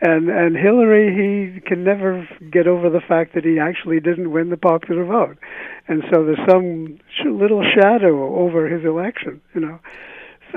And 0.00 0.28
and 0.28 0.56
Hillary, 0.56 1.14
he 1.14 1.60
can 1.60 1.84
never 1.84 2.28
get 2.50 2.66
over 2.66 2.90
the 2.90 3.00
fact 3.00 3.34
that 3.36 3.44
he 3.44 3.60
actually 3.60 4.00
didn't 4.00 4.32
win 4.32 4.50
the 4.50 4.56
popular 4.56 5.04
vote, 5.04 5.38
and 5.86 6.02
so 6.12 6.24
there's 6.24 6.50
some 6.50 6.98
little 7.24 7.62
shadow 7.62 8.34
over 8.34 8.66
his 8.66 8.84
election, 8.84 9.40
you 9.54 9.60
know. 9.60 9.78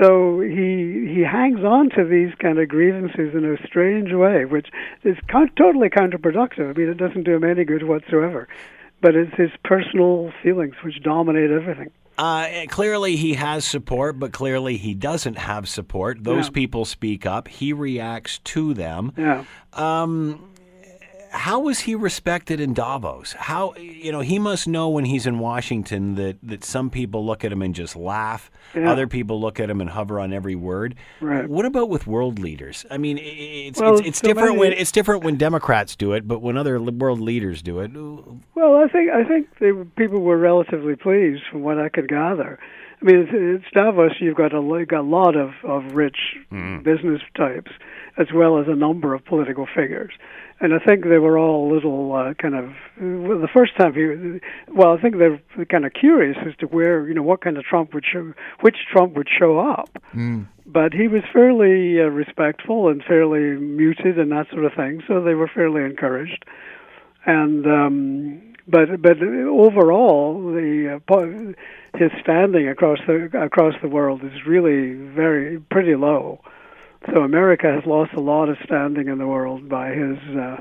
So 0.00 0.40
he 0.40 1.10
he 1.12 1.20
hangs 1.22 1.64
on 1.64 1.90
to 1.90 2.04
these 2.04 2.32
kind 2.40 2.58
of 2.58 2.68
grievances 2.68 3.34
in 3.34 3.44
a 3.44 3.56
strange 3.66 4.12
way, 4.12 4.44
which 4.44 4.68
is 5.04 5.16
con- 5.28 5.50
totally 5.56 5.88
counterproductive. 5.88 6.70
I 6.70 6.72
mean, 6.78 6.88
it 6.88 6.98
doesn't 6.98 7.24
do 7.24 7.34
him 7.34 7.44
any 7.44 7.64
good 7.64 7.82
whatsoever. 7.82 8.46
But 9.00 9.14
it's 9.14 9.34
his 9.36 9.50
personal 9.64 10.32
feelings 10.42 10.74
which 10.84 11.02
dominate 11.02 11.50
everything. 11.50 11.90
Uh, 12.16 12.48
clearly, 12.68 13.14
he 13.14 13.34
has 13.34 13.64
support, 13.64 14.18
but 14.18 14.32
clearly 14.32 14.76
he 14.76 14.92
doesn't 14.92 15.38
have 15.38 15.68
support. 15.68 16.24
Those 16.24 16.46
Yeah. 16.46 16.52
people 16.52 16.84
speak 16.84 17.24
up. 17.24 17.46
He 17.46 17.72
reacts 17.72 18.38
to 18.38 18.74
them. 18.74 19.12
Yeah. 19.16 19.44
Um, 19.72 20.40
how 21.30 21.68
is 21.68 21.80
he 21.80 21.94
respected 21.94 22.60
in 22.60 22.74
Davos? 22.74 23.32
How 23.32 23.74
you 23.76 24.12
know 24.12 24.20
he 24.20 24.38
must 24.38 24.68
know 24.68 24.88
when 24.88 25.04
he's 25.04 25.26
in 25.26 25.38
Washington 25.38 26.14
that 26.16 26.38
that 26.42 26.64
some 26.64 26.90
people 26.90 27.24
look 27.24 27.44
at 27.44 27.52
him 27.52 27.62
and 27.62 27.74
just 27.74 27.96
laugh. 27.96 28.50
Yeah. 28.74 28.90
Other 28.90 29.06
people 29.06 29.40
look 29.40 29.60
at 29.60 29.70
him 29.70 29.80
and 29.80 29.88
hover 29.88 30.20
on 30.20 30.32
every 30.32 30.54
word. 30.54 30.94
Right. 31.20 31.48
What 31.48 31.64
about 31.64 31.88
with 31.88 32.06
world 32.06 32.38
leaders? 32.38 32.84
I 32.90 32.98
mean, 32.98 33.18
it's 33.20 33.80
Well, 33.80 33.98
it's, 33.98 34.08
it's 34.08 34.18
so 34.20 34.28
different 34.28 34.58
when 34.58 34.72
it's 34.72 34.92
different 34.92 35.24
when 35.24 35.36
Democrats 35.36 35.96
do 35.96 36.12
it, 36.12 36.28
but 36.28 36.42
when 36.42 36.56
other 36.56 36.80
world 36.80 37.20
leaders 37.20 37.62
do 37.62 37.80
it, 37.80 37.92
Well, 38.54 38.76
I 38.76 38.88
think 38.88 39.10
I 39.10 39.24
think 39.24 39.48
they, 39.58 39.72
were- 39.72 39.84
people 39.84 40.20
were 40.20 40.38
relatively 40.38 40.96
pleased 40.96 41.42
from 41.50 41.62
what 41.62 41.78
I 41.78 41.88
could 41.88 42.08
gather. 42.08 42.58
I 43.00 43.04
mean, 43.04 43.16
it's, 43.20 43.30
it's 43.32 43.74
Davos. 43.74 44.12
You've 44.20 44.36
got 44.36 44.52
a 44.54 44.86
got 44.86 45.00
a 45.00 45.02
lot 45.02 45.36
of 45.36 45.50
of 45.62 45.94
rich 45.94 46.18
mm. 46.52 46.82
business 46.82 47.22
types, 47.36 47.70
as 48.16 48.26
well 48.34 48.58
as 48.58 48.66
a 48.68 48.74
number 48.74 49.14
of 49.14 49.24
political 49.24 49.66
figures, 49.66 50.12
and 50.60 50.74
I 50.74 50.78
think 50.84 51.04
they 51.04 51.18
were 51.18 51.38
all 51.38 51.70
a 51.70 51.74
little 51.74 52.12
uh, 52.14 52.34
kind 52.34 52.54
of. 52.54 52.72
Well, 53.00 53.40
the 53.40 53.48
first 53.52 53.76
time 53.76 53.94
he, 53.94 54.40
well, 54.72 54.96
I 54.96 55.00
think 55.00 55.16
they're 55.18 55.40
kind 55.66 55.84
of 55.84 55.92
curious 55.92 56.36
as 56.46 56.56
to 56.60 56.66
where 56.66 57.06
you 57.06 57.14
know 57.14 57.22
what 57.22 57.40
kind 57.40 57.56
of 57.56 57.64
Trump 57.64 57.94
would 57.94 58.04
show, 58.04 58.32
which 58.60 58.76
Trump 58.92 59.14
would 59.16 59.28
show 59.28 59.58
up. 59.58 59.90
But 60.66 60.92
he 60.92 61.08
was 61.08 61.22
fairly 61.32 62.00
uh, 62.00 62.04
respectful 62.04 62.88
and 62.88 63.02
fairly 63.02 63.56
muted 63.58 64.18
and 64.18 64.30
that 64.32 64.46
sort 64.50 64.64
of 64.64 64.72
thing, 64.74 65.02
so 65.06 65.22
they 65.22 65.34
were 65.34 65.48
fairly 65.48 65.82
encouraged 65.82 66.44
and 67.28 67.66
um, 67.66 68.54
but 68.66 69.00
but 69.02 69.22
overall, 69.22 70.52
the 70.52 71.00
uh, 71.08 71.98
his 71.98 72.10
standing 72.22 72.68
across 72.68 72.98
the 73.06 73.30
across 73.38 73.74
the 73.82 73.88
world 73.88 74.24
is 74.24 74.46
really 74.46 74.94
very 74.94 75.60
pretty 75.60 75.94
low. 75.94 76.40
So 77.06 77.22
America 77.22 77.72
has 77.72 77.84
lost 77.86 78.12
a 78.14 78.20
lot 78.20 78.48
of 78.48 78.56
standing 78.64 79.08
in 79.08 79.18
the 79.18 79.26
world 79.26 79.68
by 79.68 79.90
his 79.90 80.18
uh, 80.36 80.56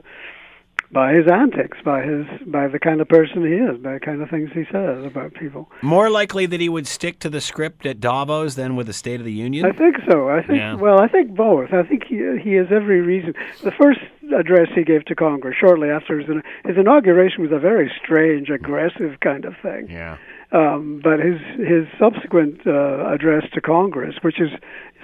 by 0.89 1.11
his 1.11 1.27
antics, 1.27 1.77
by 1.83 2.03
his 2.03 2.25
by 2.45 2.67
the 2.67 2.79
kind 2.79 3.01
of 3.01 3.09
person 3.09 3.45
he 3.45 3.53
is, 3.55 3.77
by 3.81 3.93
the 3.95 3.99
kind 3.99 4.21
of 4.21 4.29
things 4.29 4.49
he 4.53 4.63
says 4.71 5.03
about 5.03 5.33
people. 5.33 5.69
more 5.81 6.09
likely 6.09 6.45
that 6.45 6.61
he 6.61 6.69
would 6.69 6.87
stick 6.87 7.19
to 7.19 7.29
the 7.29 7.41
script 7.41 7.85
at 7.85 7.99
Davos 7.99 8.55
than 8.55 8.75
with 8.77 8.87
the 8.87 8.93
State 8.93 9.19
of 9.19 9.25
the 9.25 9.33
Union. 9.33 9.65
I 9.65 9.71
think 9.73 9.97
so. 10.09 10.29
I 10.29 10.41
think 10.41 10.59
Yeah. 10.59 10.75
well, 10.75 10.99
I 11.01 11.07
think 11.09 11.35
both. 11.35 11.73
I 11.73 11.83
think 11.83 12.05
he 12.05 12.15
he 12.41 12.53
has 12.53 12.67
every 12.71 13.01
reason. 13.01 13.33
The 13.63 13.71
first 13.71 13.99
address 14.37 14.67
he 14.75 14.83
gave 14.83 15.03
to 15.05 15.15
Congress 15.15 15.55
shortly 15.59 15.89
after 15.89 16.19
his, 16.19 16.27
his 16.65 16.77
inauguration 16.77 17.41
was 17.41 17.51
a 17.51 17.59
very 17.59 17.91
strange, 18.01 18.49
aggressive 18.49 19.19
kind 19.21 19.43
of 19.45 19.55
thing. 19.61 19.87
yeah. 19.89 20.17
Um, 20.51 21.01
but 21.03 21.19
his 21.19 21.41
his 21.57 21.87
subsequent 21.99 22.65
uh, 22.65 23.11
address 23.13 23.43
to 23.53 23.61
Congress, 23.61 24.15
which 24.21 24.39
is 24.39 24.49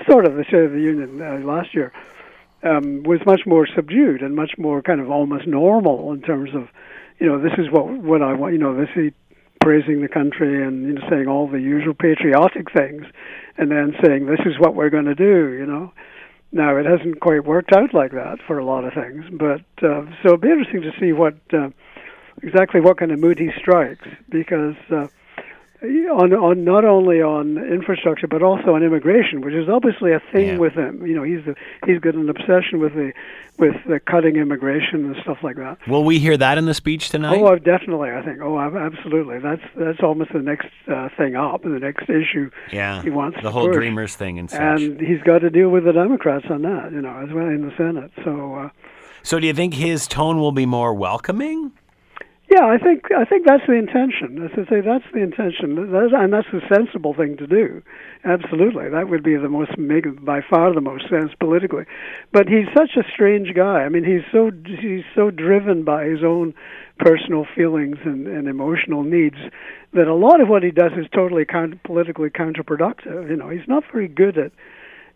sort 0.09 0.25
of 0.25 0.35
the 0.35 0.45
State 0.45 0.63
of 0.63 0.71
the 0.71 0.79
Union 0.79 1.21
uh, 1.21 1.45
last 1.45 1.73
year, 1.73 1.91
um, 2.63 3.03
was 3.03 3.19
much 3.25 3.41
more 3.45 3.67
subdued 3.67 4.21
and 4.21 4.35
much 4.35 4.51
more 4.57 4.81
kind 4.81 5.01
of 5.01 5.11
almost 5.11 5.45
normal 5.45 6.13
in 6.13 6.21
terms 6.21 6.51
of, 6.55 6.69
you 7.19 7.27
know, 7.27 7.41
this 7.41 7.51
is 7.57 7.69
what 7.69 7.87
what 7.87 8.21
I 8.21 8.33
want. 8.33 8.53
You 8.53 8.59
know, 8.59 8.75
this 8.75 8.89
is 8.95 9.11
praising 9.59 10.01
the 10.01 10.07
country 10.07 10.65
and 10.65 10.85
you 10.85 10.93
know, 10.93 11.01
saying 11.09 11.27
all 11.27 11.47
the 11.47 11.59
usual 11.59 11.93
patriotic 11.93 12.71
things, 12.71 13.03
and 13.57 13.69
then 13.69 13.95
saying 14.01 14.27
this 14.27 14.45
is 14.45 14.57
what 14.59 14.75
we're 14.75 14.89
going 14.89 15.05
to 15.05 15.15
do. 15.15 15.53
You 15.53 15.65
know. 15.65 15.91
Now 16.53 16.77
it 16.77 16.85
hasn't 16.85 17.19
quite 17.19 17.43
worked 17.45 17.73
out 17.73 17.95
like 17.95 18.11
that 18.11 18.37
for 18.45 18.59
a 18.59 18.65
lot 18.65 18.85
of 18.85 18.93
things, 18.93 19.25
but 19.31 19.65
uh, 19.83 20.05
so 20.21 20.25
it'll 20.25 20.37
be 20.37 20.49
interesting 20.49 20.83
to 20.83 20.91
see 20.99 21.11
what 21.11 21.35
uh, 21.51 21.69
exactly 22.43 22.79
what 22.79 22.97
kind 22.97 23.11
of 23.11 23.19
mood 23.19 23.39
he 23.39 23.49
strikes 23.57 24.07
because 24.29 24.75
uh, 24.91 25.07
on 25.83 26.33
on 26.33 26.63
not 26.63 26.85
only 26.85 27.21
on 27.21 27.57
infrastructure 27.57 28.27
but 28.27 28.41
also 28.41 28.73
on 28.75 28.83
immigration, 28.83 29.41
which 29.41 29.53
is 29.53 29.67
obviously 29.67 30.13
a 30.13 30.21
thing 30.31 30.47
Yeah. 30.47 30.57
with 30.57 30.73
him. 30.73 31.05
You 31.05 31.15
know, 31.15 31.23
he's 31.23 31.43
the, 31.45 31.55
he's 31.85 31.99
got 31.99 32.15
an 32.15 32.29
obsession 32.29 32.79
with 32.79 32.93
the 32.93 33.11
with 33.59 33.75
the 33.87 33.99
cutting 33.99 34.37
immigration 34.37 35.05
and 35.05 35.15
stuff 35.21 35.37
like 35.43 35.57
that. 35.57 35.77
Will 35.87 36.03
we 36.03 36.19
hear 36.19 36.37
that 36.37 36.57
in 36.57 36.65
the 36.65 36.73
speech 36.73 37.09
tonight? 37.09 37.39
Oh, 37.39 37.57
definitely. 37.57 38.11
I 38.11 38.21
think. 38.23 38.39
Oh, 38.41 38.57
absolutely. 38.59 39.39
That's 39.39 39.61
that's 39.75 39.99
almost 40.01 40.31
the 40.33 40.39
next 40.39 40.69
uh, 40.87 41.09
thing 41.17 41.35
up, 41.35 41.63
the 41.63 41.69
next 41.69 42.09
issue. 42.09 42.49
yeah, 42.71 43.01
he 43.01 43.09
wants 43.09 43.37
the 43.43 43.51
whole 43.51 43.67
push. 43.67 43.75
Dreamers 43.75 44.15
thing 44.15 44.39
and 44.39 44.49
such. 44.49 44.59
And 44.81 44.99
he's 45.01 45.21
got 45.21 45.39
to 45.39 45.49
deal 45.49 45.69
with 45.69 45.83
the 45.83 45.93
Democrats 45.93 46.45
on 46.49 46.61
that, 46.61 46.91
you 46.91 47.01
know, 47.01 47.17
as 47.17 47.33
well 47.33 47.47
in 47.47 47.67
the 47.67 47.75
Senate. 47.77 48.11
So. 48.23 48.55
Uh, 48.55 48.69
so, 49.25 49.39
do 49.39 49.47
you 49.47 49.53
think 49.53 49.73
his 49.73 50.05
tone 50.05 50.37
will 50.39 50.51
be 50.51 50.65
more 50.65 50.93
welcoming? 50.93 51.71
Yeah, 52.51 52.65
I 52.67 52.77
think 52.77 53.05
I 53.17 53.25
think 53.25 53.47
that's 53.47 53.65
the 53.65 53.73
intention. 53.73 54.37
As 54.43 54.51
I 54.53 54.69
say, 54.69 54.81
that's 54.81 55.05
the 55.13 55.21
intention, 55.23 55.75
that, 55.91 56.11
and 56.13 56.33
that's 56.33 56.47
the 56.51 56.61
sensible 56.71 57.13
thing 57.13 57.37
to 57.37 57.47
do. 57.47 57.81
Absolutely, 58.25 58.89
that 58.89 59.09
would 59.09 59.23
be 59.23 59.35
the 59.37 59.49
most 59.49 59.77
make 59.77 60.03
by 60.23 60.41
far 60.47 60.73
the 60.73 60.81
most 60.81 61.09
sense 61.09 61.31
politically. 61.39 61.85
But 62.31 62.47
he's 62.47 62.67
such 62.77 62.91
a 62.97 63.03
strange 63.11 63.55
guy. 63.55 63.81
I 63.83 63.89
mean, 63.89 64.03
he's 64.03 64.21
so 64.31 64.51
he's 64.65 65.05
so 65.15 65.31
driven 65.31 65.83
by 65.83 66.05
his 66.05 66.23
own 66.23 66.53
personal 66.99 67.45
feelings 67.55 67.97
and, 68.05 68.27
and 68.27 68.47
emotional 68.47 69.03
needs 69.03 69.37
that 69.93 70.07
a 70.07 70.13
lot 70.13 70.39
of 70.41 70.47
what 70.47 70.63
he 70.63 70.69
does 70.71 70.91
is 70.97 71.07
totally 71.15 71.45
counter, 71.45 71.79
politically 71.85 72.29
counterproductive. 72.29 73.29
You 73.29 73.37
know, 73.37 73.49
he's 73.49 73.67
not 73.67 73.83
very 73.91 74.07
good 74.07 74.37
at 74.37 74.51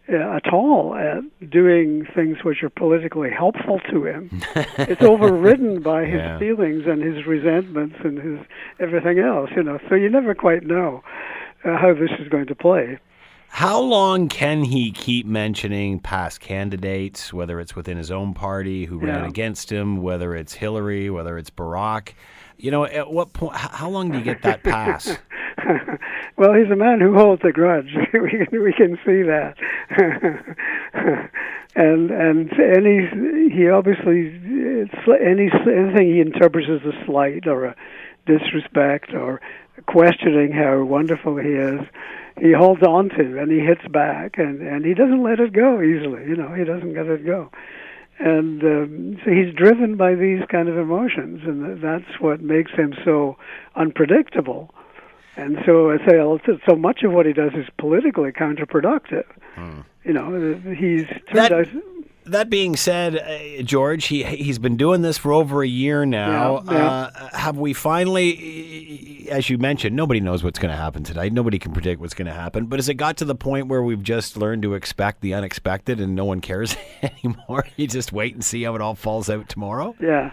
at 0.09 0.53
all 0.53 0.95
at 0.95 1.49
doing 1.49 2.07
things 2.15 2.37
which 2.43 2.63
are 2.63 2.69
politically 2.69 3.29
helpful 3.29 3.79
to 3.91 4.05
him. 4.05 4.29
it's 4.77 5.01
overridden 5.01 5.81
by 5.81 6.05
his 6.05 6.15
Yeah. 6.19 6.39
feelings 6.39 6.83
and 6.87 7.01
his 7.03 7.25
resentments 7.25 7.95
and 8.03 8.17
his 8.17 8.39
everything 8.79 9.19
else. 9.19 9.49
You 9.55 9.63
know, 9.63 9.79
so 9.89 9.95
you 9.95 10.09
never 10.09 10.33
quite 10.33 10.63
know 10.63 11.03
uh, 11.65 11.77
how 11.77 11.93
this 11.93 12.11
is 12.19 12.27
going 12.29 12.47
to 12.47 12.55
play. 12.55 12.99
How 13.49 13.79
long 13.79 14.27
can 14.27 14.63
he 14.63 14.91
keep 14.91 15.25
mentioning 15.25 15.99
past 15.99 16.41
candidates, 16.41 17.33
whether 17.33 17.59
it's 17.61 17.75
within 17.75 17.97
his 17.97 18.11
own 18.11 18.33
party 18.33 18.85
who 18.85 18.99
ran 18.99 19.23
Yeah. 19.23 19.27
against 19.29 19.71
him, 19.71 20.01
whether 20.01 20.35
it's 20.35 20.53
Hillary, 20.53 21.09
whether 21.09 21.37
it's 21.37 21.49
Barack? 21.49 22.09
You 22.57 22.71
know, 22.71 22.85
at 22.85 23.11
what 23.11 23.33
point? 23.33 23.55
How 23.55 23.89
long 23.89 24.11
do 24.11 24.17
you 24.17 24.23
get 24.23 24.41
that 24.41 24.63
pass? 24.63 25.17
well, 26.37 26.53
he's 26.53 26.71
a 26.71 26.75
man 26.75 26.99
who 26.99 27.13
holds 27.13 27.41
a 27.43 27.51
grudge. 27.51 27.93
we 28.13 28.29
can 28.29 28.63
we 28.63 28.73
can 28.73 28.97
see 29.05 29.23
that, 29.23 29.55
and 31.75 32.11
and 32.11 32.51
any 32.59 33.51
he 33.53 33.69
obviously 33.69 34.33
any 35.21 35.49
anything 35.51 36.13
he 36.13 36.21
interprets 36.21 36.67
as 36.69 36.85
a 36.85 37.05
slight 37.05 37.47
or 37.47 37.65
a 37.65 37.75
disrespect 38.25 39.13
or 39.13 39.41
questioning 39.87 40.51
how 40.51 40.83
wonderful 40.83 41.37
he 41.37 41.49
is, 41.49 41.79
he 42.39 42.51
holds 42.51 42.81
on 42.83 43.09
to 43.09 43.39
and 43.39 43.51
he 43.51 43.59
hits 43.59 43.87
back 43.91 44.37
and 44.37 44.61
and 44.61 44.85
he 44.85 44.93
doesn't 44.93 45.23
let 45.23 45.39
it 45.39 45.53
go 45.53 45.81
easily. 45.81 46.23
You 46.27 46.35
know, 46.35 46.53
he 46.53 46.63
doesn't 46.63 46.93
let 46.93 47.07
it 47.07 47.25
go. 47.25 47.49
And 48.19 48.63
um, 48.63 49.17
so 49.23 49.29
he's 49.29 49.53
driven 49.53 49.95
by 49.95 50.15
these 50.15 50.41
kind 50.51 50.67
of 50.69 50.75
emotions, 50.75 51.41
and 51.45 51.79
that's 51.83 52.19
what 52.19 52.41
makes 52.41 52.71
him 52.71 52.95
so 53.05 53.37
unpredictable. 53.75 54.73
And 55.37 55.57
so 55.65 55.91
I 55.91 55.97
say 56.05 56.17
so 56.67 56.75
much 56.75 57.03
of 57.03 57.11
what 57.11 57.25
he 57.25 57.33
does 57.33 57.51
is 57.53 57.67
politically 57.77 58.31
counterproductive. 58.31 59.23
You 60.03 60.13
know, 60.13 60.59
he's 60.77 61.05
turned 61.07 61.23
That- 61.33 61.51
out. 61.51 61.67
That 62.25 62.49
being 62.49 62.75
said, 62.75 63.15
uh, 63.15 63.61
George, 63.63 64.07
he 64.07 64.21
he's 64.25 64.59
been 64.59 64.75
doing 64.75 65.01
this 65.01 65.17
for 65.17 65.31
over 65.31 65.63
a 65.63 65.67
year 65.67 66.05
now. 66.05 66.61
Yeah, 66.67 66.73
yeah. 66.73 66.87
Uh, 66.87 67.29
have 67.37 67.57
we 67.57 67.71
finally, 67.71 69.27
as 69.31 69.49
you 69.49 69.57
mentioned, 69.57 69.95
nobody 69.95 70.19
knows 70.19 70.43
what's 70.43 70.59
going 70.59 70.71
to 70.71 70.75
happen 70.77 71.03
tonight. 71.03 71.31
Nobody 71.31 71.57
can 71.57 71.71
predict 71.71 72.01
what's 72.01 72.13
going 72.13 72.25
to 72.27 72.33
happen. 72.33 72.65
But 72.65 72.79
has 72.79 72.89
it 72.89 72.95
got 72.95 73.15
to 73.17 73.25
the 73.25 73.33
point 73.35 73.67
where 73.67 73.81
we've 73.81 74.03
just 74.03 74.35
learned 74.35 74.63
to 74.63 74.73
expect 74.73 75.21
the 75.21 75.33
unexpected 75.35 76.01
and 76.01 76.15
no 76.15 76.25
one 76.25 76.41
cares 76.41 76.75
anymore? 77.01 77.65
You 77.77 77.87
just 77.87 78.11
wait 78.11 78.33
and 78.33 78.43
see 78.43 78.63
how 78.63 78.75
it 78.75 78.81
all 78.81 78.95
falls 78.95 79.29
out 79.29 79.47
tomorrow. 79.47 79.95
Yeah, 80.01 80.31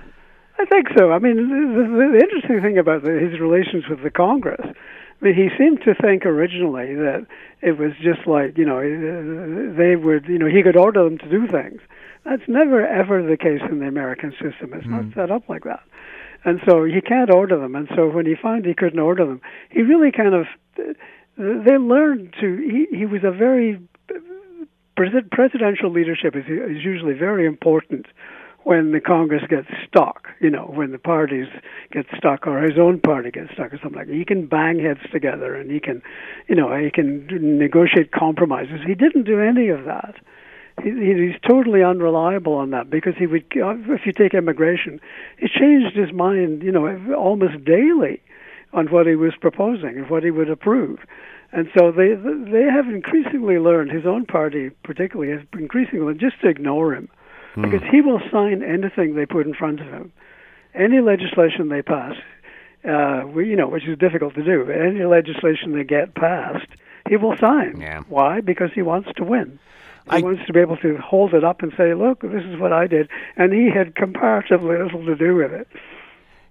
I 0.58 0.64
think 0.66 0.88
so. 0.96 1.12
I 1.12 1.18
mean, 1.18 1.36
the, 1.36 1.82
the, 1.82 2.12
the 2.12 2.20
interesting 2.22 2.62
thing 2.62 2.78
about 2.78 3.02
the, 3.02 3.12
his 3.12 3.40
relations 3.40 3.84
with 3.88 4.02
the 4.02 4.10
Congress, 4.10 4.64
I 4.64 5.24
mean, 5.24 5.34
he 5.34 5.48
seemed 5.58 5.82
to 5.82 5.94
think 5.94 6.24
originally 6.24 6.94
that 6.94 7.26
it 7.60 7.78
was 7.78 7.92
just 8.00 8.26
like 8.26 8.56
you 8.58 8.64
know 8.64 8.80
they 8.80 9.96
would 9.96 10.26
you 10.26 10.38
know 10.38 10.46
he 10.46 10.62
could 10.62 10.76
order 10.76 11.02
them 11.04 11.18
to 11.18 11.28
do 11.28 11.48
things. 11.48 11.80
That's 12.24 12.42
never 12.46 12.86
ever 12.86 13.22
the 13.22 13.36
case 13.36 13.60
in 13.68 13.80
the 13.80 13.86
American 13.86 14.32
system. 14.32 14.72
It's 14.74 14.86
not 14.86 15.04
hmm. 15.04 15.12
set 15.14 15.30
up 15.30 15.48
like 15.48 15.64
that. 15.64 15.82
And 16.44 16.60
so 16.68 16.84
he 16.84 17.00
can't 17.00 17.30
order 17.30 17.58
them. 17.58 17.74
And 17.74 17.88
so 17.96 18.08
when 18.08 18.26
he 18.26 18.34
found 18.34 18.66
he 18.66 18.74
couldn't 18.74 18.98
order 18.98 19.24
them, 19.24 19.40
he 19.70 19.80
really 19.82 20.12
kind 20.12 20.34
of 20.34 20.46
they 21.36 21.78
learned 21.78 22.34
to. 22.40 22.56
He 22.56 22.96
he 22.96 23.06
was 23.06 23.24
a 23.24 23.30
very 23.30 23.80
presidential 24.96 25.90
leadership 25.90 26.36
is 26.36 26.44
is 26.44 26.84
usually 26.84 27.14
very 27.14 27.46
important 27.46 28.06
when 28.64 28.92
the 28.92 29.00
Congress 29.00 29.42
gets 29.48 29.68
stuck, 29.86 30.28
you 30.40 30.48
know, 30.50 30.64
when 30.64 30.90
the 30.90 30.98
parties 30.98 31.46
get 31.92 32.06
stuck 32.16 32.46
or 32.46 32.62
his 32.62 32.78
own 32.78 32.98
party 32.98 33.30
gets 33.30 33.52
stuck 33.52 33.72
or 33.72 33.78
something 33.78 33.98
like 33.98 34.08
that. 34.08 34.14
He 34.14 34.24
can 34.24 34.46
bang 34.46 34.78
heads 34.78 35.00
together 35.12 35.54
and 35.54 35.70
he 35.70 35.80
can, 35.80 36.02
you 36.48 36.54
know, 36.56 36.74
he 36.74 36.90
can 36.90 37.26
negotiate 37.58 38.10
compromises. 38.12 38.80
He 38.86 38.94
didn't 38.94 39.24
do 39.24 39.38
any 39.38 39.68
of 39.68 39.84
that. 39.84 40.16
He, 40.82 40.90
he's 40.90 41.40
totally 41.46 41.84
unreliable 41.84 42.54
on 42.54 42.70
that 42.70 42.88
because 42.88 43.14
he 43.18 43.26
would, 43.26 43.44
if 43.52 44.06
you 44.06 44.12
take 44.12 44.32
immigration, 44.32 44.98
he 45.38 45.46
changed 45.48 45.94
his 45.94 46.12
mind, 46.12 46.62
you 46.62 46.72
know, 46.72 47.14
almost 47.14 47.64
daily 47.64 48.22
on 48.72 48.86
what 48.86 49.06
he 49.06 49.14
was 49.14 49.34
proposing 49.40 49.98
and 49.98 50.10
what 50.10 50.24
he 50.24 50.30
would 50.30 50.50
approve. 50.50 51.00
And 51.52 51.68
so 51.78 51.92
they 51.92 52.14
they 52.14 52.64
have 52.64 52.88
increasingly 52.88 53.58
learned, 53.58 53.92
his 53.92 54.06
own 54.06 54.26
party 54.26 54.70
particularly, 54.82 55.30
has 55.30 55.46
increasingly 55.52 56.14
just 56.14 56.40
to 56.40 56.48
ignore 56.48 56.94
him 56.94 57.08
because 57.62 57.82
he 57.90 58.00
will 58.00 58.20
sign 58.30 58.62
anything 58.62 59.14
they 59.14 59.26
put 59.26 59.46
in 59.46 59.54
front 59.54 59.80
of 59.80 59.86
him. 59.86 60.12
Any 60.74 61.00
legislation 61.00 61.68
they 61.68 61.82
pass, 61.82 62.16
uh, 62.88 63.22
we, 63.26 63.48
you 63.48 63.56
know, 63.56 63.68
which 63.68 63.86
is 63.86 63.96
difficult 63.98 64.34
to 64.34 64.42
do, 64.42 64.64
but 64.64 64.76
any 64.76 65.04
legislation 65.04 65.72
they 65.72 65.84
get 65.84 66.14
passed, 66.14 66.66
he 67.08 67.16
will 67.16 67.36
sign. 67.36 67.80
Yeah. 67.80 68.02
Why? 68.08 68.40
Because 68.40 68.70
he 68.74 68.82
wants 68.82 69.10
to 69.16 69.24
win. 69.24 69.58
He 70.10 70.18
I- 70.18 70.20
wants 70.20 70.44
to 70.46 70.52
be 70.52 70.60
able 70.60 70.76
to 70.78 70.96
hold 70.98 71.32
it 71.32 71.44
up 71.44 71.62
and 71.62 71.72
say, 71.76 71.94
"Look, 71.94 72.20
this 72.20 72.44
is 72.44 72.58
what 72.58 72.72
I 72.72 72.86
did," 72.86 73.08
and 73.36 73.52
he 73.52 73.70
had 73.70 73.94
comparatively 73.94 74.76
little 74.76 75.04
to 75.06 75.14
do 75.14 75.36
with 75.36 75.52
it. 75.52 75.68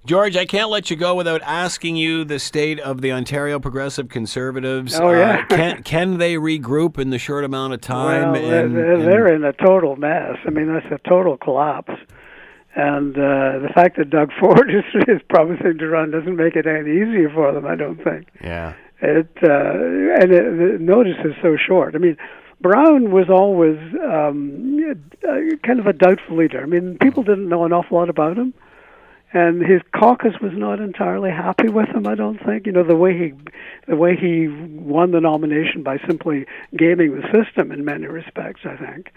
George, 0.05 0.35
I 0.35 0.45
can't 0.45 0.69
let 0.69 0.89
you 0.89 0.97
go 0.97 1.15
without 1.15 1.41
asking 1.43 1.95
you 1.95 2.25
the 2.25 2.37
state 2.37 2.77
of 2.81 2.99
the 3.01 3.13
Ontario 3.13 3.57
Progressive 3.59 4.09
Conservatives. 4.09 4.99
Oh, 4.99 5.11
yeah. 5.11 5.45
Uh, 5.49 5.55
can 5.55 5.83
can 5.83 6.17
they 6.17 6.35
regroup 6.35 6.99
in 6.99 7.09
the 7.09 7.17
short 7.17 7.45
amount 7.45 7.73
of 7.73 7.79
time? 7.79 8.33
Well, 8.33 8.41
they're, 8.49 8.67
they're, 8.67 9.27
and- 9.27 9.43
in 9.45 9.49
a 9.49 9.53
total 9.53 9.95
mess. 9.95 10.35
I 10.45 10.49
mean, 10.49 10.67
that's 10.73 10.85
a 10.91 11.07
total 11.09 11.37
collapse. 11.37 11.93
And 12.75 13.15
uh, 13.15 13.59
the 13.59 13.69
fact 13.73 13.97
that 13.97 14.09
Doug 14.09 14.31
Ford 14.39 14.69
is, 14.69 14.83
is 15.07 15.21
promising 15.29 15.77
to 15.77 15.87
run 15.87 16.11
doesn't 16.11 16.35
make 16.35 16.55
it 16.55 16.65
any 16.67 16.89
easier 16.89 17.29
for 17.33 17.53
them, 17.53 17.65
I 17.65 17.75
don't 17.75 18.03
think. 18.03 18.27
yeah. 18.41 18.73
It 19.01 19.29
uh, 19.43 20.21
and 20.21 20.31
it, 20.31 20.43
the 20.43 20.77
notice 20.79 21.17
is 21.25 21.33
so 21.41 21.57
short. 21.57 21.93
I 21.93 21.97
mean, 21.97 22.15
Brown 22.61 23.11
was 23.11 23.25
always 23.29 23.77
um, 24.01 24.79
kind 25.65 25.79
of 25.79 25.87
a 25.87 25.93
doubtful 25.93 26.37
leader. 26.37 26.61
I 26.61 26.65
mean, 26.65 26.97
people 27.01 27.21
didn't 27.23 27.49
know 27.49 27.65
an 27.65 27.73
awful 27.73 27.97
lot 27.97 28.09
about 28.09 28.37
him, 28.37 28.53
and 29.33 29.61
his 29.61 29.81
caucus 29.95 30.39
was 30.41 30.53
not 30.53 30.79
entirely 30.79 31.31
happy 31.31 31.69
with 31.69 31.89
him. 31.89 32.07
I 32.07 32.15
don't 32.15 32.43
think. 32.43 32.65
You 32.65 32.71
know, 32.71 32.83
the 32.83 32.95
way 32.95 33.17
he, 33.17 33.33
the 33.87 33.95
way 33.95 34.15
he 34.15 34.47
won 34.47 35.11
the 35.11 35.21
nomination 35.21 35.83
by 35.83 35.97
simply 36.07 36.45
gaming 36.75 37.15
the 37.15 37.23
system 37.33 37.71
in 37.71 37.83
many 37.83 38.05
respects. 38.07 38.61
I 38.65 38.77
think. 38.77 39.11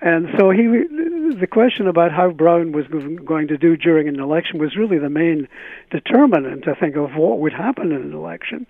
And 0.00 0.28
so 0.38 0.50
he, 0.50 0.66
the 0.66 1.48
question 1.50 1.88
about 1.88 2.12
how 2.12 2.30
Brown 2.30 2.72
was 2.72 2.86
going 2.86 3.48
to 3.48 3.56
do 3.56 3.78
during 3.78 4.08
an 4.08 4.20
election 4.20 4.58
was 4.58 4.76
really 4.76 4.98
the 4.98 5.08
main 5.08 5.48
determinant, 5.90 6.68
I 6.68 6.74
think, 6.74 6.96
of 6.96 7.14
what 7.14 7.38
would 7.38 7.54
happen 7.54 7.92
in 7.92 8.02
an 8.02 8.12
election. 8.12 8.66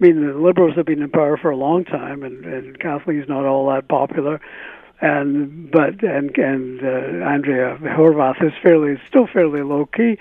I 0.00 0.04
mean, 0.04 0.26
the 0.26 0.32
Liberals 0.32 0.74
have 0.76 0.86
been 0.86 1.02
in 1.02 1.10
power 1.10 1.36
for 1.36 1.50
a 1.50 1.56
long 1.56 1.84
time, 1.84 2.22
and, 2.22 2.44
and 2.46 2.78
Kathleen's 2.78 3.28
not 3.28 3.44
all 3.44 3.68
that 3.68 3.86
popular. 3.86 4.40
And 5.02 5.68
but 5.68 6.00
and 6.04 6.30
and 6.38 6.80
uh, 6.80 7.26
Andrea 7.26 7.76
Horwath 7.82 8.40
is 8.40 8.52
fairly 8.62 9.00
still 9.08 9.26
fairly 9.26 9.62
low 9.62 9.86
key, 9.86 10.16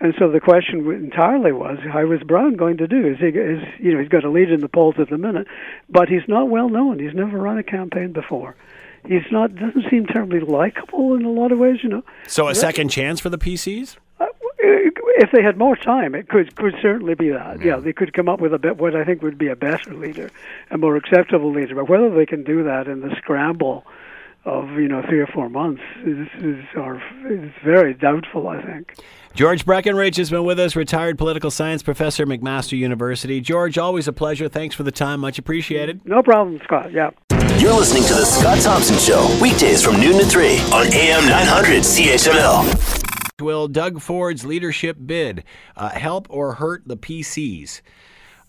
And 0.00 0.14
so 0.18 0.30
the 0.30 0.38
question 0.38 0.86
entirely 0.92 1.50
was, 1.50 1.78
how 1.90 2.04
was 2.04 2.22
Brown 2.22 2.56
going 2.56 2.76
to 2.76 2.86
do? 2.86 3.06
Is 3.06 3.18
he, 3.18 3.28
is 3.28 3.62
you 3.80 3.94
know, 3.94 4.00
he's 4.00 4.10
got 4.10 4.24
a 4.24 4.30
lead 4.30 4.50
in 4.50 4.60
the 4.60 4.68
polls 4.68 4.96
at 4.98 5.08
the 5.08 5.16
minute, 5.16 5.46
but 5.88 6.10
he's 6.10 6.28
not 6.28 6.50
well 6.50 6.68
known. 6.68 6.98
He's 6.98 7.14
never 7.14 7.38
run 7.38 7.56
a 7.56 7.62
campaign 7.62 8.12
before. 8.12 8.54
He's 9.06 9.24
not 9.32 9.54
doesn't 9.54 9.88
seem 9.88 10.04
terribly 10.04 10.40
likable 10.40 11.14
in 11.14 11.24
a 11.24 11.30
lot 11.30 11.50
of 11.50 11.58
ways, 11.58 11.78
you 11.82 11.88
know. 11.88 12.04
So 12.26 12.48
a 12.48 12.54
second 12.54 12.88
chance 12.88 13.20
for 13.20 13.30
the 13.30 13.38
PCs? 13.38 13.96
Uh, 14.20 14.26
if 14.60 15.30
they 15.32 15.42
had 15.42 15.56
more 15.56 15.74
time, 15.76 16.14
it 16.14 16.28
could 16.28 16.54
could 16.54 16.74
certainly 16.82 17.14
be 17.14 17.30
that. 17.30 17.60
Yeah. 17.60 17.66
yeah, 17.66 17.76
they 17.76 17.94
could 17.94 18.12
come 18.12 18.28
up 18.28 18.40
with 18.40 18.52
a 18.52 18.58
bit 18.58 18.76
what 18.76 18.94
I 18.94 19.04
think 19.04 19.22
would 19.22 19.38
be 19.38 19.48
a 19.48 19.56
better 19.56 19.94
leader, 19.94 20.30
a 20.70 20.76
more 20.76 20.96
acceptable 20.96 21.50
leader. 21.50 21.74
But 21.74 21.88
whether 21.88 22.10
they 22.10 22.26
can 22.26 22.44
do 22.44 22.62
that 22.64 22.88
in 22.88 23.00
the 23.00 23.16
scramble 23.16 23.86
of 24.48 24.70
you 24.72 24.88
know 24.88 25.02
three 25.08 25.20
or 25.20 25.26
four 25.26 25.48
months 25.48 25.82
is 26.04 26.26
is, 26.42 26.64
or, 26.76 27.02
is 27.28 27.50
very 27.64 27.94
doubtful. 27.94 28.48
I 28.48 28.62
think. 28.62 28.94
George 29.34 29.64
Breckenridge 29.64 30.16
has 30.16 30.30
been 30.30 30.44
with 30.44 30.58
us, 30.58 30.74
retired 30.74 31.18
political 31.18 31.50
science 31.50 31.82
professor, 31.82 32.26
McMaster 32.26 32.76
University. 32.76 33.40
George, 33.40 33.78
always 33.78 34.08
a 34.08 34.12
pleasure. 34.12 34.48
Thanks 34.48 34.74
for 34.74 34.82
the 34.82 34.90
time. 34.90 35.20
Much 35.20 35.38
appreciated. 35.38 36.04
No 36.04 36.22
problem, 36.22 36.60
Scott. 36.64 36.90
Yeah. 36.92 37.10
You're 37.58 37.74
listening 37.74 38.04
to 38.04 38.14
the 38.14 38.24
Scott 38.24 38.60
Thompson 38.60 38.96
Show 38.98 39.38
weekdays 39.40 39.82
from 39.82 40.00
noon 40.00 40.18
to 40.18 40.26
three 40.26 40.58
on 40.72 40.86
AM 40.92 41.28
900 41.28 41.82
CHML. 41.82 43.40
Will 43.40 43.68
Doug 43.68 44.00
Ford's 44.00 44.44
leadership 44.44 44.96
bid 45.04 45.44
uh, 45.76 45.90
help 45.90 46.26
or 46.30 46.54
hurt 46.54 46.82
the 46.86 46.96
PCs? 46.96 47.82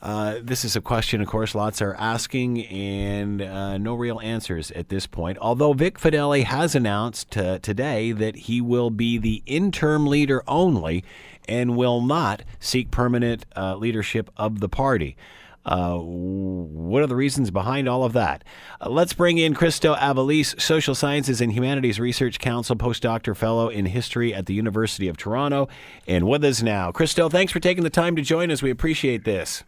Uh, 0.01 0.35
this 0.41 0.63
is 0.63 0.77
a 0.77 0.81
question, 0.81 1.19
of 1.19 1.27
course, 1.27 1.53
lots 1.53 1.81
are 1.81 1.93
asking, 1.95 2.65
and 2.67 3.41
uh, 3.41 3.77
no 3.77 3.93
real 3.95 4.19
answers 4.21 4.71
at 4.71 4.87
this 4.87 5.05
point. 5.05 5.37
Although 5.41 5.73
Vic 5.73 5.99
Fedeli 5.99 6.43
has 6.43 6.73
announced 6.73 7.35
uh, 7.37 7.59
today 7.59 8.13
that 8.13 8.35
he 8.35 8.61
will 8.61 8.91
be 8.91 9.17
the 9.17 9.43
interim 9.45 10.07
leader 10.07 10.41
only 10.47 11.03
and 11.49 11.75
will 11.75 11.99
not 11.99 12.43
seek 12.59 12.91
permanent 12.91 13.45
uh, 13.57 13.75
leadership 13.75 14.29
of 14.37 14.61
the 14.61 14.69
party. 14.69 15.17
Uh, 15.65 15.97
what 15.97 17.03
are 17.03 17.07
the 17.07 17.15
reasons 17.15 17.51
behind 17.51 17.89
all 17.89 18.05
of 18.05 18.13
that? 18.13 18.45
Let's 18.85 19.11
bring 19.11 19.37
in 19.37 19.53
Christo 19.53 19.93
Aivalis, 19.95 20.59
Social 20.59 20.95
Sciences 20.95 21.41
and 21.41 21.51
Humanities 21.51 21.99
Research 21.99 22.39
Council 22.39 22.77
postdoctor 22.77 23.35
fellow 23.35 23.67
in 23.67 23.85
history 23.85 24.33
at 24.33 24.45
the 24.45 24.53
University 24.53 25.09
of 25.09 25.17
Toronto, 25.17 25.67
and 26.07 26.25
with 26.25 26.45
us 26.45 26.63
now. 26.63 26.93
Christo, 26.93 27.27
thanks 27.27 27.51
for 27.51 27.59
taking 27.59 27.83
the 27.83 27.89
time 27.89 28.15
to 28.15 28.21
join 28.21 28.49
us. 28.49 28.61
We 28.61 28.71
appreciate 28.71 29.25
this. 29.25 29.63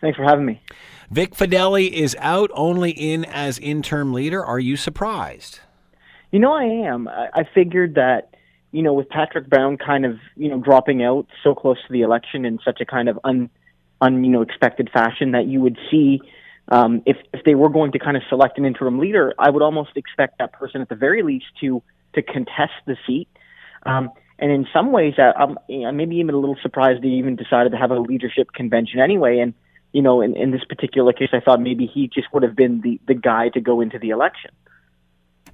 Thanks 0.00 0.16
for 0.16 0.24
having 0.24 0.46
me. 0.46 0.60
Vic 1.10 1.34
Fedeli 1.34 1.90
is 1.90 2.16
out 2.20 2.50
only 2.54 2.90
in 2.90 3.24
as 3.24 3.58
interim 3.58 4.12
leader. 4.12 4.44
Are 4.44 4.60
you 4.60 4.76
surprised? 4.76 5.60
You 6.30 6.38
know, 6.38 6.52
I 6.52 6.64
am. 6.64 7.08
I, 7.08 7.44
figured 7.52 7.96
that, 7.96 8.34
you 8.70 8.82
know, 8.82 8.92
with 8.92 9.08
Patrick 9.08 9.48
Brown 9.48 9.76
kind 9.76 10.06
of, 10.06 10.18
you 10.36 10.48
know, 10.48 10.60
dropping 10.60 11.02
out 11.02 11.26
so 11.42 11.54
close 11.54 11.78
to 11.86 11.92
the 11.92 12.02
election 12.02 12.44
in 12.44 12.60
such 12.64 12.80
a 12.80 12.86
kind 12.86 13.08
of 13.08 13.18
un, 13.24 13.50
un 14.00 14.22
you 14.22 14.30
know, 14.30 14.42
expected 14.42 14.88
fashion 14.92 15.32
that 15.32 15.46
you 15.46 15.60
would 15.60 15.76
see 15.90 16.20
um, 16.70 17.02
if 17.04 17.16
if 17.34 17.44
they 17.44 17.54
were 17.54 17.68
going 17.68 17.92
to 17.92 17.98
kind 17.98 18.16
of 18.16 18.22
select 18.28 18.58
an 18.58 18.64
interim 18.64 18.98
leader, 18.98 19.34
I 19.38 19.50
would 19.50 19.62
almost 19.62 19.90
expect 19.96 20.38
that 20.38 20.52
person 20.52 20.80
at 20.80 20.88
the 20.88 20.94
very 20.94 21.22
least 21.22 21.46
to 21.60 21.82
to 22.14 22.22
contest 22.22 22.72
the 22.86 22.96
seat. 23.06 23.28
Um, 23.84 24.10
and 24.38 24.50
in 24.50 24.66
some 24.72 24.92
ways, 24.92 25.14
I, 25.18 25.32
I'm, 25.36 25.58
I'm 25.68 25.96
maybe 25.96 26.16
even 26.16 26.34
a 26.34 26.38
little 26.38 26.56
surprised 26.62 27.02
they 27.02 27.08
even 27.08 27.36
decided 27.36 27.72
to 27.72 27.78
have 27.78 27.90
a 27.90 27.98
leadership 27.98 28.52
convention 28.52 29.00
anyway. 29.00 29.38
And 29.38 29.54
you 29.92 30.02
know, 30.02 30.20
in, 30.20 30.36
in 30.36 30.50
this 30.50 30.64
particular 30.64 31.12
case, 31.12 31.30
I 31.32 31.40
thought 31.40 31.60
maybe 31.60 31.86
he 31.86 32.08
just 32.08 32.32
would 32.32 32.42
have 32.42 32.56
been 32.56 32.80
the, 32.80 33.00
the 33.06 33.14
guy 33.14 33.48
to 33.50 33.60
go 33.60 33.80
into 33.80 33.98
the 33.98 34.10
election. 34.10 34.50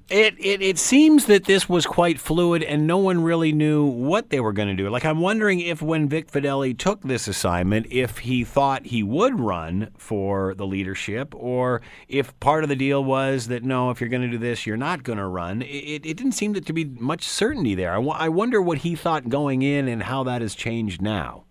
It, 0.09 0.35
it 0.39 0.61
it 0.61 0.77
seems 0.77 1.25
that 1.25 1.43
this 1.43 1.67
was 1.67 1.85
quite 1.85 2.17
fluid 2.17 2.63
and 2.63 2.87
no 2.87 2.97
one 2.97 3.23
really 3.23 3.51
knew 3.51 3.83
what 3.85 4.29
they 4.29 4.39
were 4.39 4.53
going 4.53 4.69
to 4.69 4.73
do. 4.73 4.89
Like 4.89 5.03
I'm 5.03 5.19
wondering 5.19 5.59
if 5.59 5.81
when 5.81 6.07
Vic 6.07 6.31
Fedeli 6.31 6.77
took 6.77 7.01
this 7.01 7.27
assignment, 7.27 7.87
if 7.89 8.19
he 8.19 8.45
thought 8.45 8.85
he 8.85 9.03
would 9.03 9.37
run 9.37 9.89
for 9.97 10.53
the 10.55 10.65
leadership, 10.65 11.35
or 11.35 11.81
if 12.07 12.39
part 12.39 12.63
of 12.63 12.69
the 12.69 12.75
deal 12.77 13.03
was 13.03 13.47
that 13.47 13.65
no, 13.65 13.89
if 13.89 13.99
you're 13.99 14.09
going 14.09 14.21
to 14.21 14.29
do 14.29 14.37
this, 14.37 14.65
you're 14.65 14.77
not 14.77 15.03
going 15.03 15.19
to 15.19 15.27
run. 15.27 15.61
It, 15.61 16.05
it 16.05 16.15
didn't 16.15 16.31
seem 16.31 16.53
to 16.53 16.73
be 16.73 16.85
much 16.85 17.27
certainty 17.27 17.75
there. 17.75 17.91
I, 17.91 17.95
w- 17.95 18.15
I 18.15 18.29
wonder 18.29 18.61
what 18.61 18.77
he 18.79 18.95
thought 18.95 19.27
going 19.27 19.61
in 19.61 19.89
and 19.89 20.03
how 20.03 20.23
that 20.23 20.41
has 20.41 20.55
changed 20.55 21.01
now. 21.01 21.43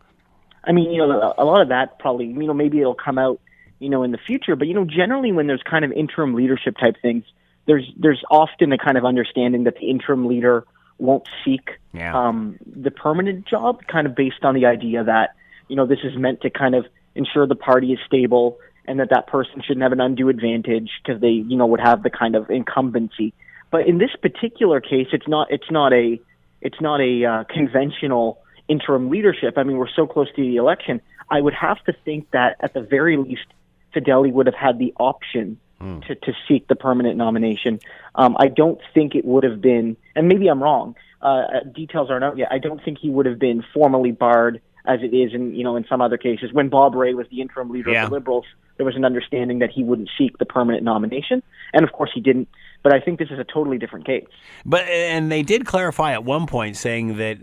I 0.67 0.73
mean, 0.73 0.91
you 0.91 0.99
know, 0.99 1.35
a 1.39 1.45
lot 1.45 1.63
of 1.63 1.69
that 1.69 1.99
probably, 1.99 2.27
you 2.27 2.47
know, 2.47 2.55
maybe 2.55 2.81
it'll 2.81 2.95
come 2.95 3.19
out, 3.19 3.41
you 3.79 3.89
know, 3.89 4.03
in 4.03 4.11
the 4.11 4.19
future. 4.19 4.57
But 4.57 4.69
you 4.69 4.75
know, 4.75 4.85
generally 4.85 5.33
when 5.33 5.47
there's 5.47 5.63
kind 5.63 5.85
of 5.85 5.93
interim 5.93 6.35
leadership 6.35 6.77
type 6.79 6.97
things, 7.01 7.25
there's 7.67 7.91
there's 7.97 8.23
often 8.31 8.73
a 8.73 8.79
kind 8.79 8.97
of 8.97 9.05
understanding 9.05 9.65
that 9.65 9.77
the 9.77 9.89
interim 9.89 10.27
leader 10.27 10.65
won't 10.99 11.29
seek 11.45 11.71
yeah. 11.93 12.17
um, 12.17 12.59
the 12.65 12.91
permanent 12.91 13.47
job, 13.47 13.87
kind 13.87 14.07
of 14.07 14.15
based 14.15 14.43
on 14.43 14.55
the 14.55 14.67
idea 14.67 15.05
that 15.05 15.35
you 15.69 15.77
know 15.77 15.87
this 15.87 16.01
is 16.05 16.17
meant 16.17 16.41
to 16.43 16.51
kind 16.51 16.75
of 16.75 16.87
ensure 17.15 17.47
the 17.47 17.57
party 17.57 17.93
is 17.93 17.99
stable 18.07 18.59
and 18.87 19.01
that 19.01 19.11
that 19.11 19.27
person 19.27 19.63
shouldn't 19.63 19.83
have 19.83 19.93
an 19.93 20.01
undue 20.01 20.29
advantage 20.29 20.91
because 21.03 21.21
they 21.21 21.31
you 21.31 21.57
know 21.57 21.67
would 21.67 21.81
have 21.81 22.03
the 22.03 22.11
kind 22.11 22.35
of 22.35 22.51
incumbency. 22.51 23.33
But 23.71 23.87
in 23.87 23.99
this 23.99 24.11
particular 24.21 24.81
case, 24.81 25.09
it's 25.13 25.29
not 25.29 25.51
it's 25.51 25.71
not 25.71 25.93
a 25.93 26.21
it's 26.61 26.81
not 26.81 27.01
a 27.01 27.25
uh, 27.25 27.45
conventional 27.45 28.39
interim 28.69 29.11
leadership. 29.11 29.55
I 29.57 29.63
mean, 29.63 29.77
we're 29.77 29.89
so 29.89 30.07
close 30.07 30.29
to 30.35 30.43
the 30.43 30.57
election. 30.57 31.01
I 31.31 31.41
would 31.41 31.55
have 31.55 31.83
to 31.85 31.93
think 32.05 32.31
that 32.33 32.57
at 32.61 32.75
the 32.75 32.81
very 32.81 33.17
least, 33.17 33.47
Fedeli 33.95 34.33
would 34.33 34.47
have 34.47 34.55
had 34.55 34.79
the 34.79 34.93
option 34.99 35.59
mm. 35.81 36.07
to, 36.07 36.15
to 36.15 36.33
seek 36.47 36.69
the 36.69 36.77
permanent 36.77 37.17
nomination. 37.17 37.81
Um, 38.15 38.37
I 38.39 38.49
don't 38.49 38.81
think 38.95 39.15
it 39.15 39.25
would 39.25 39.45
have 39.45 39.61
been, 39.61 39.97
and 40.15 40.29
maybe 40.29 40.49
I'm 40.49 40.63
wrong. 40.63 40.97
Uh, 41.23 41.61
details 41.75 42.11
aren't 42.11 42.25
out 42.25 42.37
yet. 42.37 42.49
I 42.51 42.59
don't 42.59 42.83
think 42.85 42.99
he 42.99 43.11
would 43.11 43.27
have 43.27 43.39
been 43.39 43.65
formally 43.75 44.13
barred 44.13 44.61
as 44.87 45.01
it 45.03 45.15
is 45.15 45.35
in 45.35 45.55
you 45.55 45.65
know 45.65 45.77
in 45.77 45.85
some 45.89 46.01
other 46.01 46.17
cases. 46.17 46.53
When 46.53 46.69
Bob 46.69 46.95
Rae 46.95 47.15
was 47.15 47.27
the 47.31 47.41
interim 47.41 47.71
leader 47.71 47.91
yeah. 47.91 48.05
of 48.05 48.11
the 48.11 48.17
Liberals, 48.17 48.45
there 48.77 48.87
was 48.87 48.97
an 48.97 49.05
understanding 49.05 49.59
that 49.61 49.71
he 49.71 49.83
wouldn't 49.83 50.11
seek 50.17 50.39
the 50.39 50.47
permanent 50.47 50.85
nomination, 50.85 51.43
and 51.73 51.85
of 51.85 51.93
course 51.93 52.11
he 52.15 52.21
didn't. 52.21 52.49
But 52.87 52.95
I 52.95 53.01
think 53.01 53.19
this 53.19 53.33
is 53.33 53.41
a 53.41 53.45
totally 53.45 53.79
different 53.79 54.07
case. 54.07 54.25
But 54.65 54.83
and 54.83 55.29
they 55.29 55.43
did 55.43 55.67
clarify 55.67 56.13
at 56.13 56.23
one 56.23 56.47
point, 56.47 56.77
saying 56.77 57.17
that 57.17 57.41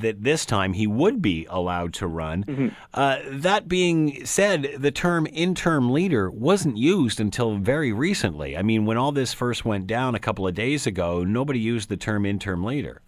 that 0.00 0.16
this 0.22 0.44
time 0.44 0.74
he 0.74 0.86
would 0.86 1.22
be 1.22 1.46
allowed 1.48 1.94
to 1.94 2.06
run. 2.06 2.44
Mm-hmm. 2.44 2.68
Uh, 2.92 3.20
that 3.26 3.68
being 3.68 4.26
said, 4.26 4.74
the 4.76 4.90
term 4.90 5.26
interim 5.32 5.90
leader 5.90 6.30
wasn't 6.30 6.76
used 6.76 7.20
until 7.20 7.56
very 7.56 7.90
recently. 7.90 8.54
I 8.54 8.60
mean, 8.60 8.84
when 8.84 8.98
all 8.98 9.12
this 9.12 9.32
first 9.32 9.64
went 9.64 9.86
down 9.86 10.14
a 10.14 10.18
couple 10.18 10.46
of 10.46 10.54
days 10.54 10.86
ago, 10.86 11.24
nobody 11.24 11.58
used 11.58 11.88
the 11.88 11.96
term 11.96 12.26
interim 12.26 12.64
leader. 12.64 13.00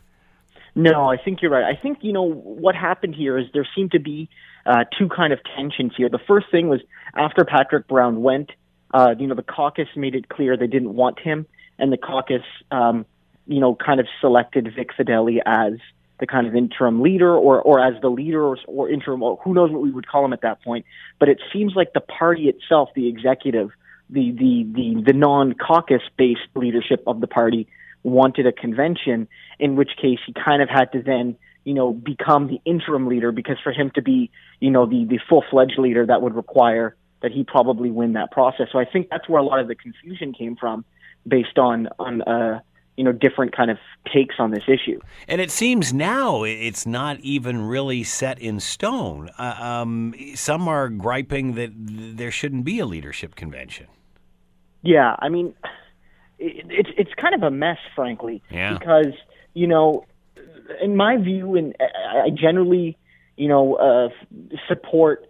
No, 0.74 1.04
I 1.04 1.18
think 1.22 1.42
you're 1.42 1.50
right. 1.50 1.64
I 1.64 1.78
think 1.78 1.98
you 2.00 2.14
know 2.14 2.32
what 2.32 2.74
happened 2.74 3.14
here 3.14 3.36
is 3.36 3.44
there 3.52 3.68
seemed 3.76 3.90
to 3.90 4.00
be 4.00 4.30
uh, 4.64 4.84
two 4.98 5.10
kind 5.10 5.34
of 5.34 5.40
tensions 5.54 5.92
here. 5.98 6.08
The 6.08 6.18
first 6.26 6.46
thing 6.50 6.70
was 6.70 6.80
after 7.14 7.44
Patrick 7.44 7.88
Brown 7.88 8.22
went 8.22 8.52
uh, 8.92 9.14
you 9.18 9.26
know, 9.26 9.34
the 9.34 9.42
caucus 9.42 9.88
made 9.96 10.14
it 10.14 10.28
clear 10.28 10.56
they 10.56 10.66
didn't 10.66 10.94
want 10.94 11.18
him, 11.18 11.46
and 11.78 11.92
the 11.92 11.96
caucus, 11.96 12.42
um, 12.70 13.04
you 13.46 13.60
know, 13.60 13.74
kind 13.74 14.00
of 14.00 14.06
selected 14.20 14.72
Vic 14.74 14.90
Fedeli 14.98 15.38
as 15.44 15.74
the 16.18 16.26
kind 16.26 16.46
of 16.46 16.54
interim 16.54 17.02
leader 17.02 17.34
or, 17.36 17.60
or 17.60 17.78
as 17.78 18.00
the 18.00 18.08
leader 18.08 18.42
or, 18.42 18.56
or 18.66 18.88
interim, 18.88 19.22
or 19.22 19.38
who 19.44 19.52
knows 19.52 19.70
what 19.70 19.82
we 19.82 19.90
would 19.90 20.08
call 20.08 20.24
him 20.24 20.32
at 20.32 20.40
that 20.40 20.62
point. 20.62 20.86
But 21.18 21.28
it 21.28 21.40
seems 21.52 21.74
like 21.74 21.92
the 21.92 22.00
party 22.00 22.48
itself, 22.48 22.88
the 22.94 23.08
executive, 23.08 23.70
the, 24.08 24.30
the, 24.30 24.66
the, 24.72 25.02
the 25.06 25.12
non-caucus 25.12 26.02
based 26.16 26.48
leadership 26.54 27.02
of 27.06 27.20
the 27.20 27.26
party 27.26 27.68
wanted 28.02 28.46
a 28.46 28.52
convention, 28.52 29.28
in 29.58 29.76
which 29.76 29.90
case 30.00 30.18
he 30.26 30.32
kind 30.32 30.62
of 30.62 30.70
had 30.70 30.92
to 30.92 31.02
then, 31.02 31.36
you 31.64 31.74
know, 31.74 31.92
become 31.92 32.46
the 32.46 32.60
interim 32.64 33.08
leader 33.08 33.32
because 33.32 33.56
for 33.62 33.72
him 33.72 33.90
to 33.96 34.00
be, 34.00 34.30
you 34.60 34.70
know, 34.70 34.86
the, 34.86 35.04
the 35.04 35.18
full-fledged 35.28 35.78
leader 35.78 36.06
that 36.06 36.22
would 36.22 36.34
require 36.34 36.96
that 37.26 37.32
he 37.32 37.42
probably 37.42 37.90
win 37.90 38.12
that 38.12 38.30
process. 38.30 38.68
So 38.70 38.78
I 38.78 38.84
think 38.84 39.08
that's 39.10 39.28
where 39.28 39.40
a 39.40 39.44
lot 39.44 39.58
of 39.58 39.66
the 39.66 39.74
confusion 39.74 40.32
came 40.32 40.54
from, 40.54 40.84
based 41.26 41.58
on 41.58 41.88
on 41.98 42.22
uh, 42.22 42.60
you 42.96 43.02
know 43.02 43.10
different 43.10 43.56
kind 43.56 43.68
of 43.68 43.78
takes 44.14 44.36
on 44.38 44.52
this 44.52 44.62
issue. 44.68 45.00
And 45.26 45.40
it 45.40 45.50
seems 45.50 45.92
now 45.92 46.44
it's 46.44 46.86
not 46.86 47.18
even 47.18 47.62
really 47.62 48.04
set 48.04 48.38
in 48.38 48.60
stone. 48.60 49.28
Uh, 49.36 49.56
um, 49.58 50.14
some 50.36 50.68
are 50.68 50.88
griping 50.88 51.54
that 51.56 51.72
there 51.74 52.30
shouldn't 52.30 52.64
be 52.64 52.78
a 52.78 52.86
leadership 52.86 53.34
convention. 53.34 53.88
Yeah, 54.82 55.16
I 55.18 55.28
mean, 55.28 55.52
it, 56.38 56.64
it's 56.70 56.90
it's 56.96 57.14
kind 57.20 57.34
of 57.34 57.42
a 57.42 57.50
mess, 57.50 57.78
frankly, 57.96 58.40
yeah. 58.50 58.78
because 58.78 59.14
you 59.52 59.66
know, 59.66 60.06
in 60.80 60.94
my 60.94 61.16
view, 61.16 61.56
and 61.56 61.74
I 61.80 62.30
generally, 62.30 62.96
you 63.36 63.48
know, 63.48 63.74
uh, 63.74 64.10
support 64.68 65.25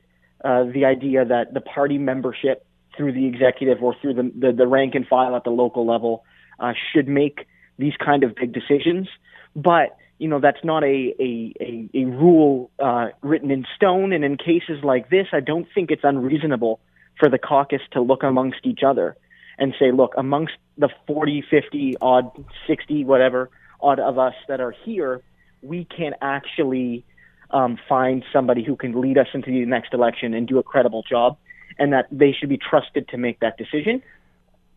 uh, 0.46 0.64
the 0.64 0.84
idea 0.84 1.24
that 1.24 1.52
the 1.52 1.60
party 1.60 1.98
membership 1.98 2.64
through 2.96 3.12
the 3.12 3.26
executive 3.26 3.82
or 3.82 3.94
through 4.00 4.14
the, 4.14 4.32
the, 4.38 4.52
the 4.52 4.66
rank 4.66 4.94
and 4.94 5.06
file 5.06 5.34
at 5.36 5.44
the 5.44 5.50
local 5.50 5.86
level 5.86 6.24
uh, 6.60 6.72
should 6.92 7.08
make 7.08 7.46
these 7.78 7.94
kind 8.02 8.22
of 8.24 8.34
big 8.34 8.52
decisions. 8.52 9.08
But 9.54 9.96
you 10.18 10.28
know 10.28 10.40
that's 10.40 10.64
not 10.64 10.82
a 10.82 11.14
a, 11.20 11.52
a, 11.60 11.90
a 11.94 12.04
rule 12.04 12.70
uh, 12.78 13.08
written 13.22 13.50
in 13.50 13.66
stone. 13.74 14.12
And 14.12 14.24
in 14.24 14.36
cases 14.36 14.82
like 14.82 15.10
this, 15.10 15.26
I 15.32 15.40
don't 15.40 15.66
think 15.74 15.90
it's 15.90 16.04
unreasonable 16.04 16.80
for 17.18 17.28
the 17.28 17.38
caucus 17.38 17.82
to 17.92 18.00
look 18.00 18.22
amongst 18.22 18.60
each 18.64 18.80
other 18.86 19.16
and 19.58 19.74
say, 19.78 19.90
look, 19.90 20.14
amongst 20.18 20.54
the 20.76 20.90
40, 21.06 21.42
50, 21.50 21.96
odd, 22.00 22.30
60, 22.66 23.04
whatever, 23.04 23.50
odd 23.80 23.98
of 23.98 24.18
us 24.18 24.34
that 24.48 24.60
are 24.60 24.74
here, 24.84 25.22
we 25.62 25.86
can 25.86 26.14
actually 26.20 27.04
um, 27.50 27.78
find 27.88 28.24
somebody 28.32 28.64
who 28.64 28.76
can 28.76 29.00
lead 29.00 29.18
us 29.18 29.28
into 29.34 29.50
the 29.50 29.64
next 29.66 29.94
election 29.94 30.34
and 30.34 30.46
do 30.46 30.58
a 30.58 30.62
credible 30.62 31.02
job, 31.02 31.36
and 31.78 31.92
that 31.92 32.06
they 32.10 32.32
should 32.32 32.48
be 32.48 32.58
trusted 32.58 33.08
to 33.08 33.16
make 33.16 33.40
that 33.40 33.56
decision. 33.56 34.02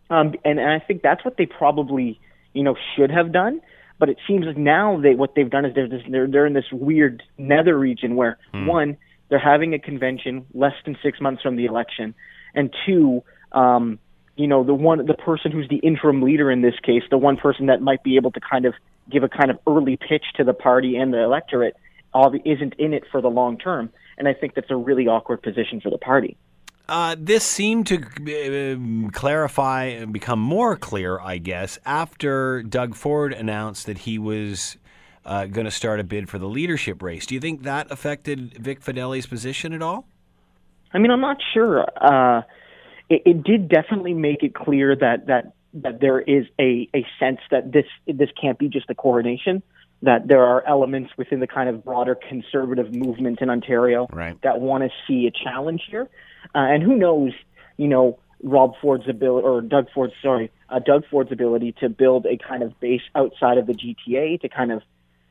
Um, 0.10 0.34
and, 0.44 0.60
and 0.60 0.70
I 0.70 0.80
think 0.80 1.02
that's 1.02 1.24
what 1.24 1.38
they 1.38 1.46
probably, 1.46 2.20
you 2.54 2.64
know, 2.64 2.76
should 2.96 3.12
have 3.12 3.32
done. 3.32 3.62
But 4.00 4.10
it 4.10 4.18
seems 4.26 4.46
like 4.46 4.58
now 4.58 5.00
they 5.00 5.14
what 5.14 5.36
they've 5.36 5.50
done 5.50 5.66
is 5.66 5.76
they're 5.76 5.90
this, 5.90 6.02
they're 6.10 6.26
they're 6.26 6.46
in 6.46 6.54
this 6.54 6.72
weird 6.72 7.22
nether 7.38 7.78
region 7.78 8.16
where 8.16 8.38
one 8.66 8.98
they're 9.28 9.40
having 9.40 9.74
a 9.74 9.80
convention 9.80 10.46
less 10.54 10.74
than 10.86 10.98
six 11.04 11.20
months 11.20 11.42
from 11.42 11.58
the 11.58 11.66
election, 11.66 12.16
and 12.56 12.74
two, 12.86 13.24
um, 13.52 14.00
you 14.38 14.48
know, 14.48 14.64
the 14.64 14.74
one 14.74 15.06
the 15.06 15.14
person 15.14 15.52
who's 15.52 15.68
the 15.68 15.78
interim 15.78 16.22
leader 16.22 16.50
in 16.50 16.62
this 16.62 16.76
case, 16.82 17.04
the 17.10 17.18
one 17.18 17.36
person 17.36 17.66
that 17.66 17.82
might 17.82 18.02
be 18.02 18.16
able 18.16 18.32
to 18.32 18.40
kind 18.40 18.66
of 18.66 18.74
give 19.12 19.24
a 19.24 19.30
kind 19.30 19.52
of 19.52 19.60
early 19.68 19.98
pitch 19.98 20.24
to 20.38 20.44
the 20.44 20.54
party 20.54 20.96
and 20.96 21.14
the 21.14 21.22
electorate, 21.22 21.76
isn't 22.46 22.74
in 22.78 22.94
it 22.94 23.04
for 23.12 23.22
the 23.22 23.30
long 23.30 23.58
term, 23.58 23.90
and 24.18 24.28
I 24.28 24.34
think 24.34 24.56
that's 24.56 24.72
a 24.72 24.76
really 24.76 25.08
awkward 25.08 25.42
position 25.42 25.82
for 25.82 25.90
the 25.90 25.98
party. 25.98 26.38
Uh, 26.88 27.16
this 27.20 27.44
seemed 27.44 27.86
to 27.86 27.98
uh, 27.98 29.12
clarify 29.12 29.84
and 29.84 30.12
become 30.12 30.40
more 30.40 30.76
clear, 30.76 31.20
I 31.20 31.38
guess, 31.38 31.78
after 31.86 32.64
Doug 32.64 32.96
Ford 32.96 33.32
announced 33.32 33.86
that 33.86 34.00
he 34.00 34.18
was 34.18 34.76
uh, 35.24 35.46
going 35.46 35.66
to 35.66 35.72
start 35.72 36.00
a 36.00 36.04
bid 36.04 36.30
for 36.30 36.40
the 36.40 36.48
leadership 36.48 37.04
race. 37.04 37.28
Do 37.28 37.36
you 37.36 37.42
think 37.42 37.62
that 37.62 37.92
affected 37.92 38.58
Vic 38.58 38.82
Fedeli's 38.82 39.28
position 39.28 39.72
at 39.74 39.84
all? 39.84 40.08
I 40.92 40.98
mean, 40.98 41.12
I'm 41.12 41.22
not 41.22 41.38
sure. 41.54 41.86
Uh, 42.02 42.42
it, 43.08 43.22
it 43.24 43.44
did 43.44 43.70
definitely 43.70 44.16
make 44.16 44.42
it 44.42 44.56
clear 44.56 44.96
that 44.96 45.28
that 45.28 45.54
that 45.76 46.02
there 46.02 46.20
is 46.20 46.46
a 46.60 46.90
a 46.96 47.06
sense 47.20 47.40
that 47.52 47.72
this 47.72 47.86
this 48.08 48.30
can't 48.42 48.58
be 48.58 48.68
just 48.68 48.90
a 48.90 48.96
coronation. 48.96 49.62
That 50.02 50.28
there 50.28 50.44
are 50.44 50.66
elements 50.66 51.12
within 51.18 51.42
the 51.42 51.48
kind 51.48 51.68
of 51.68 51.84
broader 51.84 52.16
conservative 52.16 52.94
movement 52.94 53.42
in 53.42 53.50
Ontario 53.50 54.08
Right. 54.12 54.42
that 54.44 54.62
want 54.62 54.84
to 54.86 54.90
see 55.08 55.28
a 55.28 55.32
challenge 55.32 55.82
here. 55.90 56.08
Uh, 56.56 56.60
and 56.60 56.82
who 56.82 56.96
knows, 56.96 57.34
you 57.76 57.88
know, 57.88 58.18
Rob 58.42 58.76
Ford's 58.82 59.10
ability 59.10 59.46
or 59.46 59.62
Doug 59.62 59.88
Ford's 59.94 60.14
sorry, 60.22 60.52
uh, 60.70 60.80
Doug 60.80 61.04
Ford's 61.12 61.32
ability 61.32 61.76
to 61.82 61.90
build 61.90 62.26
a 62.26 62.38
kind 62.38 62.64
of 62.64 62.80
base 62.80 63.02
outside 63.16 63.58
of 63.58 63.68
the 63.68 63.74
GTA 63.74 64.40
to 64.42 64.50
kind 64.50 64.72
of 64.72 64.82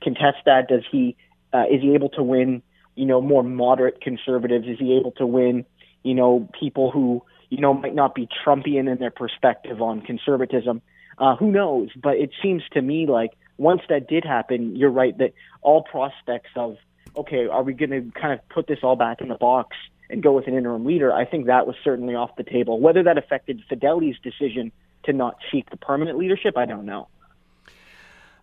contest 0.03 0.39
that. 0.45 0.69
Does 0.69 0.85
he 0.91 1.17
uh, 1.53 1.65
is 1.71 1.81
he 1.81 1.95
able 1.95 2.11
to 2.11 2.23
win? 2.23 2.63
You 2.95 3.07
know, 3.07 3.21
more 3.21 3.43
moderate 3.43 4.01
conservatives. 4.01 4.67
Is 4.67 4.79
he 4.79 4.97
able 4.99 5.13
to 5.13 5.27
win? 5.27 5.65
You 6.03 6.15
know, 6.15 6.49
people 6.59 6.91
who 6.91 7.23
you 7.49 7.61
know 7.61 7.73
might 7.73 7.95
not 7.95 8.15
be 8.15 8.29
Trumpian 8.45 8.91
in 8.91 8.99
their 8.99 9.11
perspective 9.11 9.81
on 9.81 10.03
conservatism. 10.03 10.83
Uh, 11.17 11.37
who 11.37 11.51
knows? 11.51 11.89
But 12.01 12.17
it 12.17 12.31
seems 12.43 12.63
to 12.75 12.83
me 12.83 13.07
like 13.07 13.33
once 13.59 13.83
that 13.89 14.09
did 14.09 14.25
happen, 14.25 14.75
you're 14.77 14.91
right 14.91 15.17
that 15.19 15.35
all 15.61 15.83
prospects 15.83 16.51
of 16.57 16.77
okay, 17.17 17.47
are 17.49 17.63
we 17.63 17.73
going 17.73 17.91
to 17.91 18.19
kind 18.19 18.33
of 18.33 18.49
put 18.49 18.69
this 18.69 18.79
all 18.83 18.95
back 18.95 19.21
in 19.21 19.29
the 19.29 19.35
box 19.35 19.77
and 20.09 20.23
go 20.23 20.33
with 20.33 20.47
an 20.47 20.55
interim 20.55 20.85
leader? 20.85 21.13
I 21.13 21.25
think 21.25 21.47
that 21.47 21.67
was 21.67 21.75
certainly 21.83 22.15
off 22.15 22.31
the 22.37 22.45
table. 22.45 22.81
Whether 22.81 23.03
that 23.03 23.19
affected 23.19 23.61
Fedeli's 23.69 24.17
decision 24.23 24.71
to 25.05 25.13
not 25.13 25.37
seek 25.51 25.69
the 25.71 25.77
permanent 25.77 26.17
leadership, 26.17 26.57
I 26.57 26.65
don't 26.65 26.87
know. 26.87 27.09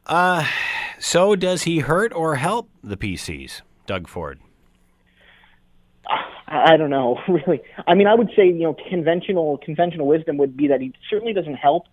Uh, 0.05 0.45
so 0.99 1.35
does 1.35 1.63
he 1.63 1.79
hurt 1.79 2.13
or 2.13 2.35
help 2.35 2.69
the 2.83 2.97
PCs, 2.97 3.61
Doug 3.87 4.07
Ford? 4.07 4.39
I 6.07 6.73
I 6.73 6.77
don't 6.77 6.89
know, 6.89 7.19
really. 7.27 7.61
I 7.87 7.95
mean, 7.95 8.07
I 8.07 8.15
would 8.15 8.29
say 8.35 8.45
you 8.45 8.63
know 8.63 8.75
conventional 8.89 9.57
conventional 9.57 10.07
wisdom 10.07 10.37
would 10.37 10.55
be 10.55 10.67
that 10.67 10.81
he 10.81 10.93
certainly 11.09 11.33
doesn't 11.33 11.55
help. 11.55 11.85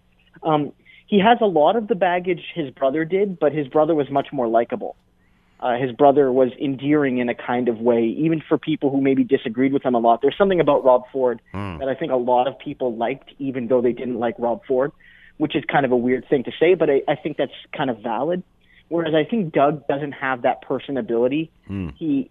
Um, 0.43 0.73
he 1.13 1.19
has 1.19 1.37
a 1.43 1.47
lot 1.47 1.77
of 1.77 1.89
the 1.89 1.95
baggage 1.95 2.41
his 2.55 2.71
brother 2.71 3.05
did, 3.05 3.39
but 3.39 3.53
his 3.53 3.69
brother 3.69 3.95
was 3.95 4.09
much 4.11 4.29
more 4.33 4.49
likable. 4.49 4.97
Uh, 5.61 5.77
his 5.77 5.93
brother 5.93 6.33
was 6.33 6.49
endearing 6.59 7.19
in 7.19 7.29
a 7.29 7.35
kind 7.35 7.69
of 7.69 7.79
way, 7.81 8.05
even 8.17 8.43
for 8.49 8.57
people 8.57 8.89
who 8.91 9.03
maybe 9.03 9.23
disagreed 9.23 9.75
with 9.75 9.85
him 9.85 9.95
a 9.95 9.99
lot. 9.99 10.23
There's 10.23 10.39
something 10.39 10.59
about 10.59 10.87
Rob 10.87 11.03
Ford 11.13 11.43
that 11.81 11.87
I 11.87 11.95
think 11.95 12.13
a 12.13 12.17
lot 12.17 12.49
of 12.49 12.59
people 12.59 12.97
liked, 12.97 13.31
even 13.39 13.67
though 13.67 13.83
they 13.83 13.93
didn't 13.93 14.19
like 14.19 14.37
Rob 14.39 14.65
Ford, 14.65 14.91
which 15.37 15.55
is 15.55 15.63
kind 15.71 15.85
of 15.85 15.93
a 15.93 15.97
weird 15.99 16.27
thing 16.31 16.45
to 16.45 16.51
say, 16.59 16.73
but 16.73 16.89
I, 16.89 17.03
I 17.07 17.17
think 17.17 17.37
that's 17.37 17.53
kind 17.77 17.91
of 17.91 17.99
valid. 17.99 18.43
Whereas 18.89 19.13
I 19.15 19.29
think 19.29 19.53
Doug 19.53 19.87
doesn't 19.87 20.13
have 20.13 20.43
that 20.43 20.65
personability. 20.67 21.51
He 21.99 22.31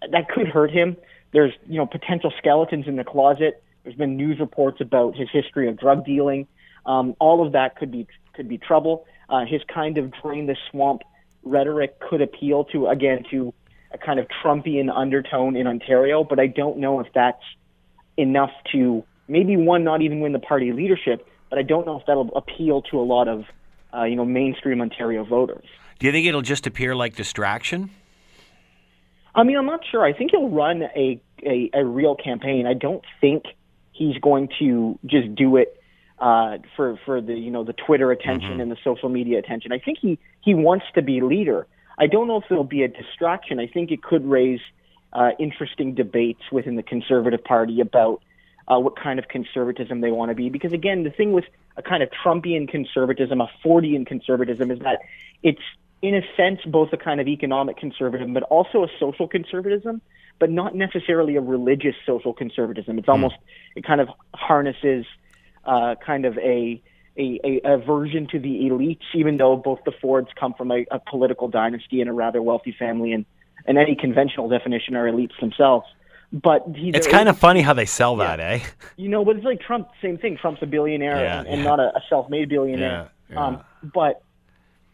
that 0.00 0.28
could 0.34 0.48
hurt 0.48 0.72
him. 0.72 0.96
There's 1.32 1.52
you 1.68 1.78
know 1.78 1.86
potential 1.86 2.32
skeletons 2.38 2.88
in 2.88 2.96
the 2.96 3.04
closet. 3.04 3.62
There's 3.84 3.96
been 3.96 4.16
news 4.16 4.40
reports 4.40 4.80
about 4.80 5.14
his 5.14 5.28
history 5.32 5.68
of 5.68 5.78
drug 5.78 6.04
dealing. 6.04 6.48
Um, 6.86 7.14
all 7.18 7.44
of 7.44 7.52
that 7.52 7.76
could 7.76 7.90
be 7.90 8.06
could 8.34 8.48
be 8.48 8.58
trouble. 8.58 9.06
Uh, 9.28 9.44
his 9.44 9.60
kind 9.72 9.98
of 9.98 10.12
drain 10.22 10.46
the 10.46 10.56
swamp 10.70 11.02
rhetoric 11.42 11.98
could 12.00 12.22
appeal 12.22 12.64
to 12.64 12.86
again 12.86 13.24
to 13.30 13.52
a 13.92 13.98
kind 13.98 14.18
of 14.18 14.26
Trumpian 14.42 14.90
undertone 14.94 15.56
in 15.56 15.66
Ontario, 15.66 16.24
but 16.24 16.38
I 16.38 16.46
don't 16.46 16.78
know 16.78 17.00
if 17.00 17.06
that's 17.14 17.42
enough 18.16 18.50
to 18.72 19.04
maybe 19.28 19.56
one 19.56 19.84
not 19.84 20.02
even 20.02 20.20
win 20.20 20.32
the 20.32 20.38
party 20.38 20.72
leadership, 20.72 21.26
but 21.50 21.58
I 21.58 21.62
don't 21.62 21.86
know 21.86 21.98
if 21.98 22.06
that'll 22.06 22.34
appeal 22.36 22.82
to 22.90 22.98
a 22.98 23.02
lot 23.02 23.28
of 23.28 23.44
uh, 23.94 24.04
you 24.04 24.16
know 24.16 24.24
mainstream 24.24 24.80
Ontario 24.80 25.24
voters. 25.24 25.66
Do 25.98 26.06
you 26.06 26.12
think 26.12 26.26
it'll 26.26 26.42
just 26.42 26.66
appear 26.66 26.94
like 26.94 27.16
distraction? 27.16 27.90
I 29.34 29.42
mean, 29.42 29.56
I'm 29.56 29.66
not 29.66 29.80
sure. 29.90 30.02
I 30.02 30.14
think 30.14 30.30
he'll 30.30 30.48
run 30.48 30.82
a, 30.82 31.20
a, 31.42 31.70
a 31.74 31.84
real 31.84 32.14
campaign. 32.16 32.66
I 32.66 32.72
don't 32.72 33.04
think 33.20 33.44
he's 33.92 34.16
going 34.18 34.48
to 34.58 34.98
just 35.04 35.34
do 35.34 35.56
it 35.56 35.78
uh, 36.18 36.58
for 36.74 36.98
for 37.04 37.20
the 37.20 37.34
you 37.34 37.50
know 37.50 37.64
the 37.64 37.74
Twitter 37.74 38.10
attention 38.10 38.60
and 38.60 38.70
the 38.70 38.76
social 38.82 39.08
media 39.08 39.38
attention. 39.38 39.72
I 39.72 39.78
think 39.78 39.98
he 40.00 40.18
he 40.40 40.54
wants 40.54 40.86
to 40.94 41.02
be 41.02 41.20
leader. 41.20 41.66
I 41.98 42.06
don't 42.06 42.28
know 42.28 42.38
if 42.38 42.44
it'll 42.50 42.64
be 42.64 42.82
a 42.82 42.88
distraction. 42.88 43.58
I 43.58 43.66
think 43.66 43.90
it 43.90 44.02
could 44.02 44.24
raise 44.26 44.60
uh, 45.12 45.30
interesting 45.38 45.94
debates 45.94 46.42
within 46.52 46.76
the 46.76 46.82
Conservative 46.82 47.42
Party 47.42 47.80
about 47.80 48.22
uh, 48.68 48.78
what 48.78 48.98
kind 48.98 49.18
of 49.18 49.28
conservatism 49.28 50.00
they 50.00 50.10
want 50.10 50.30
to 50.30 50.34
be. 50.34 50.50
Because 50.50 50.72
again, 50.72 51.04
the 51.04 51.10
thing 51.10 51.32
with 51.32 51.44
a 51.76 51.82
kind 51.82 52.02
of 52.02 52.10
Trumpian 52.10 52.68
conservatism, 52.68 53.40
a 53.40 53.48
Fordian 53.64 54.06
conservatism, 54.06 54.70
is 54.70 54.78
that 54.80 55.00
it's 55.42 55.62
in 56.02 56.14
a 56.14 56.22
sense 56.36 56.60
both 56.66 56.92
a 56.92 56.96
kind 56.96 57.20
of 57.20 57.28
economic 57.28 57.76
conservatism, 57.76 58.34
but 58.34 58.42
also 58.44 58.84
a 58.84 58.88
social 58.98 59.28
conservatism, 59.28 60.00
but 60.38 60.50
not 60.50 60.74
necessarily 60.74 61.36
a 61.36 61.40
religious 61.40 61.94
social 62.04 62.32
conservatism. 62.32 62.98
It's 62.98 63.08
almost 63.08 63.36
it 63.74 63.84
kind 63.84 64.00
of 64.00 64.08
harnesses 64.34 65.06
uh, 65.66 65.94
kind 66.04 66.24
of 66.24 66.38
a, 66.38 66.80
a, 67.18 67.40
a 67.44 67.60
aversion 67.64 68.26
to 68.28 68.38
the 68.38 68.60
elites, 68.70 69.02
even 69.14 69.36
though 69.36 69.56
both 69.56 69.80
the 69.84 69.92
Fords 70.00 70.28
come 70.38 70.54
from 70.54 70.70
a, 70.70 70.86
a 70.90 70.98
political 70.98 71.48
dynasty 71.48 72.00
and 72.00 72.08
a 72.08 72.12
rather 72.12 72.40
wealthy 72.40 72.74
family, 72.78 73.12
and, 73.12 73.24
and 73.66 73.78
any 73.78 73.96
conventional 73.96 74.48
definition 74.48 74.94
are 74.96 75.06
elites 75.10 75.38
themselves. 75.40 75.86
But 76.32 76.64
he's 76.74 76.94
It's 76.94 77.06
kind 77.06 77.28
of 77.28 77.38
funny 77.38 77.62
how 77.62 77.72
they 77.72 77.86
sell 77.86 78.16
that, 78.16 78.40
eh? 78.40 78.60
you 78.96 79.08
know, 79.08 79.24
but 79.24 79.36
it's 79.36 79.44
like 79.44 79.60
Trump, 79.60 79.88
same 80.02 80.18
thing. 80.18 80.36
Trump's 80.36 80.62
a 80.62 80.66
billionaire 80.66 81.20
Yeah, 81.22 81.38
and, 81.38 81.48
and 81.48 81.58
yeah. 81.60 81.64
not 81.68 81.80
a, 81.80 81.88
a 81.96 82.00
self-made 82.08 82.48
billionaire. 82.48 83.10
Um, 83.36 83.62
but, 83.94 84.22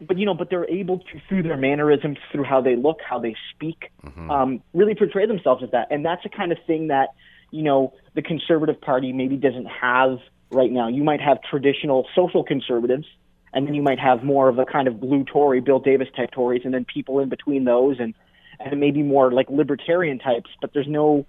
but 0.01 0.19
you 0.19 0.27
know, 0.27 0.35
but 0.35 0.51
they're 0.51 0.69
able 0.69 0.99
to, 0.99 1.21
through 1.29 1.43
their 1.43 1.57
mannerisms, 1.57 2.19
through 2.31 2.45
how 2.45 2.61
they 2.61 2.77
look, 2.77 2.99
how 3.09 3.19
they 3.19 3.35
speak, 3.55 3.91
Mm-hmm. 4.05 4.31
um, 4.31 4.63
really 4.75 4.95
portray 4.95 5.27
themselves 5.27 5.63
as 5.63 5.71
that. 5.71 5.89
And 5.91 6.05
that's 6.05 6.23
the 6.23 6.29
kind 6.29 6.51
of 6.53 6.59
thing 6.67 6.89
that 6.89 7.11
you 7.51 7.63
know 7.63 7.93
the 8.15 8.23
Conservative 8.23 8.81
Party 8.81 9.13
maybe 9.13 9.37
doesn't 9.37 9.67
have 9.67 10.19
right 10.53 10.71
now. 10.71 10.89
You 10.89 11.03
might 11.03 11.21
have 11.21 11.39
traditional 11.43 12.07
social 12.15 12.45
conservatives, 12.45 13.07
and 13.53 13.67
then 13.67 13.75
you 13.75 13.83
might 13.83 13.99
have 13.99 14.23
more 14.23 14.49
of 14.49 14.59
a 14.59 14.65
kind 14.65 14.89
of 14.89 15.01
blue 15.01 15.25
Tory, 15.25 15.61
Bill 15.61 15.79
Davis 15.79 16.09
type 16.17 16.31
Tories, 16.31 16.63
and 16.65 16.73
then 16.73 16.85
people 16.85 17.19
in 17.21 17.29
between 17.29 17.65
those, 17.65 17.97
and 17.99 18.15
and 18.61 18.79
maybe 18.79 19.03
more 19.03 19.33
like 19.33 19.51
libertarian 19.51 20.19
types. 20.19 20.51
But 20.61 20.73
there's 20.73 20.89
no 20.89 21.27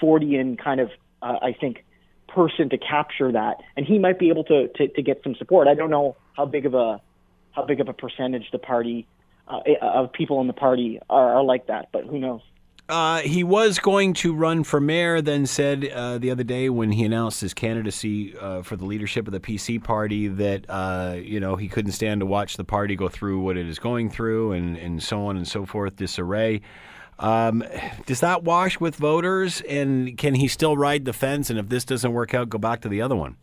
Fordian 0.00 0.58
kind 0.58 0.80
of, 0.80 0.90
uh, 1.22 1.38
I 1.40 1.52
think, 1.58 1.84
person 2.28 2.68
to 2.70 2.78
capture 2.78 3.32
that, 3.32 3.58
and 3.76 3.86
he 3.86 3.98
might 3.98 4.18
be 4.18 4.28
able 4.28 4.44
to, 4.44 4.68
to 4.68 4.88
to 4.88 5.02
get 5.02 5.22
some 5.22 5.34
support. 5.36 5.68
I 5.68 5.74
don't 5.74 5.90
know 5.90 6.16
how 6.36 6.46
big 6.46 6.66
of 6.66 6.74
a 6.74 7.00
how 7.52 7.64
big 7.64 7.80
of 7.80 7.88
a 7.88 7.92
percentage 7.92 8.50
the 8.50 8.58
party 8.58 9.06
uh, 9.48 9.60
of 9.80 10.12
people 10.12 10.40
in 10.40 10.46
the 10.46 10.52
party 10.52 11.00
are, 11.08 11.36
are 11.36 11.44
like 11.44 11.68
that, 11.68 11.88
but 11.92 12.04
who 12.04 12.18
knows? 12.18 12.40
Uh, 12.86 13.20
he 13.20 13.42
was 13.42 13.78
going 13.78 14.12
to 14.12 14.34
run 14.34 14.62
for 14.62 14.78
mayor, 14.78 15.22
then 15.22 15.46
said 15.46 15.88
uh, 15.88 16.18
the 16.18 16.30
other 16.30 16.44
day 16.44 16.68
when 16.68 16.92
he 16.92 17.04
announced 17.04 17.40
his 17.40 17.54
candidacy 17.54 18.36
uh, 18.36 18.60
for 18.60 18.76
the 18.76 18.84
leadership 18.84 19.26
of 19.26 19.32
the 19.32 19.40
PC 19.40 19.82
party 19.82 20.28
that 20.28 20.66
uh, 20.68 21.16
you 21.16 21.40
know 21.40 21.56
he 21.56 21.66
couldn't 21.66 21.92
stand 21.92 22.20
to 22.20 22.26
watch 22.26 22.58
the 22.58 22.64
party 22.64 22.94
go 22.94 23.08
through 23.08 23.40
what 23.40 23.56
it 23.56 23.66
is 23.66 23.78
going 23.78 24.10
through 24.10 24.52
and, 24.52 24.76
and 24.76 25.02
so 25.02 25.26
on 25.26 25.38
and 25.38 25.48
so 25.48 25.64
forth, 25.64 25.96
disarray. 25.96 26.60
Um, 27.18 27.64
does 28.04 28.20
that 28.20 28.42
wash 28.42 28.78
with 28.80 28.96
voters? 28.96 29.62
And 29.62 30.18
can 30.18 30.34
he 30.34 30.48
still 30.48 30.76
ride 30.76 31.06
the 31.06 31.12
fence? 31.12 31.48
And 31.48 31.58
if 31.58 31.68
this 31.68 31.84
doesn't 31.84 32.12
work 32.12 32.34
out, 32.34 32.50
go 32.50 32.58
back 32.58 32.82
to 32.82 32.88
the 32.88 33.00
other 33.00 33.16
one? 33.16 33.36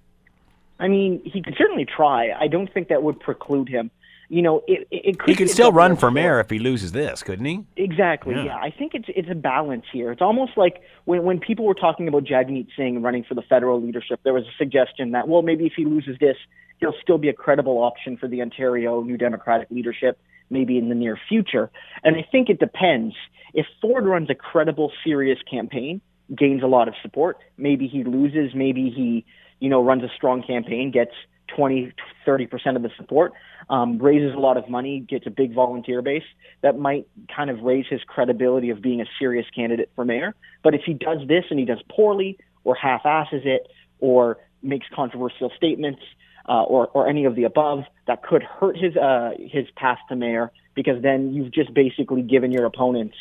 I 0.80 0.88
mean, 0.88 1.22
he 1.24 1.42
could 1.42 1.56
certainly 1.58 1.86
try. 1.86 2.32
I 2.32 2.48
don't 2.48 2.72
think 2.72 2.90
that 2.90 3.02
would 3.02 3.20
preclude 3.20 3.70
him. 3.70 3.92
You 4.32 4.42
know, 4.42 4.64
it, 4.66 4.88
it, 4.92 5.20
could. 5.20 5.30
He 5.30 5.36
could 5.36 5.50
still 5.50 5.74
run 5.74 5.98
for 5.98 6.10
mayor 6.10 6.40
if 6.40 6.50
he 6.50 6.58
loses 6.58 6.94
this, 6.94 7.22
couldn't 7.22 7.44
he? 7.44 7.66
Exactly. 7.76 8.34
Yeah. 8.34 8.46
Yeah. 8.46 8.56
I 8.56 8.72
think 8.72 8.94
it's 8.94 9.10
it's 9.10 9.28
a 9.30 9.36
balance 9.36 9.84
here. 9.92 10.10
It's 10.10 10.22
almost 10.22 10.54
like 10.56 10.82
when 11.04 11.24
when 11.24 11.42
people 11.42 11.66
were 11.66 11.74
talking 11.74 12.08
about 12.08 12.24
Jagmeet 12.24 12.68
Singh 12.78 13.02
running 13.02 13.26
for 13.26 13.36
the 13.36 13.42
federal 13.42 13.82
leadership, 13.82 14.22
there 14.24 14.32
was 14.32 14.46
a 14.46 14.58
suggestion 14.58 15.12
that 15.12 15.28
well 15.28 15.42
maybe 15.42 15.66
if 15.66 15.74
he 15.76 15.84
loses 15.84 16.18
this, 16.22 16.38
he'll 16.80 16.96
still 17.04 17.18
be 17.18 17.28
a 17.28 17.34
credible 17.34 17.80
option 17.80 18.16
for 18.16 18.30
the 18.30 18.42
Ontario 18.42 19.02
New 19.02 19.18
Democratic 19.18 19.70
leadership, 19.70 20.18
maybe 20.50 20.78
in 20.78 20.88
the 20.88 20.96
near 20.96 21.20
future. 21.28 21.70
And 22.06 22.16
I 22.16 22.26
think 22.32 22.48
it 22.48 22.58
depends. 22.58 23.16
If 23.54 23.66
Ford 23.82 24.06
runs 24.06 24.30
a 24.30 24.36
credible, 24.36 24.94
serious 25.04 25.40
campaign, 25.50 26.00
gains 26.34 26.64
a 26.64 26.68
lot 26.68 26.88
of 26.88 26.94
support, 27.02 27.36
maybe 27.58 27.86
he 27.86 28.06
loses, 28.06 28.56
maybe 28.56 28.90
he, 28.96 29.26
you 29.60 29.68
know, 29.68 29.84
runs 29.84 30.04
a 30.04 30.10
strong 30.16 30.42
campaign, 30.42 30.90
gets 30.90 31.12
20, 31.56 31.94
30% 32.26 32.76
of 32.76 32.82
the 32.82 32.90
support, 32.98 33.34
um, 33.70 33.98
raises 33.98 34.34
a 34.36 34.40
lot 34.40 34.58
of 34.58 34.70
money, 34.70 35.00
gets 35.00 35.26
a 35.28 35.30
big 35.30 35.54
volunteer 35.54 36.02
base, 36.02 36.24
that 36.62 36.78
might 36.78 37.08
kind 37.36 37.50
of 37.50 37.62
raise 37.62 37.86
his 37.90 38.02
credibility 38.06 38.70
of 38.70 38.82
being 38.82 39.02
a 39.02 39.06
serious 39.20 39.46
candidate 39.56 39.90
for 39.96 40.06
mayor. 40.06 40.36
But 40.64 40.76
if 40.76 40.82
he 40.86 40.94
does 40.94 41.20
this 41.28 41.46
and 41.50 41.60
he 41.60 41.66
does 41.66 41.82
poorly 41.90 42.38
or 42.64 42.76
half 42.76 43.06
asses 43.06 43.42
it 43.46 43.68
or 44.00 44.38
makes 44.62 44.86
controversial 44.94 45.52
statements 45.56 46.02
uh, 46.48 46.64
or, 46.64 46.88
or 46.88 47.08
any 47.08 47.26
of 47.26 47.36
the 47.36 47.44
above, 47.44 47.84
that 48.08 48.24
could 48.24 48.44
hurt 48.44 48.78
his, 48.78 48.96
uh, 48.96 49.32
his 49.40 49.66
path 49.76 50.00
to 50.10 50.16
mayor 50.16 50.52
because 50.76 51.02
then 51.02 51.34
you've 51.34 51.52
just 51.52 51.74
basically 51.74 52.22
given 52.22 52.52
your 52.52 52.66
opponents, 52.66 53.16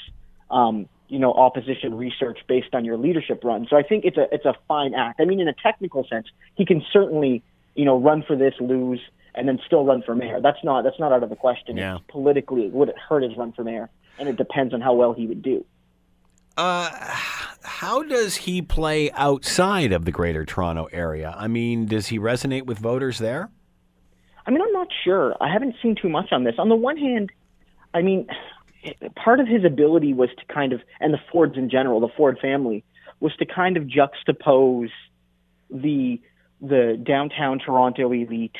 um, 0.50 0.88
you 1.08 1.18
know, 1.18 1.32
opposition 1.32 1.94
research 1.94 2.38
based 2.48 2.74
on 2.74 2.84
your 2.84 2.96
leadership 2.96 3.42
run. 3.44 3.66
So 3.68 3.76
I 3.76 3.82
think 3.82 4.04
it's 4.04 4.16
a, 4.16 4.26
it's 4.32 4.44
a 4.44 4.54
fine 4.68 4.94
act. 4.94 5.20
I 5.20 5.24
mean, 5.24 5.40
in 5.40 5.48
a 5.48 5.52
technical 5.52 6.06
sense, 6.08 6.26
he 6.54 6.64
can 6.64 6.84
certainly 6.92 7.42
you 7.74 7.84
know, 7.84 7.98
run 7.98 8.22
for 8.26 8.36
this, 8.36 8.54
lose, 8.60 9.00
and 9.34 9.48
then 9.48 9.58
still 9.66 9.84
run 9.84 10.02
for 10.02 10.14
mayor. 10.14 10.40
That's 10.40 10.62
not 10.64 10.82
that's 10.82 10.98
not 10.98 11.12
out 11.12 11.22
of 11.22 11.30
the 11.30 11.36
question. 11.36 11.76
Yeah. 11.76 11.96
It's 11.96 12.04
politically, 12.08 12.68
would 12.68 12.88
it 12.88 12.96
hurt 12.98 13.22
his 13.22 13.36
run 13.36 13.52
for 13.52 13.64
mayor? 13.64 13.90
And 14.18 14.28
it 14.28 14.36
depends 14.36 14.74
on 14.74 14.80
how 14.80 14.94
well 14.94 15.12
he 15.12 15.26
would 15.26 15.42
do. 15.42 15.64
Uh, 16.56 16.90
how 17.62 18.02
does 18.02 18.36
he 18.36 18.60
play 18.60 19.10
outside 19.12 19.92
of 19.92 20.04
the 20.04 20.12
Greater 20.12 20.44
Toronto 20.44 20.88
area? 20.92 21.34
I 21.38 21.48
mean, 21.48 21.86
does 21.86 22.08
he 22.08 22.18
resonate 22.18 22.66
with 22.66 22.78
voters 22.78 23.18
there? 23.18 23.50
I 24.46 24.50
mean, 24.50 24.60
I'm 24.60 24.72
not 24.72 24.88
sure. 25.04 25.34
I 25.40 25.50
haven't 25.50 25.76
seen 25.80 25.94
too 25.94 26.08
much 26.08 26.32
on 26.32 26.44
this. 26.44 26.56
On 26.58 26.68
the 26.68 26.76
one 26.76 26.96
hand, 26.96 27.30
I 27.94 28.02
mean, 28.02 28.26
part 29.16 29.40
of 29.40 29.46
his 29.46 29.64
ability 29.64 30.12
was 30.12 30.28
to 30.38 30.52
kind 30.52 30.72
of, 30.72 30.80
and 30.98 31.14
the 31.14 31.20
Fords 31.30 31.56
in 31.56 31.70
general, 31.70 32.00
the 32.00 32.08
Ford 32.16 32.38
family, 32.40 32.84
was 33.20 33.34
to 33.36 33.46
kind 33.46 33.76
of 33.76 33.84
juxtapose 33.84 34.90
the 35.70 36.20
the 36.60 37.02
downtown 37.02 37.58
Toronto 37.58 38.12
elite 38.12 38.56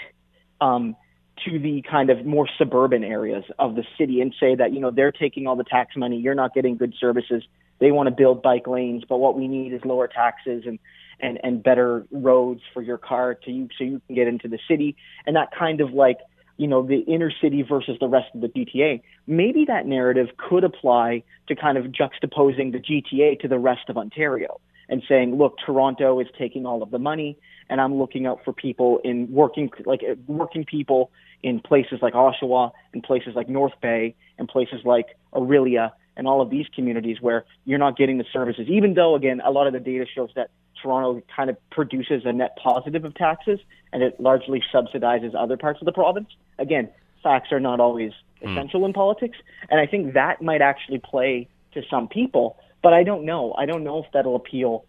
um, 0.61 0.96
to 1.44 1.59
the 1.59 1.82
kind 1.88 2.11
of 2.11 2.24
more 2.24 2.48
suburban 2.59 3.05
areas 3.05 3.44
of 3.59 3.74
the 3.74 3.84
city 3.98 4.20
and 4.20 4.34
say 4.38 4.55
that 4.55 4.72
you 4.72 4.80
know 4.80 4.90
they're 4.90 5.12
taking 5.12 5.46
all 5.46 5.57
the 5.57 5.64
tax 5.64 5.96
money, 5.96 6.18
you're 6.18 6.34
not 6.34 6.55
getting 6.55 6.76
good 6.76 6.94
services. 6.98 7.42
They 7.78 7.90
want 7.92 8.09
to 8.09 8.14
build 8.14 8.42
bike 8.42 8.66
lanes, 8.66 9.05
but 9.09 9.18
what 9.18 9.36
we 9.36 9.48
need 9.48 9.72
is 9.72 9.80
lower 9.84 10.09
taxes 10.09 10.64
and 10.66 10.78
and 11.20 11.38
and 11.42 11.62
better 11.62 12.07
roads 12.11 12.61
for 12.72 12.82
your 12.82 12.98
car 12.98 13.34
to 13.34 13.51
you 13.51 13.68
so 13.78 13.84
you 13.84 14.01
can 14.07 14.16
get 14.16 14.28
into 14.28 14.48
the 14.48 14.59
city 14.68 14.96
and 15.26 15.36
that 15.36 15.51
kind 15.57 15.80
of 15.80 15.92
like 15.92 16.18
you 16.57 16.66
know 16.66 16.86
the 16.86 17.01
inner 17.01 17.32
city 17.40 17.62
versus 17.62 17.96
the 18.01 18.09
rest 18.09 18.28
of 18.34 18.42
the 18.42 18.48
GTA. 18.48 19.03
Maybe 19.26 19.64
that 19.66 19.86
narrative 19.86 20.28
could 20.36 20.64
apply 20.64 21.24
to 21.48 21.57
kind 21.57 21.78
of 21.78 21.86
juxtaposing 21.86 22.72
the 22.72 22.78
GTA 22.78 23.40
to 23.40 23.48
the 23.48 23.59
rest 23.59 23.88
of 23.88 23.96
Ontario 23.96 24.61
and 24.90 25.03
saying, 25.09 25.38
look, 25.38 25.55
Toronto 25.64 26.20
is 26.20 26.26
taking 26.36 26.66
all 26.66 26.82
of 26.82 26.90
the 26.90 26.98
money 26.98 27.38
and 27.71 27.81
I'm 27.81 27.95
looking 27.95 28.27
out 28.27 28.41
for 28.45 28.53
people 28.53 29.01
in 29.05 29.33
working 29.33 29.71
like 29.87 30.03
working 30.27 30.64
people 30.64 31.11
in 31.43 31.61
places 31.61 32.01
like 32.03 32.12
Oshawa, 32.12 32.73
and 32.93 33.03
places 33.03 33.35
like 33.35 33.49
North 33.49 33.73
Bay, 33.81 34.14
and 34.37 34.47
places 34.47 34.81
like 34.85 35.16
Orillia, 35.33 35.93
and 36.16 36.29
all 36.29 36.43
of 36.43 36.51
these 36.51 36.66
communities 36.75 37.16
where 37.23 37.47
you're 37.64 37.79
not 37.79 37.97
getting 37.97 38.18
the 38.18 38.27
services. 38.31 38.66
Even 38.68 38.93
though, 38.93 39.14
again, 39.14 39.41
a 39.43 39.51
lot 39.51 39.66
of 39.66 39.73
the 39.73 39.81
data 39.81 40.05
shows 40.12 40.29
that 40.37 40.51
Toronto 40.83 41.23
kind 41.35 41.49
of 41.49 41.57
produces 41.71 42.23
a 42.27 42.33
net 42.33 42.59
positive 42.62 43.05
of 43.05 43.14
taxes, 43.14 43.61
and 43.93 44.03
it 44.03 44.21
largely 44.21 44.62
subsidizes 44.75 45.35
other 45.35 45.57
parts 45.57 45.81
of 45.81 45.87
the 45.87 45.93
province. 45.93 46.29
Again, 46.59 46.91
facts 47.23 47.53
are 47.53 47.61
not 47.61 47.81
always 47.81 48.12
mm. 48.43 48.51
essential 48.51 48.85
in 48.85 48.93
politics, 48.93 49.39
and 49.71 49.81
I 49.81 49.87
think 49.87 50.14
that 50.14 50.43
might 50.43 50.61
actually 50.61 50.99
play 50.99 51.49
to 51.73 51.83
some 51.89 52.09
people. 52.09 52.57
But 52.83 52.93
I 52.95 53.05
don't 53.05 53.25
know. 53.25 53.55
I 53.55 53.66
don't 53.66 53.85
know 53.85 54.03
if 54.03 54.07
that'll 54.12 54.37
appeal 54.37 54.85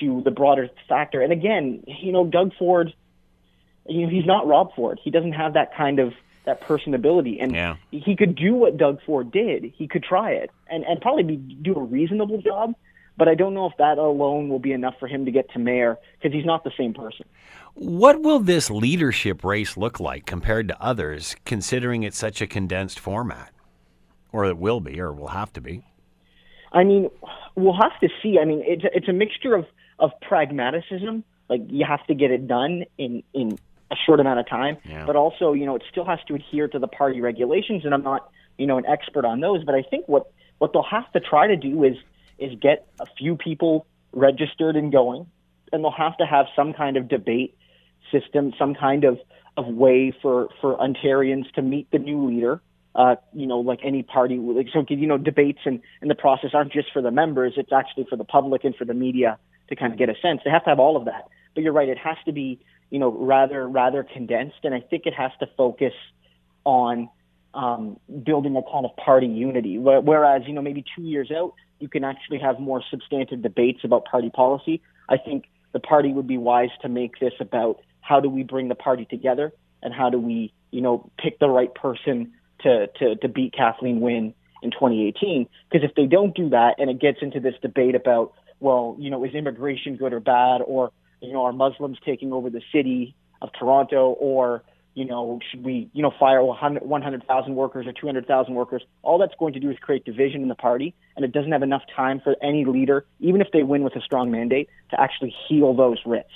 to 0.00 0.22
the 0.22 0.30
broader 0.30 0.68
factor. 0.88 1.20
And 1.20 1.32
again, 1.32 1.82
you 1.86 2.12
know, 2.12 2.26
Doug 2.26 2.52
Ford, 2.58 2.92
you 3.86 4.02
know, 4.02 4.08
he's 4.08 4.26
not 4.26 4.46
Rob 4.46 4.74
Ford. 4.74 4.98
He 5.02 5.10
doesn't 5.10 5.32
have 5.32 5.54
that 5.54 5.74
kind 5.76 5.98
of 5.98 6.12
that 6.44 6.60
personability, 6.60 7.38
and 7.40 7.54
yeah. 7.54 7.76
he 7.92 8.16
could 8.16 8.34
do 8.34 8.54
what 8.54 8.76
Doug 8.76 8.98
Ford 9.06 9.30
did. 9.30 9.72
He 9.76 9.86
could 9.86 10.02
try 10.02 10.32
it 10.32 10.50
and 10.68 10.84
and 10.84 11.00
probably 11.00 11.22
be, 11.22 11.36
do 11.36 11.74
a 11.74 11.82
reasonable 11.82 12.40
job. 12.42 12.74
But 13.16 13.28
I 13.28 13.34
don't 13.34 13.54
know 13.54 13.66
if 13.66 13.76
that 13.76 13.98
alone 13.98 14.48
will 14.48 14.58
be 14.58 14.72
enough 14.72 14.94
for 14.98 15.06
him 15.06 15.26
to 15.26 15.30
get 15.30 15.50
to 15.52 15.58
mayor 15.58 15.98
because 16.14 16.34
he's 16.34 16.46
not 16.46 16.64
the 16.64 16.72
same 16.76 16.94
person. 16.94 17.26
What 17.74 18.22
will 18.22 18.38
this 18.38 18.70
leadership 18.70 19.44
race 19.44 19.76
look 19.76 20.00
like 20.00 20.26
compared 20.26 20.68
to 20.68 20.82
others, 20.82 21.36
considering 21.44 22.02
it's 22.02 22.18
such 22.18 22.40
a 22.40 22.46
condensed 22.46 22.98
format? 22.98 23.52
Or 24.32 24.46
it 24.46 24.56
will 24.56 24.80
be, 24.80 24.98
or 24.98 25.12
will 25.12 25.28
have 25.28 25.52
to 25.52 25.60
be. 25.60 25.84
I 26.72 26.84
mean, 26.84 27.10
we'll 27.54 27.76
have 27.76 27.98
to 28.00 28.08
see. 28.22 28.38
I 28.40 28.44
mean, 28.46 28.62
it's 28.66 28.84
it's 28.94 29.08
a 29.08 29.12
mixture 29.12 29.54
of 29.54 29.66
of 30.02 30.10
pragmatism, 30.20 31.24
like 31.48 31.62
you 31.68 31.86
have 31.88 32.04
to 32.08 32.14
get 32.14 32.30
it 32.30 32.46
done 32.46 32.84
in 32.98 33.22
in 33.32 33.58
a 33.90 33.94
short 34.04 34.20
amount 34.20 34.40
of 34.40 34.48
time, 34.48 34.76
yeah. 34.84 35.06
but 35.06 35.16
also 35.16 35.52
you 35.52 35.64
know 35.64 35.76
it 35.76 35.84
still 35.90 36.04
has 36.04 36.18
to 36.28 36.34
adhere 36.34 36.68
to 36.68 36.78
the 36.78 36.88
party 36.88 37.22
regulations. 37.22 37.84
And 37.86 37.94
I'm 37.94 38.02
not 38.02 38.28
you 38.58 38.66
know 38.66 38.76
an 38.76 38.84
expert 38.86 39.24
on 39.24 39.40
those, 39.40 39.64
but 39.64 39.74
I 39.74 39.82
think 39.82 40.06
what 40.08 40.30
what 40.58 40.72
they'll 40.74 40.82
have 40.82 41.10
to 41.12 41.20
try 41.20 41.46
to 41.46 41.56
do 41.56 41.84
is 41.84 41.96
is 42.38 42.52
get 42.60 42.86
a 43.00 43.06
few 43.16 43.36
people 43.36 43.86
registered 44.12 44.76
and 44.76 44.92
going, 44.92 45.26
and 45.72 45.82
they'll 45.82 45.90
have 45.92 46.16
to 46.18 46.26
have 46.26 46.46
some 46.56 46.74
kind 46.74 46.96
of 46.96 47.08
debate 47.08 47.56
system, 48.10 48.52
some 48.58 48.74
kind 48.74 49.04
of 49.04 49.18
of 49.56 49.68
way 49.68 50.12
for 50.20 50.48
for 50.60 50.76
Ontarians 50.78 51.50
to 51.52 51.62
meet 51.62 51.88
the 51.92 51.98
new 51.98 52.26
leader 52.26 52.60
uh, 52.94 53.16
you 53.32 53.46
know, 53.46 53.58
like 53.58 53.80
any 53.82 54.02
party, 54.02 54.36
like 54.36 54.66
so, 54.72 54.84
you 54.88 55.06
know, 55.06 55.16
debates 55.16 55.60
and, 55.64 55.80
and 56.02 56.10
the 56.10 56.14
process 56.14 56.50
aren't 56.52 56.72
just 56.72 56.92
for 56.92 57.00
the 57.00 57.10
members; 57.10 57.54
it's 57.56 57.72
actually 57.72 58.06
for 58.08 58.16
the 58.16 58.24
public 58.24 58.64
and 58.64 58.76
for 58.76 58.84
the 58.84 58.92
media 58.92 59.38
to 59.72 59.76
kind 59.76 59.92
of 59.92 59.98
get 59.98 60.10
a 60.10 60.14
sense. 60.20 60.42
They 60.44 60.50
have 60.50 60.64
to 60.64 60.70
have 60.70 60.78
all 60.78 60.96
of 60.96 61.06
that. 61.06 61.28
But 61.54 61.64
you're 61.64 61.72
right; 61.72 61.88
it 61.88 61.98
has 61.98 62.16
to 62.26 62.32
be, 62.32 62.60
you 62.90 62.98
know, 62.98 63.10
rather 63.10 63.66
rather 63.68 64.02
condensed, 64.04 64.58
and 64.64 64.74
I 64.74 64.80
think 64.80 65.06
it 65.06 65.14
has 65.14 65.32
to 65.40 65.46
focus 65.56 65.94
on 66.64 67.08
um, 67.54 67.98
building 68.24 68.56
a 68.56 68.62
kind 68.62 68.86
of 68.86 68.96
party 68.96 69.26
unity. 69.26 69.78
Whereas, 69.78 70.42
you 70.46 70.54
know, 70.54 70.62
maybe 70.62 70.84
two 70.96 71.02
years 71.02 71.30
out, 71.30 71.54
you 71.80 71.88
can 71.88 72.04
actually 72.04 72.38
have 72.38 72.60
more 72.60 72.82
substantive 72.90 73.42
debates 73.42 73.80
about 73.84 74.04
party 74.04 74.30
policy. 74.30 74.80
I 75.08 75.16
think 75.18 75.44
the 75.72 75.80
party 75.80 76.12
would 76.12 76.26
be 76.26 76.38
wise 76.38 76.70
to 76.82 76.88
make 76.88 77.18
this 77.18 77.32
about 77.40 77.80
how 78.00 78.20
do 78.20 78.28
we 78.28 78.42
bring 78.42 78.68
the 78.68 78.74
party 78.74 79.04
together 79.04 79.52
and 79.82 79.92
how 79.92 80.08
do 80.10 80.18
we, 80.18 80.52
you 80.70 80.80
know, 80.80 81.10
pick 81.18 81.38
the 81.38 81.48
right 81.48 81.74
person 81.74 82.32
to, 82.60 82.86
to, 82.98 83.16
to 83.16 83.28
beat 83.28 83.52
Kathleen 83.52 84.00
Wynne 84.00 84.34
in 84.62 84.70
2018. 84.70 85.48
Because 85.70 85.88
if 85.88 85.94
they 85.94 86.06
don't 86.06 86.34
do 86.34 86.50
that 86.50 86.76
and 86.78 86.88
it 86.88 87.00
gets 87.00 87.18
into 87.20 87.40
this 87.40 87.54
debate 87.60 87.94
about, 87.94 88.32
well, 88.62 88.96
you 88.98 89.10
know, 89.10 89.24
is 89.24 89.34
immigration 89.34 89.96
good 89.96 90.12
or 90.12 90.20
bad? 90.20 90.62
Or, 90.64 90.92
you 91.20 91.32
know, 91.32 91.44
are 91.44 91.52
Muslims 91.52 91.98
taking 92.04 92.32
over 92.32 92.48
the 92.48 92.62
city 92.72 93.14
of 93.42 93.50
Toronto? 93.58 94.12
Or, 94.12 94.62
you 94.94 95.04
know, 95.04 95.40
should 95.50 95.64
we, 95.64 95.90
you 95.92 96.02
know, 96.02 96.12
fire 96.18 96.42
100,000 96.42 97.54
workers 97.54 97.86
or 97.86 97.92
200,000 97.92 98.54
workers? 98.54 98.82
All 99.02 99.18
that's 99.18 99.34
going 99.38 99.52
to 99.54 99.60
do 99.60 99.70
is 99.70 99.78
create 99.78 100.04
division 100.04 100.42
in 100.42 100.48
the 100.48 100.54
party, 100.54 100.94
and 101.16 101.24
it 101.24 101.32
doesn't 101.32 101.52
have 101.52 101.62
enough 101.62 101.82
time 101.94 102.20
for 102.22 102.36
any 102.42 102.64
leader, 102.64 103.04
even 103.20 103.40
if 103.40 103.48
they 103.52 103.62
win 103.62 103.82
with 103.82 103.96
a 103.96 104.00
strong 104.00 104.30
mandate, 104.30 104.68
to 104.90 105.00
actually 105.00 105.34
heal 105.48 105.74
those 105.74 105.98
rifts. 106.06 106.34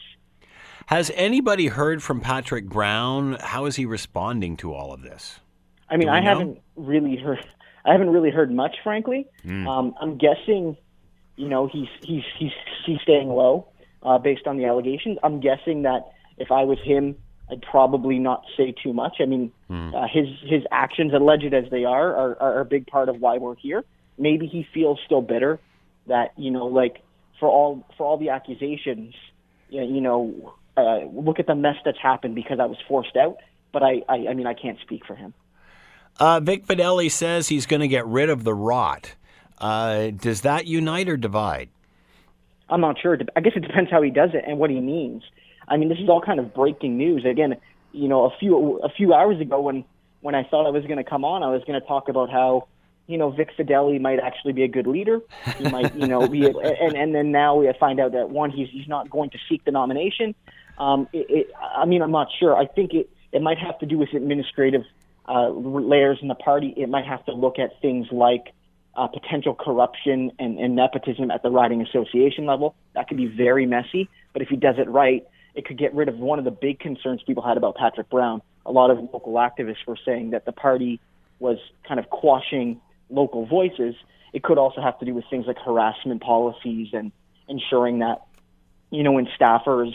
Has 0.86 1.10
anybody 1.14 1.66
heard 1.66 2.02
from 2.02 2.20
Patrick 2.20 2.66
Brown? 2.66 3.36
How 3.40 3.66
is 3.66 3.76
he 3.76 3.86
responding 3.86 4.56
to 4.58 4.72
all 4.72 4.92
of 4.92 5.02
this? 5.02 5.40
I 5.88 5.96
mean, 5.96 6.08
I 6.08 6.20
know? 6.20 6.26
haven't 6.26 6.60
really 6.76 7.16
heard. 7.16 7.44
I 7.84 7.92
haven't 7.92 8.10
really 8.10 8.30
heard 8.30 8.52
much, 8.52 8.76
frankly. 8.82 9.26
Mm. 9.44 9.66
Um, 9.66 9.94
I'm 10.00 10.18
guessing, 10.18 10.76
you 11.37 11.49
know, 11.49 11.66
he's 11.66 11.89
he's 12.03 12.24
he's 12.39 12.53
he's 12.84 13.01
staying 13.03 13.28
low 13.28 13.68
uh, 14.03 14.18
based 14.18 14.47
on 14.47 14.57
the 14.57 14.64
allegations. 14.64 15.18
I'm 15.22 15.41
guessing 15.41 15.82
that 15.82 16.12
if 16.39 16.51
I 16.51 16.64
was 16.64 16.78
him, 16.82 17.16
I'd 17.51 17.62
probably 17.62 18.18
not 18.18 18.45
say 18.57 18.72
too 18.82 18.93
much. 18.93 19.16
I 19.20 19.26
mean, 19.26 19.53
mm. 19.70 19.95
uh, 19.95 20.07
his 20.12 20.26
his 20.43 20.62
actions, 20.70 21.12
alleged 21.12 21.55
as 21.55 21.70
they 21.70 21.84
are, 21.84 22.14
are, 22.14 22.43
are 22.43 22.61
a 22.61 22.64
big 22.64 22.87
part 22.87 23.09
of 23.09 23.20
why 23.20 23.39
we're 23.39 23.57
here. 23.57 23.84
Maybe 24.18 24.47
he 24.47 24.66
feels 24.72 24.99
still 25.05 25.22
bitter 25.22 25.61
that 26.07 26.32
you 26.37 26.51
know, 26.51 26.66
like 26.66 27.03
for 27.39 27.49
all 27.49 27.87
for 27.97 28.07
all 28.07 28.18
the 28.18 28.30
accusations, 28.30 29.14
you 29.68 30.01
know, 30.01 30.55
uh, 30.76 31.01
look 31.12 31.39
at 31.39 31.47
the 31.47 31.55
mess 31.55 31.76
that's 31.84 32.01
happened 32.01 32.34
because 32.34 32.59
I 32.61 32.66
was 32.66 32.78
forced 32.89 33.16
out. 33.16 33.37
But 33.72 33.82
I, 33.82 34.03
I, 34.09 34.28
I 34.28 34.34
mean, 34.34 34.47
I 34.47 34.55
can't 34.55 34.78
speak 34.80 35.05
for 35.05 35.14
him. 35.14 35.34
Uh, 36.18 36.41
Vic 36.41 36.64
Fedeli 36.66 37.11
says 37.11 37.49
he's 37.49 37.66
going 37.66 37.80
to 37.80 37.89
get 37.89 38.07
rid 38.07 38.30
of 38.30 38.43
the 38.43 38.55
rot. 38.55 39.14
Uh, 39.59 40.11
does 40.11 40.42
that 40.42 40.66
unite 40.66 41.09
or 41.09 41.16
divide? 41.16 41.68
I'm 42.68 42.80
not 42.80 42.98
sure. 43.00 43.18
I 43.36 43.40
guess 43.40 43.52
it 43.57 43.61
depends 43.61 43.90
how 43.90 44.02
he 44.02 44.11
does 44.11 44.30
it 44.34 44.44
and 44.46 44.59
what 44.59 44.70
he 44.70 44.80
means. 44.80 45.22
I 45.68 45.76
mean, 45.76 45.88
this 45.88 45.98
is 45.98 46.09
all 46.09 46.20
kind 46.20 46.40
of 46.40 46.54
breaking 46.54 46.96
news. 46.96 47.24
Again, 47.24 47.57
you 47.92 48.09
know, 48.09 48.24
a 48.24 48.36
few 48.38 48.78
a 48.80 48.88
few 48.88 49.14
hours 49.14 49.40
ago 49.40 49.61
when 49.61 49.84
when 50.20 50.34
I 50.34 50.44
thought 50.44 50.66
I 50.66 50.70
was 50.70 50.84
going 50.84 50.98
to 50.98 51.04
come 51.04 51.24
on, 51.24 51.42
I 51.42 51.50
was 51.50 51.62
going 51.64 51.80
to 51.80 51.86
talk 51.86 52.09
about 52.09 52.30
how 52.30 52.66
you 53.07 53.18
know 53.18 53.30
Vic 53.30 53.50
Fedeli 53.57 54.00
might 54.00 54.18
actually 54.18 54.52
be 54.52 54.64
a 54.64 54.68
good 54.68 54.86
leader. 54.86 55.20
He 55.59 55.68
might, 55.68 55.94
you 55.94 56.07
know, 56.07 56.26
be, 56.26 56.46
a, 56.46 56.50
and 56.82 56.96
and 56.96 57.14
then 57.14 57.32
now 57.32 57.57
we 57.57 57.72
find 57.78 58.00
out 58.00 58.12
that 58.12 58.30
one, 58.30 58.50
he's 58.50 58.68
he's 58.70 58.88
not 58.88 59.11
going 59.11 59.30
to 59.30 59.38
seek 59.48 59.64
the 59.64 59.70
nomination. 59.70 60.34
Um, 60.78 61.09
it, 61.12 61.26
it, 61.30 61.50
I 61.74 61.86
mean, 61.86 62.02
I'm 62.02 62.11
not 62.11 62.28
sure. 62.38 62.57
I 62.57 62.66
think 62.66 62.92
it 62.94 63.09
It 63.32 63.42
might 63.42 63.59
have 63.59 63.78
to 63.78 63.86
do 63.86 63.98
with 63.98 64.12
administrative 64.12 64.82
uh, 65.28 65.48
layers 65.48 66.18
in 66.20 66.28
the 66.28 66.34
party. 66.34 66.74
It 66.76 66.88
might 66.88 67.07
have 67.07 67.24
to 67.26 67.32
look 67.32 67.59
at 67.59 67.80
things 67.80 68.09
like 68.12 68.52
uh, 68.97 69.07
potential 69.07 69.55
corruption 69.55 70.32
and, 70.38 70.59
and 70.59 70.74
nepotism 70.74 71.30
at 71.30 71.42
the 71.42 71.51
riding 71.51 71.82
association 71.82 72.47
level. 72.47 72.74
That 72.94 73.09
could 73.09 73.16
be 73.16 73.26
very 73.26 73.66
messy, 73.66 74.09
but 74.32 74.42
if 74.42 74.49
he 74.49 74.57
does 74.57 74.76
it 74.78 74.88
right, 74.88 75.26
it 75.55 75.64
could 75.66 75.78
get 75.78 75.94
rid 75.94 76.09
of 76.09 76.18
one 76.18 76.38
of 76.38 76.44
the 76.44 76.51
big 76.51 76.80
concerns 76.80 77.22
people 77.26 77.42
had 77.42 77.57
about 77.57 77.76
Patrick 77.76 78.11
Brown. 78.11 78.42
A 78.64 78.72
lot 78.72 78.90
of 78.90 78.99
local 78.99 79.34
activists 79.34 79.86
were 79.86 79.99
saying 80.05 80.30
that 80.30 80.44
the 80.44 80.53
party 80.53 81.01
was 81.38 81.59
kind 81.86 82.01
of 82.01 82.11
quashing 82.11 82.80
local 83.11 83.47
voices. 83.47 83.94
It 84.32 84.42
could 84.42 84.59
also 84.59 84.80
have 84.80 84.99
to 84.99 85.05
do 85.05 85.14
with 85.14 85.24
things 85.30 85.47
like 85.47 85.59
harassment 85.59 86.22
policies 86.22 86.88
and 86.92 87.12
ensuring 87.49 88.01
that, 88.01 88.22
you 88.90 89.03
know, 89.03 89.12
when 89.12 89.28
staffers 89.38 89.94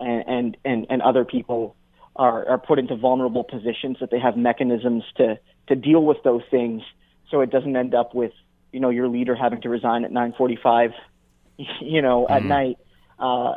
and 0.00 0.24
and 0.26 0.56
and, 0.64 0.86
and 0.90 1.02
other 1.02 1.24
people 1.24 1.76
are, 2.16 2.46
are 2.48 2.58
put 2.58 2.78
into 2.78 2.96
vulnerable 2.96 3.44
positions, 3.44 3.96
that 4.00 4.10
they 4.10 4.18
have 4.18 4.36
mechanisms 4.36 5.04
to 5.16 5.38
to 5.68 5.74
deal 5.74 6.04
with 6.04 6.22
those 6.22 6.42
things, 6.50 6.82
so 7.30 7.40
it 7.40 7.50
doesn't 7.50 7.76
end 7.76 7.94
up 7.94 8.14
with 8.14 8.32
you 8.72 8.80
know 8.80 8.90
your 8.90 9.08
leader 9.08 9.34
having 9.34 9.60
to 9.62 9.68
resign 9.68 10.04
at 10.04 10.10
9:45, 10.10 10.92
you 11.80 12.02
know, 12.02 12.26
at 12.28 12.40
mm-hmm. 12.40 12.48
night, 12.48 12.78
uh, 13.18 13.54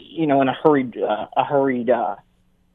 you 0.00 0.26
know, 0.26 0.40
in 0.42 0.48
a 0.48 0.54
hurried 0.54 0.96
uh, 0.96 1.26
a 1.36 1.44
hurried 1.44 1.90
uh, 1.90 2.16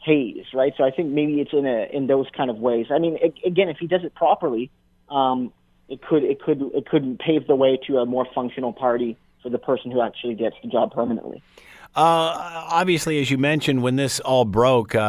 haze, 0.03 0.45
right? 0.53 0.73
So 0.77 0.83
I 0.83 0.91
think 0.91 1.11
maybe 1.11 1.41
it's 1.41 1.53
in 1.53 1.65
a 1.65 1.87
in 1.91 2.07
those 2.07 2.27
kind 2.35 2.49
of 2.49 2.57
ways. 2.57 2.87
I 2.91 2.99
mean, 2.99 3.17
again, 3.45 3.69
if 3.69 3.77
he 3.77 3.87
does 3.87 4.03
it 4.03 4.15
properly, 4.15 4.71
um, 5.09 5.51
it 5.89 6.01
could 6.01 6.23
it 6.23 6.41
could 6.41 6.61
it 6.73 6.85
could 6.87 7.19
pave 7.19 7.47
the 7.47 7.55
way 7.55 7.79
to 7.87 7.97
a 7.97 8.05
more 8.05 8.27
functional 8.33 8.73
party 8.73 9.17
for 9.43 9.49
the 9.49 9.59
person 9.59 9.91
who 9.91 10.01
actually 10.01 10.35
gets 10.35 10.55
the 10.63 10.69
job 10.69 10.91
permanently. 10.91 11.43
Uh, 11.95 12.65
obviously, 12.69 13.21
as 13.21 13.31
you 13.31 13.37
mentioned, 13.37 13.81
when 13.81 13.95
this 13.95 14.19
all 14.19 14.43
broke, 14.43 14.93
uh, 14.95 14.99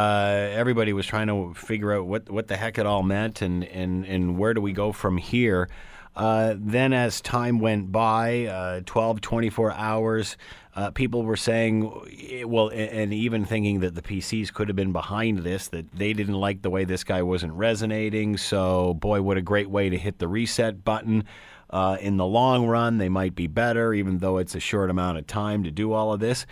everybody 0.53 0.93
was 0.93 1.05
trying 1.05 1.27
to 1.27 1.53
figure 1.53 1.91
out 1.91 2.05
what, 2.05 2.29
what 2.29 2.47
the 2.47 2.55
heck 2.55 2.77
it 2.77 2.85
all 2.85 3.03
meant 3.03 3.41
and, 3.41 3.65
and, 3.65 4.05
and 4.05 4.37
where 4.37 4.53
do 4.53 4.61
we 4.61 4.71
go 4.71 4.93
from 4.93 5.17
here. 5.17 5.67
Uh, 6.15 6.55
then, 6.57 6.93
as 6.93 7.19
time 7.19 7.59
went 7.59 7.91
by, 7.91 8.45
uh, 8.45 8.81
12, 8.85 9.19
24 9.19 9.73
hours, 9.73 10.37
uh, 10.75 10.89
people 10.91 11.23
were 11.23 11.35
saying, 11.35 11.91
eh, 12.31 12.43
well, 12.43 12.69
and 12.69 13.13
even 13.13 13.43
thinking 13.43 13.81
that 13.81 13.93
the 13.93 14.01
PCs 14.01 14.53
could 14.53 14.69
have 14.69 14.75
been 14.75 14.93
behind 14.93 15.39
this, 15.39 15.67
that 15.67 15.91
they 15.91 16.13
didn't 16.13 16.35
like 16.35 16.61
the 16.61 16.69
way 16.69 16.85
this 16.85 17.03
guy 17.03 17.21
wasn't 17.21 17.51
resonating. 17.51 18.37
So, 18.37 18.93
boy, 18.93 19.21
what 19.21 19.35
a 19.35 19.41
great 19.41 19.69
way 19.69 19.89
to 19.89 19.97
hit 19.97 20.19
the 20.19 20.27
reset 20.27 20.85
button. 20.85 21.25
Uh, 21.69 21.97
in 21.99 22.15
the 22.15 22.25
long 22.25 22.65
run, 22.65 22.97
they 22.97 23.09
might 23.09 23.35
be 23.35 23.47
better, 23.47 23.93
even 23.93 24.19
though 24.19 24.37
it's 24.37 24.55
a 24.55 24.59
short 24.59 24.89
amount 24.89 25.17
of 25.17 25.27
time 25.27 25.63
to 25.65 25.71
do 25.71 25.91
all 25.91 26.13
of 26.13 26.19
this. 26.21 26.45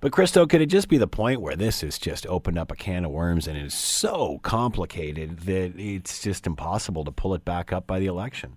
But 0.00 0.12
Christo, 0.12 0.46
could 0.46 0.62
it 0.62 0.66
just 0.66 0.88
be 0.88 0.96
the 0.96 1.06
point 1.06 1.42
where 1.42 1.54
this 1.54 1.82
has 1.82 1.98
just 1.98 2.26
opened 2.26 2.58
up 2.58 2.72
a 2.72 2.76
can 2.76 3.04
of 3.04 3.10
worms 3.10 3.46
and 3.46 3.58
it 3.58 3.64
is 3.66 3.74
so 3.74 4.40
complicated 4.42 5.40
that 5.40 5.78
it's 5.78 6.22
just 6.22 6.46
impossible 6.46 7.04
to 7.04 7.12
pull 7.12 7.34
it 7.34 7.44
back 7.44 7.70
up 7.70 7.86
by 7.86 7.98
the 7.98 8.06
election? 8.06 8.56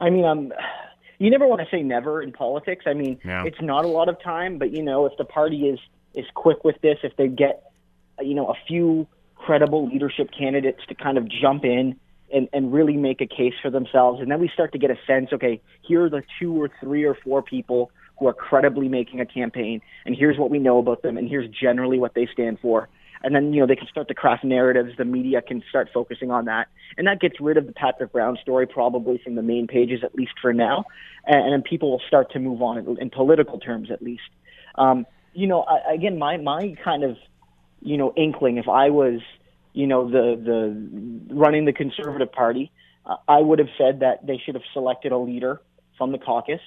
I 0.00 0.08
mean, 0.08 0.24
um, 0.24 0.52
you 1.18 1.30
never 1.30 1.46
want 1.46 1.60
to 1.60 1.66
say 1.70 1.82
never 1.82 2.22
in 2.22 2.32
politics. 2.32 2.86
I 2.86 2.94
mean, 2.94 3.18
yeah. 3.22 3.44
it's 3.44 3.60
not 3.60 3.84
a 3.84 3.88
lot 3.88 4.08
of 4.08 4.20
time, 4.22 4.58
but 4.58 4.72
you 4.72 4.82
know, 4.82 5.04
if 5.04 5.12
the 5.18 5.24
party 5.24 5.68
is 5.68 5.78
is 6.14 6.24
quick 6.34 6.64
with 6.64 6.80
this, 6.80 6.98
if 7.02 7.16
they 7.16 7.28
get, 7.28 7.70
you 8.20 8.34
know, 8.34 8.48
a 8.48 8.54
few 8.66 9.06
credible 9.36 9.88
leadership 9.88 10.30
candidates 10.36 10.80
to 10.88 10.94
kind 10.94 11.18
of 11.18 11.28
jump 11.28 11.64
in 11.64 11.96
and, 12.32 12.48
and 12.52 12.72
really 12.72 12.96
make 12.96 13.20
a 13.20 13.26
case 13.26 13.54
for 13.60 13.70
themselves. 13.70 14.20
And 14.20 14.30
then 14.30 14.40
we 14.40 14.48
start 14.48 14.72
to 14.72 14.78
get 14.78 14.90
a 14.90 14.96
sense, 15.06 15.32
okay, 15.32 15.60
here 15.82 16.04
are 16.04 16.10
the 16.10 16.22
two 16.38 16.60
or 16.60 16.70
three 16.80 17.04
or 17.04 17.14
four 17.14 17.42
people 17.42 17.90
who 18.22 18.28
are 18.28 18.32
credibly 18.32 18.88
making 18.88 19.20
a 19.20 19.26
campaign, 19.26 19.82
and 20.06 20.14
here's 20.16 20.38
what 20.38 20.48
we 20.48 20.58
know 20.60 20.78
about 20.78 21.02
them, 21.02 21.18
and 21.18 21.28
here's 21.28 21.50
generally 21.50 21.98
what 21.98 22.14
they 22.14 22.28
stand 22.32 22.58
for. 22.60 22.88
And 23.24 23.34
then, 23.34 23.52
you 23.52 23.60
know, 23.60 23.66
they 23.66 23.76
can 23.76 23.88
start 23.88 24.08
to 24.08 24.14
craft 24.14 24.44
narratives. 24.44 24.92
The 24.96 25.04
media 25.04 25.42
can 25.42 25.62
start 25.68 25.88
focusing 25.94 26.30
on 26.30 26.46
that. 26.46 26.68
And 26.96 27.06
that 27.06 27.20
gets 27.20 27.40
rid 27.40 27.56
of 27.56 27.66
the 27.66 27.72
Patrick 27.72 28.12
Brown 28.12 28.36
story 28.42 28.66
probably 28.66 29.20
from 29.22 29.36
the 29.36 29.42
main 29.42 29.68
pages, 29.68 30.00
at 30.02 30.14
least 30.14 30.32
for 30.40 30.52
now. 30.52 30.84
And, 31.26 31.52
then 31.52 31.62
people 31.62 31.90
will 31.90 32.02
start 32.06 32.32
to 32.32 32.40
move 32.40 32.62
on 32.62 32.78
in, 32.78 33.00
in 33.00 33.10
political 33.10 33.60
terms, 33.60 33.92
at 33.92 34.02
least. 34.02 34.22
Um, 34.76 35.06
you 35.34 35.46
know, 35.46 35.62
I, 35.62 35.94
again, 35.94 36.18
my, 36.18 36.36
my 36.36 36.74
kind 36.84 37.04
of, 37.04 37.16
you 37.80 37.96
know, 37.96 38.12
inkling, 38.16 38.56
if 38.56 38.68
I 38.68 38.90
was, 38.90 39.20
you 39.72 39.86
know, 39.86 40.10
the, 40.10 40.40
the 40.44 41.34
running 41.34 41.64
the 41.64 41.72
Conservative 41.72 42.32
Party, 42.32 42.72
uh, 43.06 43.16
I 43.28 43.38
would 43.38 43.60
have 43.60 43.70
said 43.78 44.00
that 44.00 44.26
they 44.26 44.40
should 44.44 44.56
have 44.56 44.64
selected 44.72 45.12
a 45.12 45.18
leader 45.18 45.60
from 45.96 46.10
the 46.10 46.18
caucus 46.18 46.60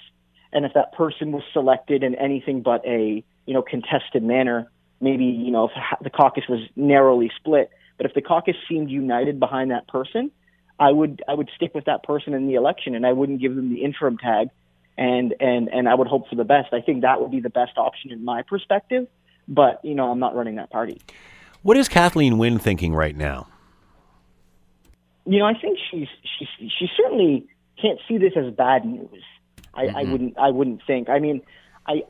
and 0.56 0.66
if 0.66 0.74
that 0.74 0.94
person 0.94 1.34
was 1.34 1.44
selected 1.54 2.02
in 2.02 2.16
anything 2.16 2.62
but 2.62 2.84
a 2.86 3.24
you 3.46 3.54
know 3.54 3.62
contested 3.62 4.24
manner, 4.24 4.72
maybe 5.02 5.26
you 5.26 5.52
know 5.52 5.66
if 5.66 5.72
the 6.02 6.10
caucus 6.10 6.46
was 6.50 6.62
narrowly 6.76 7.30
split, 7.36 7.70
but 7.98 8.08
if 8.08 8.16
the 8.16 8.22
caucus 8.22 8.56
seemed 8.68 8.90
united 8.90 9.40
behind 9.40 9.70
that 9.70 9.88
person, 9.88 10.32
I 10.80 10.92
would 10.92 11.22
I 11.28 11.34
would 11.34 11.52
stick 11.56 11.76
with 11.76 11.86
that 11.86 12.04
person 12.04 12.34
in 12.34 12.48
the 12.48 12.56
election, 12.56 12.96
and 12.96 13.06
I 13.06 13.12
wouldn't 13.12 13.42
give 13.42 13.54
them 13.54 13.70
the 13.70 13.84
interim 13.84 14.18
tag, 14.18 14.50
and 14.98 15.36
and 15.42 15.68
and 15.68 15.90
I 15.90 15.94
would 15.94 16.08
hope 16.08 16.30
for 16.30 16.36
the 16.36 16.46
best. 16.46 16.74
I 16.74 16.80
think 16.80 17.02
that 17.02 17.22
would 17.22 17.32
be 17.32 17.42
the 17.42 17.50
best 17.50 17.78
option 17.78 18.12
in 18.12 18.24
my 18.24 18.42
perspective, 18.42 19.08
but 19.50 19.84
you 19.84 19.94
know 19.94 20.10
I'm 20.10 20.20
not 20.20 20.36
running 20.36 20.56
that 20.56 20.72
party. 20.72 21.02
What 21.64 21.76
is 21.76 21.90
Kathleen 21.90 22.38
Wynne 22.38 22.60
thinking 22.60 22.94
right 22.94 23.16
now? 23.16 23.48
You 25.26 25.40
know, 25.40 25.46
I 25.46 25.54
think 25.60 25.80
she's 25.92 26.08
she's 26.40 26.72
she 26.72 26.88
certainly 26.96 27.46
can't 27.82 28.00
see 28.08 28.18
this 28.18 28.34
as 28.38 28.54
bad 28.54 28.86
news. 28.86 29.24
I, 29.76 29.86
mm-hmm. 29.86 29.98
I 29.98 30.04
wouldn't 30.04 30.38
I 30.38 30.50
wouldn't 30.52 30.82
think. 30.86 31.10
I 31.10 31.20
mean, 31.20 31.42
I 31.86 32.04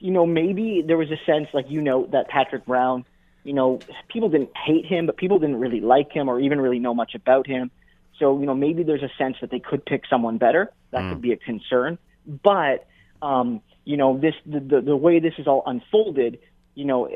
you 0.00 0.10
know 0.10 0.26
maybe 0.26 0.82
there 0.86 0.96
was 0.96 1.10
a 1.10 1.18
sense 1.24 1.48
like 1.52 1.70
you 1.70 1.80
know 1.80 2.06
that 2.12 2.28
Patrick 2.28 2.66
Brown, 2.66 3.04
you 3.44 3.52
know, 3.52 3.80
people 4.08 4.28
didn't 4.28 4.56
hate 4.56 4.86
him, 4.86 5.06
but 5.06 5.16
people 5.16 5.38
didn't 5.38 5.60
really 5.60 5.80
like 5.80 6.12
him 6.12 6.28
or 6.28 6.40
even 6.40 6.60
really 6.60 6.78
know 6.78 6.94
much 6.94 7.14
about 7.14 7.46
him. 7.46 7.70
So 8.18 8.38
you 8.38 8.46
know 8.46 8.54
maybe 8.54 8.82
there's 8.82 9.02
a 9.02 9.10
sense 9.18 9.36
that 9.40 9.50
they 9.50 9.60
could 9.60 9.84
pick 9.84 10.04
someone 10.08 10.38
better. 10.38 10.72
That 10.90 11.02
mm. 11.02 11.10
could 11.10 11.22
be 11.22 11.32
a 11.32 11.36
concern. 11.36 11.98
But 12.26 12.86
um, 13.22 13.60
you 13.84 13.96
know 13.96 14.18
this 14.18 14.34
the, 14.44 14.60
the 14.60 14.80
the 14.80 14.96
way 14.96 15.20
this 15.20 15.34
is 15.38 15.46
all 15.46 15.62
unfolded, 15.66 16.38
you 16.74 16.84
know. 16.84 17.08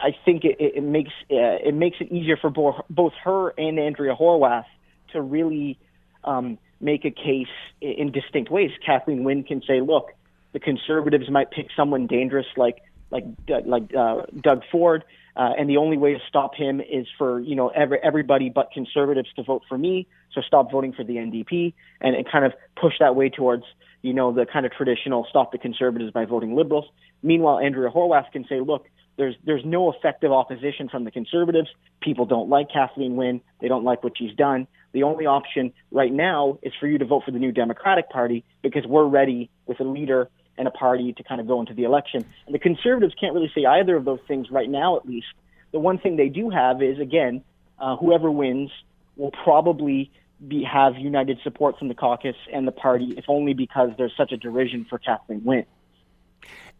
I 0.00 0.14
think 0.24 0.44
it, 0.44 0.56
it 0.60 0.82
makes 0.82 1.10
uh, 1.30 1.58
it 1.64 1.74
makes 1.74 1.96
it 2.00 2.12
easier 2.12 2.36
for 2.36 2.50
both 2.50 2.76
both 2.88 3.14
her 3.24 3.50
and 3.58 3.80
Andrea 3.80 4.14
Horwath 4.14 4.66
to 5.12 5.20
really 5.20 5.76
um, 6.24 6.58
make 6.80 7.04
a 7.04 7.10
case 7.10 7.48
in 7.80 8.12
distinct 8.12 8.50
ways. 8.50 8.70
Kathleen 8.84 9.24
Wynne 9.24 9.44
can 9.44 9.62
say, 9.66 9.80
look, 9.80 10.12
the 10.52 10.60
conservatives 10.60 11.30
might 11.30 11.50
pick 11.50 11.68
someone 11.76 12.06
dangerous 12.06 12.46
like 12.56 12.82
like 13.10 13.24
like 13.64 13.94
uh, 13.94 14.22
Doug 14.40 14.62
Ford, 14.70 15.04
uh, 15.34 15.52
and 15.58 15.68
the 15.68 15.78
only 15.78 15.96
way 15.96 16.12
to 16.12 16.20
stop 16.28 16.54
him 16.54 16.80
is 16.80 17.06
for 17.16 17.40
you 17.40 17.54
know 17.54 17.68
every, 17.68 17.98
everybody 18.02 18.50
but 18.50 18.70
conservatives 18.72 19.28
to 19.36 19.42
vote 19.42 19.62
for 19.68 19.78
me. 19.78 20.06
So 20.32 20.42
stop 20.42 20.70
voting 20.70 20.92
for 20.92 21.04
the 21.04 21.14
NDP, 21.14 21.72
and, 22.00 22.14
and 22.14 22.30
kind 22.30 22.44
of 22.44 22.52
push 22.76 22.94
that 23.00 23.16
way 23.16 23.30
towards 23.30 23.64
you 24.02 24.12
know 24.12 24.32
the 24.32 24.46
kind 24.46 24.66
of 24.66 24.72
traditional 24.72 25.26
stop 25.28 25.52
the 25.52 25.58
conservatives 25.58 26.12
by 26.12 26.24
voting 26.24 26.54
liberals. 26.54 26.86
Meanwhile, 27.22 27.58
Andrea 27.60 27.90
Horwath 27.90 28.30
can 28.32 28.46
say, 28.48 28.60
look, 28.60 28.86
there's 29.18 29.34
there's 29.44 29.64
no 29.64 29.92
effective 29.92 30.32
opposition 30.32 30.88
from 30.88 31.04
the 31.04 31.10
conservatives. 31.10 31.68
People 32.00 32.24
don't 32.24 32.48
like 32.48 32.68
Kathleen 32.72 33.16
Wynne. 33.16 33.42
They 33.60 33.68
don't 33.68 33.84
like 33.84 34.02
what 34.02 34.16
she's 34.16 34.34
done. 34.34 34.66
The 34.92 35.02
only 35.02 35.26
option 35.26 35.72
right 35.90 36.12
now 36.12 36.58
is 36.62 36.72
for 36.80 36.86
you 36.86 36.96
to 36.98 37.04
vote 37.04 37.24
for 37.26 37.32
the 37.32 37.38
new 37.38 37.52
Democratic 37.52 38.08
Party 38.08 38.44
because 38.62 38.86
we're 38.86 39.06
ready 39.06 39.50
with 39.66 39.80
a 39.80 39.84
leader 39.84 40.30
and 40.56 40.66
a 40.66 40.70
party 40.70 41.12
to 41.12 41.22
kind 41.22 41.40
of 41.40 41.46
go 41.46 41.60
into 41.60 41.74
the 41.74 41.84
election. 41.84 42.24
And 42.46 42.54
the 42.54 42.58
conservatives 42.58 43.14
can't 43.20 43.34
really 43.34 43.50
say 43.54 43.64
either 43.64 43.96
of 43.96 44.04
those 44.04 44.20
things 44.26 44.50
right 44.50 44.70
now, 44.70 44.96
at 44.96 45.06
least. 45.06 45.26
The 45.72 45.78
one 45.78 45.98
thing 45.98 46.16
they 46.16 46.28
do 46.28 46.48
have 46.48 46.82
is, 46.82 46.98
again, 46.98 47.44
uh, 47.78 47.96
whoever 47.96 48.30
wins 48.30 48.70
will 49.16 49.30
probably 49.30 50.10
be, 50.46 50.64
have 50.64 50.96
united 50.96 51.38
support 51.42 51.78
from 51.78 51.88
the 51.88 51.94
caucus 51.94 52.36
and 52.52 52.66
the 52.66 52.72
party, 52.72 53.14
if 53.16 53.24
only 53.28 53.52
because 53.52 53.90
there's 53.98 54.14
such 54.16 54.32
a 54.32 54.36
derision 54.36 54.86
for 54.88 54.98
Kathleen 54.98 55.44
Wynne. 55.44 55.66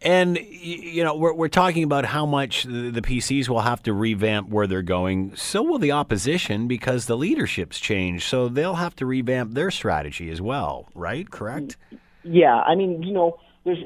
And 0.01 0.37
you 0.37 1.03
know, 1.03 1.15
we're 1.15 1.33
we're 1.33 1.49
talking 1.49 1.83
about 1.83 2.05
how 2.05 2.25
much 2.25 2.63
the 2.63 3.01
PCs 3.01 3.49
will 3.49 3.61
have 3.61 3.83
to 3.83 3.93
revamp 3.93 4.49
where 4.49 4.65
they're 4.65 4.81
going. 4.81 5.35
So 5.35 5.61
will 5.61 5.79
the 5.79 5.91
opposition 5.91 6.67
because 6.67 7.05
the 7.05 7.17
leadership's 7.17 7.79
changed. 7.79 8.23
So 8.23 8.47
they'll 8.47 8.75
have 8.75 8.95
to 8.97 9.05
revamp 9.05 9.53
their 9.53 9.71
strategy 9.71 10.29
as 10.29 10.41
well, 10.41 10.87
right? 10.95 11.29
Correct? 11.29 11.75
Yeah, 12.23 12.55
I 12.55 12.75
mean, 12.75 13.03
you 13.03 13.13
know, 13.13 13.39
there's 13.65 13.79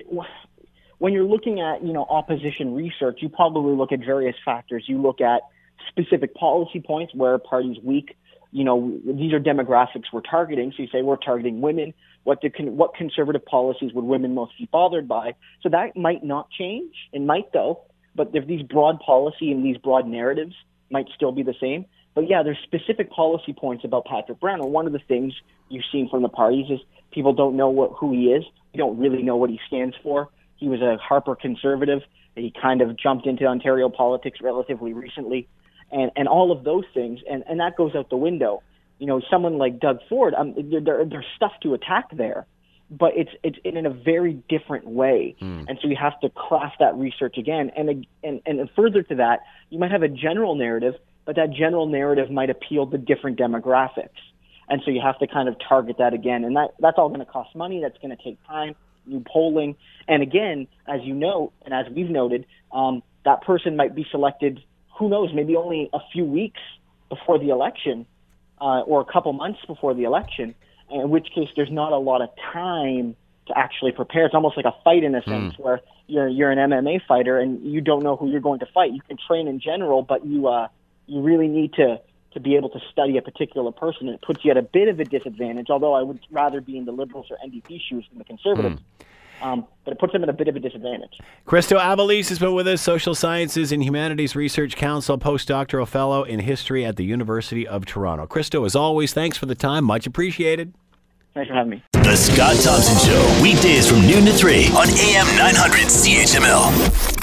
when 0.99 1.13
you're 1.13 1.25
looking 1.25 1.59
at 1.59 1.83
you 1.83 1.93
know 1.93 2.05
opposition 2.09 2.75
research, 2.75 3.19
you 3.21 3.29
probably 3.29 3.75
look 3.75 3.91
at 3.91 3.99
various 3.99 4.35
factors. 4.45 4.85
You 4.87 5.01
look 5.01 5.19
at 5.19 5.41
specific 5.89 6.35
policy 6.35 6.79
points 6.79 7.13
where 7.15 7.33
a 7.33 7.39
party's 7.39 7.77
weak. 7.83 8.15
You 8.53 8.63
know, 8.63 8.99
these 9.05 9.33
are 9.33 9.39
demographics 9.39 10.05
we're 10.13 10.21
targeting. 10.21 10.71
So 10.77 10.83
you 10.83 10.89
say 10.89 11.01
we're 11.01 11.17
targeting 11.17 11.59
women 11.59 11.93
what 12.23 12.41
con- 12.55 12.77
what 12.77 12.95
conservative 12.95 13.45
policies 13.45 13.91
would 13.93 14.05
women 14.05 14.33
most 14.33 14.57
be 14.57 14.67
bothered 14.71 15.07
by? 15.07 15.35
So 15.61 15.69
that 15.69 15.95
might 15.95 16.23
not 16.23 16.49
change. 16.49 16.93
It 17.11 17.21
might 17.21 17.51
though. 17.53 17.81
But 18.15 18.29
if 18.33 18.47
these 18.47 18.61
broad 18.61 18.99
policy 18.99 19.51
and 19.51 19.65
these 19.65 19.77
broad 19.77 20.07
narratives 20.07 20.55
might 20.89 21.07
still 21.15 21.31
be 21.31 21.43
the 21.43 21.55
same. 21.59 21.85
But 22.13 22.29
yeah, 22.29 22.43
there's 22.43 22.59
specific 22.63 23.09
policy 23.11 23.53
points 23.53 23.83
about 23.83 24.05
Patrick 24.05 24.39
Brown. 24.39 24.61
And 24.61 24.71
one 24.71 24.85
of 24.85 24.93
the 24.93 24.99
things 24.99 25.33
you've 25.69 25.83
seen 25.91 26.07
from 26.09 26.21
the 26.21 26.29
parties 26.29 26.67
is 26.69 26.79
people 27.11 27.33
don't 27.33 27.57
know 27.57 27.69
what 27.69 27.93
who 27.97 28.11
he 28.13 28.25
is. 28.27 28.43
We 28.73 28.77
don't 28.77 28.99
really 28.99 29.23
know 29.23 29.35
what 29.35 29.49
he 29.49 29.59
stands 29.67 29.95
for. 30.03 30.29
He 30.57 30.69
was 30.69 30.81
a 30.81 30.97
Harper 30.97 31.35
conservative. 31.35 32.01
He 32.35 32.53
kind 32.61 32.81
of 32.81 32.97
jumped 32.97 33.25
into 33.25 33.45
Ontario 33.45 33.89
politics 33.89 34.39
relatively 34.41 34.93
recently. 34.93 35.47
And 35.93 36.11
and 36.15 36.27
all 36.27 36.51
of 36.51 36.63
those 36.63 36.85
things, 36.93 37.19
and 37.29 37.43
and 37.47 37.59
that 37.59 37.75
goes 37.77 37.95
out 37.95 38.09
the 38.09 38.17
window. 38.17 38.61
You 38.99 39.07
know, 39.07 39.21
someone 39.29 39.57
like 39.57 39.79
Doug 39.79 39.99
Ford, 40.07 40.33
um, 40.33 40.53
there, 40.55 41.05
there's 41.05 41.25
stuff 41.35 41.51
to 41.63 41.73
attack 41.73 42.05
there, 42.13 42.45
but 42.89 43.11
it's 43.15 43.31
it's 43.43 43.57
in 43.63 43.85
a 43.85 43.89
very 43.89 44.33
different 44.49 44.85
way, 44.85 45.35
mm. 45.41 45.65
and 45.67 45.79
so 45.81 45.87
you 45.87 45.95
have 45.99 46.19
to 46.21 46.29
craft 46.29 46.77
that 46.79 46.95
research 46.95 47.37
again. 47.37 47.71
And 47.75 48.05
and 48.23 48.41
and 48.45 48.69
further 48.75 49.03
to 49.03 49.15
that, 49.15 49.41
you 49.69 49.79
might 49.79 49.91
have 49.91 50.03
a 50.03 50.07
general 50.09 50.55
narrative, 50.55 50.95
but 51.25 51.35
that 51.35 51.51
general 51.51 51.87
narrative 51.87 52.29
might 52.29 52.49
appeal 52.49 52.87
to 52.87 52.97
different 52.97 53.39
demographics, 53.39 54.21
and 54.69 54.81
so 54.85 54.91
you 54.91 55.01
have 55.01 55.19
to 55.19 55.27
kind 55.27 55.49
of 55.49 55.55
target 55.67 55.97
that 55.99 56.13
again, 56.13 56.43
and 56.43 56.55
that 56.55 56.69
that's 56.79 56.97
all 56.97 57.09
going 57.09 57.19
to 57.19 57.25
cost 57.25 57.55
money. 57.55 57.81
That's 57.81 57.97
going 57.97 58.15
to 58.15 58.23
take 58.23 58.37
time, 58.47 58.75
new 59.05 59.23
polling, 59.25 59.75
and 60.07 60.21
again, 60.21 60.67
as 60.87 61.01
you 61.03 61.13
know, 61.13 61.51
and 61.65 61.73
as 61.73 61.91
we've 61.93 62.09
noted, 62.09 62.45
um, 62.71 63.01
that 63.25 63.41
person 63.41 63.75
might 63.75 63.95
be 63.95 64.05
selected. 64.11 64.61
Who 64.97 65.09
knows? 65.09 65.33
Maybe 65.33 65.55
only 65.55 65.89
a 65.93 65.99
few 66.11 66.25
weeks 66.25 66.59
before 67.09 67.39
the 67.39 67.49
election, 67.49 68.05
uh, 68.59 68.81
or 68.81 69.01
a 69.01 69.05
couple 69.05 69.33
months 69.33 69.59
before 69.67 69.93
the 69.93 70.03
election. 70.03 70.55
In 70.89 71.09
which 71.09 71.27
case, 71.33 71.49
there's 71.55 71.71
not 71.71 71.91
a 71.91 71.97
lot 71.97 72.21
of 72.21 72.29
time 72.51 73.15
to 73.47 73.57
actually 73.57 73.91
prepare. 73.91 74.25
It's 74.25 74.35
almost 74.35 74.57
like 74.57 74.65
a 74.65 74.75
fight 74.83 75.03
in 75.03 75.15
a 75.15 75.23
sense, 75.23 75.55
mm. 75.55 75.59
where 75.59 75.81
you're 76.07 76.27
you're 76.27 76.51
an 76.51 76.59
MMA 76.59 77.01
fighter 77.07 77.37
and 77.39 77.63
you 77.65 77.81
don't 77.81 78.03
know 78.03 78.15
who 78.15 78.29
you're 78.29 78.41
going 78.41 78.59
to 78.59 78.67
fight. 78.73 78.93
You 78.93 79.01
can 79.01 79.17
train 79.27 79.47
in 79.47 79.59
general, 79.59 80.01
but 80.01 80.25
you 80.25 80.47
uh, 80.47 80.67
you 81.07 81.21
really 81.21 81.47
need 81.47 81.73
to 81.73 81.99
to 82.33 82.39
be 82.39 82.55
able 82.55 82.69
to 82.69 82.79
study 82.91 83.17
a 83.17 83.21
particular 83.21 83.71
person. 83.71 84.07
And 84.07 84.15
it 84.15 84.21
puts 84.21 84.43
you 84.43 84.51
at 84.51 84.57
a 84.57 84.61
bit 84.61 84.87
of 84.87 84.99
a 84.99 85.05
disadvantage. 85.05 85.67
Although 85.69 85.93
I 85.93 86.01
would 86.01 86.19
rather 86.31 86.61
be 86.61 86.77
in 86.77 86.85
the 86.85 86.91
Liberals 86.91 87.27
or 87.29 87.37
NDP 87.45 87.79
shoes 87.81 88.05
than 88.09 88.19
the 88.19 88.25
Conservatives. 88.25 88.79
Mm. 88.79 89.05
Um, 89.41 89.67
but 89.83 89.91
it 89.91 89.99
puts 89.99 90.13
them 90.13 90.23
at 90.23 90.29
a 90.29 90.33
bit 90.33 90.47
of 90.47 90.55
a 90.55 90.59
disadvantage. 90.59 91.19
Christo 91.45 91.77
Aivalis 91.77 92.29
has 92.29 92.39
been 92.39 92.53
with 92.53 92.67
us, 92.67 92.81
Social 92.81 93.13
Sciences 93.13 93.71
and 93.71 93.83
Humanities 93.83 94.35
Research 94.35 94.75
Council, 94.75 95.17
postdoctoral 95.17 95.87
fellow 95.87 96.23
in 96.23 96.39
history 96.39 96.85
at 96.85 96.95
the 96.95 97.03
University 97.03 97.67
of 97.67 97.85
Toronto. 97.85 98.25
Christo, 98.25 98.63
as 98.63 98.75
always, 98.75 99.13
thanks 99.13 99.37
for 99.37 99.45
the 99.45 99.55
time. 99.55 99.83
Much 99.83 100.07
appreciated. 100.07 100.73
Thanks 101.33 101.49
for 101.49 101.55
having 101.55 101.71
me. 101.71 101.83
The 101.93 102.15
Scott 102.15 102.55
Thompson 102.61 103.09
Show, 103.09 103.41
weekdays 103.41 103.89
from 103.89 104.01
noon 104.01 104.25
to 104.25 104.33
3 104.33 104.67
on 104.67 104.87
AM 104.87 105.25
900 105.35 105.87
CHML. 105.87 107.22